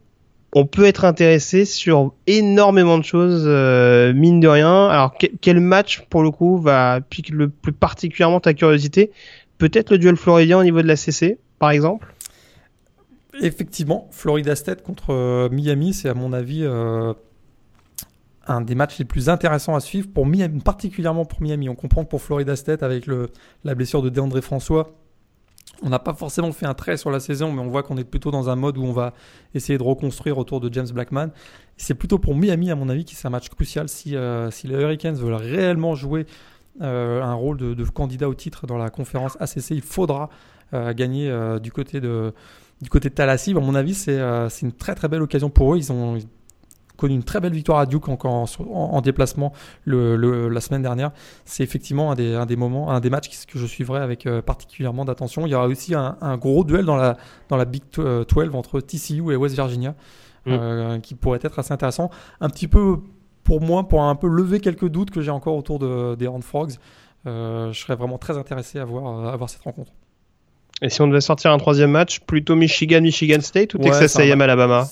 [0.55, 4.87] on peut être intéressé sur énormément de choses, euh, mine de rien.
[4.87, 9.11] Alors, quel match, pour le coup, va piquer le plus particulièrement ta curiosité?
[9.59, 12.11] Peut-être le duel floridien au niveau de la CC, par exemple?
[13.39, 17.13] Effectivement, Florida State contre euh, Miami, c'est à mon avis euh,
[18.47, 21.69] un des matchs les plus intéressants à suivre, pour Miami, particulièrement pour Miami.
[21.69, 23.05] On comprend que pour Florida State, avec
[23.63, 24.93] la blessure de DeAndre François,
[25.83, 28.03] on n'a pas forcément fait un trait sur la saison, mais on voit qu'on est
[28.03, 29.13] plutôt dans un mode où on va
[29.53, 31.29] essayer de reconstruire autour de James Blackman.
[31.75, 33.87] C'est plutôt pour Miami, à mon avis, qui c'est un match crucial.
[33.87, 36.25] Si, euh, les Hurricanes veulent réellement jouer
[36.81, 40.29] euh, un rôle de, candidat au titre dans la conférence ACC, il faudra
[40.73, 42.33] euh, gagner du côté de
[42.79, 43.55] du côté de Tallahassee.
[43.55, 44.19] À mon avis, c'est
[44.61, 45.77] une très très belle occasion pour eux.
[45.77, 46.17] Ils ont
[46.97, 49.53] connu une très belle victoire à Duke encore en, déplacement
[49.85, 51.11] le, la semaine dernière.
[51.45, 54.41] C'est effectivement un des, un des moments, un des matchs que je suivrai avec euh,
[54.41, 55.45] particulièrement d'attention.
[55.45, 57.17] Il y aura aussi un, gros duel dans la,
[57.49, 59.91] dans la Big 12 euh, entre TCU et West Virginia
[60.45, 60.51] mm.
[60.51, 62.09] euh, qui pourrait être assez intéressant.
[62.41, 62.97] Un petit peu
[63.43, 66.43] pour moi, pour un peu lever quelques doutes que j'ai encore autour de, des Horned
[66.43, 66.73] Frogs.
[67.25, 69.93] je serais vraiment très intéressé à voir, à voir cette rencontre.
[70.81, 74.39] Et si on devait sortir un troisième match, plutôt Michigan, Michigan State ou Texas A&M
[74.41, 74.87] Alabama?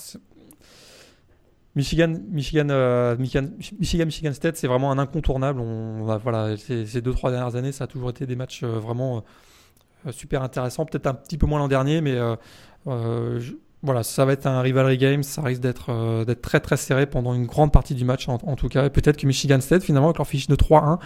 [1.76, 3.48] Michigan, Michigan, euh, Michigan,
[3.80, 5.60] Michigan, Michigan State, c'est vraiment un incontournable.
[5.60, 9.24] On, voilà, ces, deux trois dernières années, ça a toujours été des matchs euh, vraiment
[10.08, 10.86] euh, super intéressants.
[10.86, 12.18] Peut-être un petit peu moins l'an dernier, mais
[13.84, 15.22] voilà, ça va être un rivalry game.
[15.22, 18.86] Ça risque d'être très très serré pendant une grande partie du match en, tout cas.
[18.86, 20.98] Et peut-être que Michigan State, finalement, avec leur fiche de 3-1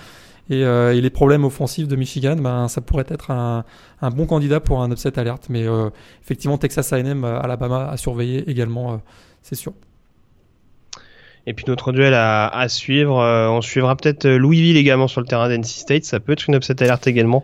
[0.52, 3.66] et, les problèmes offensifs de Michigan, ben, ça pourrait être un,
[4.02, 5.48] un bon candidat pour un upset alerte.
[5.50, 5.66] Mais
[6.22, 9.02] effectivement, Texas A&M, Alabama à surveiller également,
[9.42, 9.74] c'est sûr.
[11.50, 15.26] Et puis notre duel à, suivre, euh, on suivra peut-être euh, Louisville également sur le
[15.26, 16.04] terrain d'NC State.
[16.04, 17.44] Ça peut être une upset alerte également.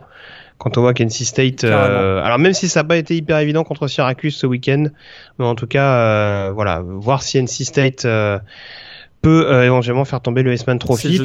[0.60, 3.64] Quand on voit qu'NC State, euh, alors même si ça n'a pas été hyper évident
[3.64, 4.86] contre Syracuse ce week-end,
[5.40, 8.06] mais en tout cas, voilà, voir si NC State
[9.26, 11.20] peut euh, éventuellement faire tomber le S-Man Trophy.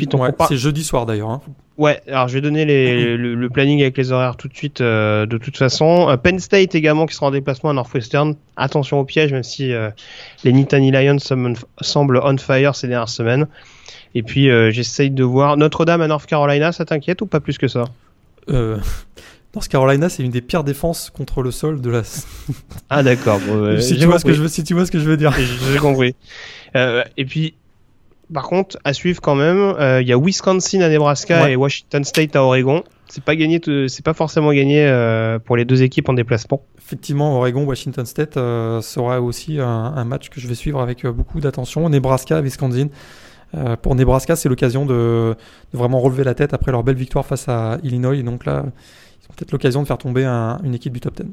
[0.48, 1.28] C'est jeudi soir d'ailleurs.
[1.28, 1.43] Hein.
[1.77, 5.27] Ouais, alors je vais donner les, le, planning avec les horaires tout de suite euh,
[5.27, 6.09] de toute façon.
[6.09, 8.36] Euh, Penn State également qui sera en déplacement à Northwestern.
[8.56, 9.72] Attention au piège, même si
[10.44, 13.47] les Nittany Lions semblent on fire ces dernières semaines.
[14.14, 17.68] Et puis j'essaye de voir Notre-Dame à North Carolina, ça t'inquiète ou pas plus que
[17.68, 17.85] ça?
[18.48, 22.02] North Carolina, c'est une des pires défenses contre le sol de la.
[22.89, 23.40] ah d'accord.
[23.81, 25.35] si, tu vois ce que je veux, si tu vois ce que je veux dire.
[25.72, 26.14] J'ai compris.
[26.74, 27.55] et puis
[28.32, 32.05] par contre, à suivre quand même, euh, il y a Wisconsin à Nebraska et Washington
[32.05, 32.85] State à Oregon.
[33.09, 36.62] C'est pas gagné, c'est pas forcément gagné euh, pour les deux équipes en déplacement.
[36.78, 41.40] Effectivement, Oregon, Washington State euh, sera aussi un, match que je vais suivre avec beaucoup
[41.40, 41.89] d'attention.
[41.89, 42.89] Nebraska, Wisconsin.
[43.82, 45.35] pour Nebraska, c'est l'occasion de,
[45.73, 48.15] vraiment relever la tête après leur belle victoire face à Illinois.
[48.15, 51.27] Et donc là, ils ont peut-être l'occasion de faire tomber une équipe du top 10.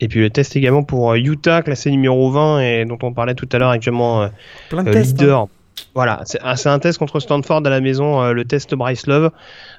[0.00, 3.48] Et puis le test également pour Utah, classé numéro 20 et dont on parlait tout
[3.52, 4.28] à l'heure actuellement
[4.70, 5.42] Plein de leader.
[5.42, 5.48] Hein.
[5.94, 9.30] Voilà, c'est un test contre Stanford à la maison, euh, le test Bryce Love.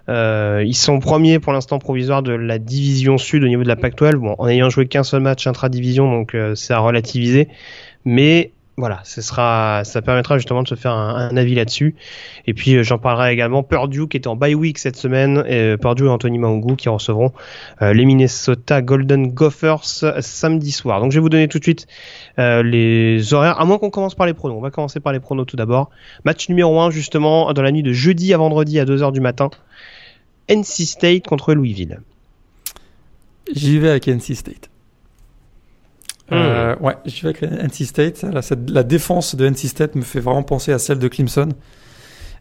[0.08, 3.76] Euh, ils sont premiers pour l'instant provisoire de la division sud au niveau de la
[3.76, 7.50] Pac-12, bon, en ayant joué qu'un seul match intra-division, donc euh, c'est à relativiser.
[8.06, 11.96] Mais voilà, ce sera, ça permettra justement de se faire un, avis là-dessus.
[12.46, 15.60] Et puis euh, j'en parlerai également Purdue qui est en bye week cette semaine, et
[15.60, 17.32] euh, Purdue et Anthony Maungu qui recevront
[17.82, 19.86] euh, les Minnesota Golden Gophers
[20.20, 21.00] samedi soir.
[21.00, 21.88] Donc je vais vous donner tout de suite
[22.38, 24.58] les horaires, à moins qu'on commence par les pronos.
[24.58, 25.90] On va commencer par les pronos tout d'abord.
[26.26, 29.50] Match numéro 1 justement dans la nuit de jeudi à vendredi à 2h du matin.
[30.50, 32.02] NC State contre Louisville.
[33.54, 34.70] J'y vais avec NC State.
[36.32, 38.26] Euh, ouais, je vais avec NC State.
[38.68, 41.50] La, défense de NC State me fait vraiment penser à celle de Clemson.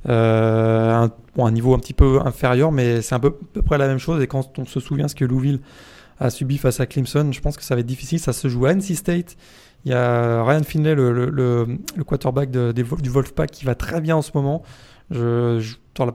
[0.09, 3.63] Euh, un, bon, un niveau un petit peu inférieur, mais c'est un peu, à peu
[3.63, 4.23] près la même chose.
[4.23, 5.61] Et quand on se souvient ce que Louisville
[6.19, 8.19] a subi face à Clemson, je pense que ça va être difficile.
[8.19, 9.37] Ça se joue à NC State.
[9.85, 14.01] Il y a Ryan Finlay, le, le, le, quarterback de, du Wolfpack, qui va très
[14.01, 14.63] bien en ce moment.
[15.11, 16.15] Je, dans la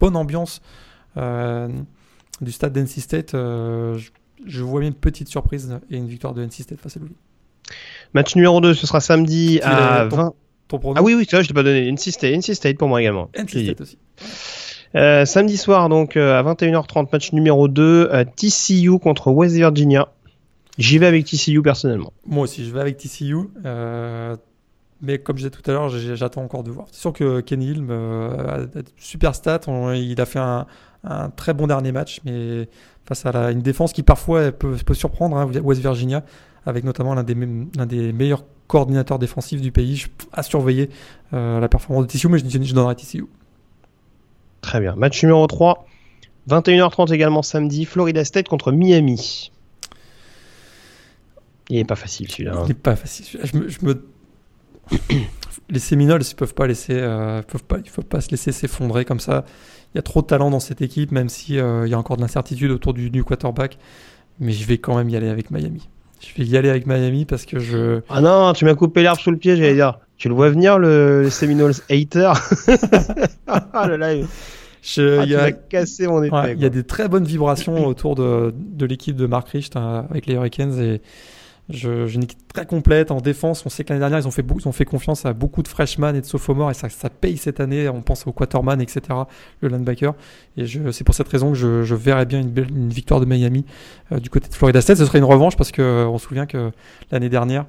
[0.00, 0.60] bonne ambiance
[1.16, 1.68] euh,
[2.40, 3.98] du stade d'NC State, euh,
[4.44, 7.12] je vois bien une petite surprise et une victoire de NC State face à Louis.
[8.14, 10.34] Match numéro 2, ce sera samedi à 20.
[10.96, 11.90] ah oui, oui, vois, je t'ai pas donné.
[11.90, 13.30] NC State, NC State pour moi également.
[13.36, 13.98] NC State aussi.
[14.94, 20.08] Euh, samedi soir, donc euh, à 21h30, match numéro 2, euh, TCU contre West Virginia.
[20.78, 22.12] J'y vais avec TCU personnellement.
[22.26, 23.36] Moi aussi, je vais avec TCU.
[25.02, 26.86] mais comme je disais tout à l'heure, j'attends encore de voir.
[26.90, 28.58] C'est sûr que Kenny Hill, a
[28.96, 29.60] super stats.
[29.66, 30.66] On- il a fait un,
[31.04, 32.68] un très bon dernier match, mais
[33.06, 36.24] face à la- une défense qui parfois peut, peut surprendre, hein, West Virginia,
[36.66, 37.34] avec notamment l'un des,
[38.12, 40.90] meilleurs coordinateurs défensifs du pays, je- à surveiller
[41.32, 43.26] euh, la performance de TCU, mais je, je donnerai TCU.
[44.60, 44.96] Très bien.
[44.96, 45.86] Match numéro 3,
[46.48, 49.52] 21h30 également samedi, Florida State contre Miami.
[51.68, 52.54] Il est pas facile celui-là.
[52.56, 52.62] hein.
[52.64, 53.26] Il n'est pas facile.
[53.26, 53.44] celui-là.
[53.52, 54.06] Je me, je me-
[55.68, 59.04] Les Seminoles, ils peuvent pas laisser, euh, peuvent pas, il faut pas se laisser s'effondrer
[59.04, 59.44] comme ça.
[59.94, 61.98] Il y a trop de talent dans cette équipe, même si euh, il y a
[61.98, 63.78] encore de l'incertitude autour du, du quarterback.
[64.38, 65.88] Mais je vais quand même y aller avec Miami.
[66.20, 68.00] Je vais y aller avec Miami parce que je.
[68.08, 69.98] Ah non, tu m'as coupé l'herbe sous le pied, j'allais dire.
[70.18, 72.32] Tu le vois venir le, le Seminoles hater?
[73.46, 74.28] Ah le live.
[74.82, 76.34] je- Ah, il y a- cassé mon épée.
[76.34, 79.76] Ouais, il y a des très bonnes vibrations autour de, de l'équipe de Mark Richt
[79.76, 81.00] hein, avec les Hurricanes et
[81.68, 83.66] j'ai une équipe très complète en défense.
[83.66, 85.62] On sait que l'année dernière ils ont fait beaucoup- ils ont fait confiance à beaucoup
[85.62, 87.88] de freshmen et de sophomores et ça, ça paye cette année.
[87.88, 89.00] On pense au quarterman etc.
[89.60, 90.14] Le linebacker
[90.56, 93.26] et c'est pour cette raison que je, je verrais bien une, belle- une victoire de
[93.26, 93.64] Miami
[94.12, 94.98] euh, du côté de Florida State.
[94.98, 96.70] Ce serait une revanche parce que euh, on se souvient que
[97.10, 97.66] l'année dernière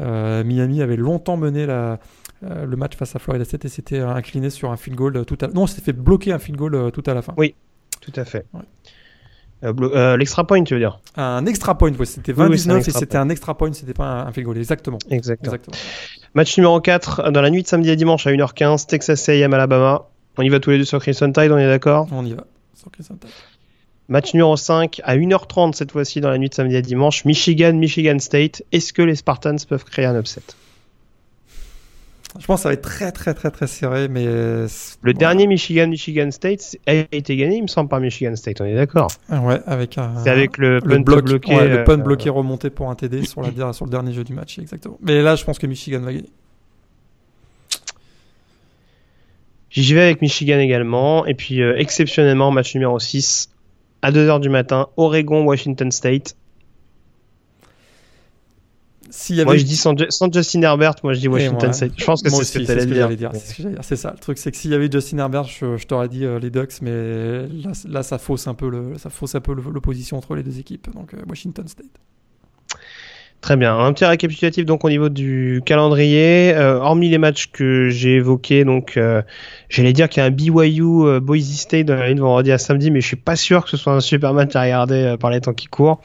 [0.00, 1.98] euh, Miami avait longtemps mené la
[2.42, 5.48] le match face à Florida State et s'était incliné sur un field goal tout à
[5.48, 7.34] non s'était fait bloquer un field goal tout à la fin.
[8.00, 8.46] Tout à fait.
[8.54, 8.62] Ouais.
[9.62, 11.00] Euh, euh, L'extra point, tu veux dire?
[11.16, 13.72] Un extra point, ouais, c'était Oui, oui, c'est un 29 et c'était un extra point,
[13.72, 14.98] c'était pas un, un field goal, exactement.
[15.10, 15.52] Exactement.
[15.52, 15.76] exactement.
[16.34, 20.06] Match numéro 4, dans la nuit de samedi à dimanche à 1h15, Texas A&M Alabama.
[20.38, 22.06] On y va tous les deux sur Crimson Tide, on est d'accord?
[22.12, 22.44] On y va.
[22.74, 23.30] Sur Crimson Tide.
[24.08, 27.74] Match numéro 5, à 1h30 cette fois-ci dans la nuit de samedi à dimanche, Michigan,
[27.74, 28.62] Michigan State.
[28.72, 30.42] Est-ce que les Spartans peuvent créer un upset?
[32.38, 34.68] Je pense que ça va être très très très très serré, mais euh,
[35.02, 38.64] Le dernier Michigan, Michigan State a été gagné, il me semble, par Michigan State, on
[38.64, 40.14] est d'accord Ah ouais, avec un.
[40.22, 41.54] C'est avec le, le punt bloc, bloqué.
[41.56, 44.12] ouais, le punt euh, bloqué remonté pour un TD sur, la, der- sur le dernier
[44.12, 44.96] jeu du match, exactement.
[45.02, 46.30] Mais là, je pense que Michigan va gagner.
[49.70, 51.26] J'y vais avec Michigan également.
[51.26, 53.50] Et puis, euh, exceptionnellement, match numéro 6,
[54.02, 56.34] à 2h du matin, Oregon, Washington State.
[59.30, 61.72] Y avait Moi, je dis sans, Ju- sans Justin Herbert, moi, je dis Washington moi,
[61.72, 61.92] State.
[61.96, 63.08] Je pense que c'est ce que tu allais dire.
[63.10, 63.30] dire.
[63.34, 64.12] C'est ce ça.
[64.14, 66.50] Le truc, c'est que s'il y avait Justin Herbert, je, je t'aurais dit euh, les
[66.50, 66.90] Ducks, mais
[67.48, 70.42] là, là, ça fausse un peu le, ça fausse un peu le- l'opposition entre les
[70.42, 70.88] deux équipes.
[70.94, 71.86] Donc euh, Washington State.
[73.40, 73.74] Très bien.
[73.78, 76.52] Un petit récapitulatif donc au niveau du calendrier.
[76.54, 79.22] Euh, hormis les matchs que j'ai évoqués, donc euh,
[79.70, 82.52] j'allais dire qu'il y a un BYU euh, Boise State dans la ligne de vendredi
[82.52, 85.14] à samedi, mais je suis pas sûr que ce soit un super match à regarder
[85.18, 86.02] par les temps qui courent.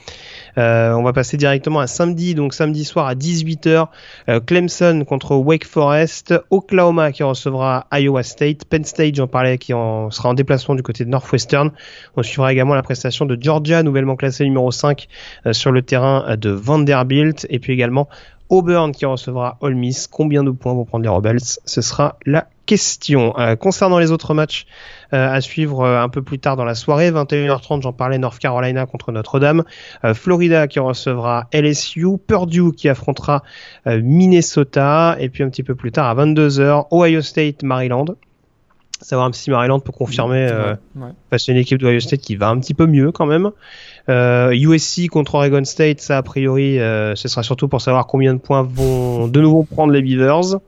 [0.57, 3.87] Euh, on va passer directement à samedi, donc samedi soir à 18h,
[4.29, 9.73] euh, Clemson contre Wake Forest, Oklahoma qui recevra Iowa State, Penn State, j'en parlais, qui
[9.73, 11.71] en, sera en déplacement du côté de Northwestern.
[12.15, 15.07] On suivra également la prestation de Georgia, nouvellement classée numéro 5
[15.45, 18.07] euh, sur le terrain de Vanderbilt, et puis également
[18.49, 20.07] Auburn qui recevra Ole Miss.
[20.07, 21.39] Combien de points vont prendre les Rebels?
[21.65, 23.37] Ce sera la question.
[23.39, 24.65] Euh, concernant les autres matchs
[25.13, 28.39] euh, à suivre euh, un peu plus tard dans la soirée, 21h30, j'en parlais, North
[28.39, 29.63] Carolina contre Notre-Dame,
[30.03, 33.43] euh, Florida qui recevra LSU, Purdue qui affrontera
[33.87, 38.05] euh, Minnesota, et puis un petit peu plus tard à 22h, Ohio State, Maryland.
[39.01, 41.09] Savoir si Maryland peut confirmer euh, Ouais, ouais.
[41.29, 43.51] face à une équipe d'Ohio State qui va un petit peu mieux quand même.
[44.07, 48.33] Euh, USC contre Oregon State, ça a priori, euh, ce sera surtout pour savoir combien
[48.33, 50.59] de points vont de nouveau prendre les Beavers.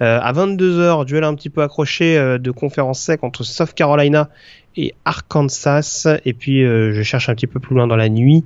[0.00, 4.30] Euh, à 22h, duel un petit peu accroché euh, de conférence sec entre South Carolina
[4.78, 6.06] et Arkansas.
[6.24, 8.44] Et puis, euh, je cherche un petit peu plus loin dans la nuit,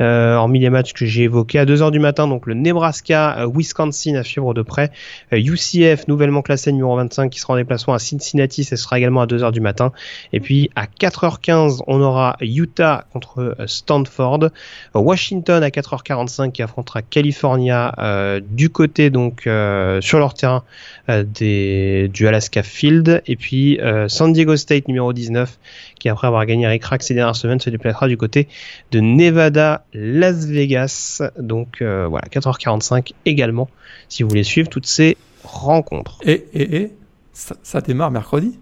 [0.00, 1.58] euh, hormis les matchs que j'ai évoqués.
[1.58, 4.90] À 2h du matin, donc le Nebraska, euh, Wisconsin à suivre de près.
[5.32, 9.22] Euh, UCF, nouvellement classé numéro 25, qui sera en déplacement à Cincinnati, ce sera également
[9.22, 9.92] à 2h du matin.
[10.32, 14.50] Et puis à 4h15, on aura Utah contre euh, Stanford,
[14.94, 20.62] Euh, Washington à 4h45 qui affrontera California euh, du côté donc euh, sur leur terrain
[21.08, 25.58] euh, des, du Alaska Field, et puis euh, San Diego State numéro 19
[25.98, 28.48] qui après avoir gagné Rick Rack ces dernières semaines se déplacera du côté
[28.90, 31.22] de Nevada, Las Vegas.
[31.38, 33.68] Donc euh, voilà 4h45 également
[34.08, 36.18] si vous voulez suivre toutes ces rencontres.
[36.24, 36.92] Et, et, et
[37.32, 38.58] ça, ça démarre mercredi?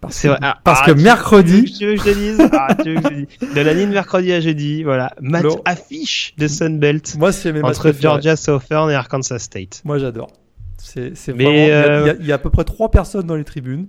[0.00, 0.38] Parce C'est que, vrai.
[0.42, 2.38] Ah, parce ah, que tu- mercredi, Tu veux que je te dise?
[2.52, 3.14] Ah, tu veux que je te
[3.44, 3.54] dise?
[3.54, 5.12] De la ligne mercredi à jeudi, voilà.
[5.20, 7.92] Match affiche de Sunbelt moi c'est mes entre.
[8.00, 9.80] Georgia Southern et Arkansas State.
[9.84, 10.32] Moi j'adore.
[10.78, 11.50] C'est vraiment.
[11.50, 13.44] il y a- euh, y, il y a à peu près trois personnes dans les
[13.44, 13.86] tribunes.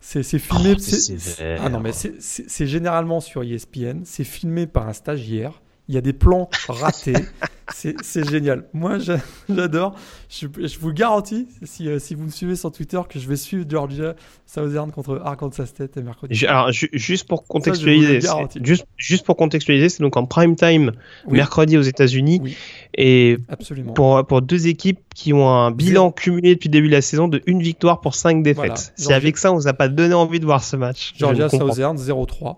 [0.00, 0.74] C'est c'est filmé.
[0.76, 2.20] Oh, c'est- ah non mais c'est-
[2.66, 4.02] généralement sur ESPN.
[4.04, 5.60] C'est filmé par un stagiaire.
[5.88, 7.14] Il y a des plans ratés.
[7.74, 8.64] c'est génial.
[8.72, 8.98] Moi,
[9.48, 9.94] j'adore.
[10.28, 13.36] Je, je, vous garantis, si, euh, si, vous me suivez sur Twitter, que je vais
[13.36, 14.14] suivre Georgia
[14.46, 16.46] Southern contre Arkansas State mercredi.
[16.46, 18.20] Alors, juste pour contextualiser,
[18.62, 20.92] juste, juste pour contextualiser, c'est donc en prime time
[21.28, 22.56] mercredi aux États-Unis.
[22.96, 23.92] Et Absolument.
[23.92, 27.28] Pour, pour deux équipes qui ont un bilan cumulé depuis le début de la saison
[27.28, 28.92] de une victoire pour cinq défaites.
[28.96, 31.14] C'est avec ça, on vous a pas donné envie de voir ce match.
[31.16, 32.56] Georgia Southern 0-3.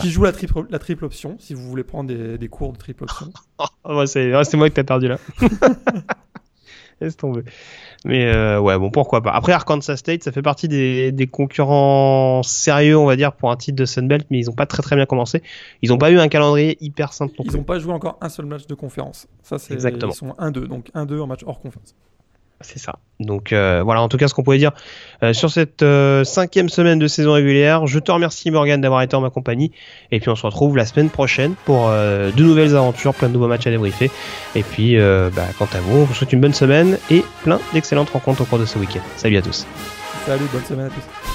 [0.00, 2.78] Qui joue la triple, la triple option, si vous voulez prendre des, des cours de
[2.78, 3.28] triple option.
[4.06, 5.18] c'est moi qui t'as perdu là.
[7.00, 7.42] Laisse tomber.
[8.06, 9.32] Mais euh, ouais, bon, pourquoi pas.
[9.32, 13.56] Après, Arkansas State, ça fait partie des, des, concurrents sérieux, on va dire, pour un
[13.56, 15.42] titre de Sunbelt, mais ils n'ont pas très très bien commencé.
[15.82, 18.46] Ils n'ont pas eu un calendrier hyper simple Ils n'ont pas joué encore un seul
[18.46, 19.28] match de conférence.
[19.42, 20.12] Ça, c'est Exactement.
[20.12, 21.94] Ils sont 1-2, donc 1-2 en match hors conférence.
[22.60, 22.98] C'est ça.
[23.20, 24.72] Donc euh, voilà, en tout cas, ce qu'on pouvait dire
[25.22, 27.86] euh, sur cette euh, cinquième semaine de saison régulière.
[27.86, 29.72] Je te remercie Morgan d'avoir été en ma compagnie.
[30.10, 33.48] Et puis on se retrouve la semaine prochaine pour de nouvelles aventures, plein de nouveaux
[33.48, 34.10] matchs à débriefer.
[34.54, 38.10] Et puis, bah, quant à vous, on vous souhaite une bonne semaine et plein d'excellentes
[38.10, 39.00] rencontres au cours de ce week-end.
[39.16, 39.66] Salut à tous.
[40.26, 41.25] Salut, bonne semaine à tous.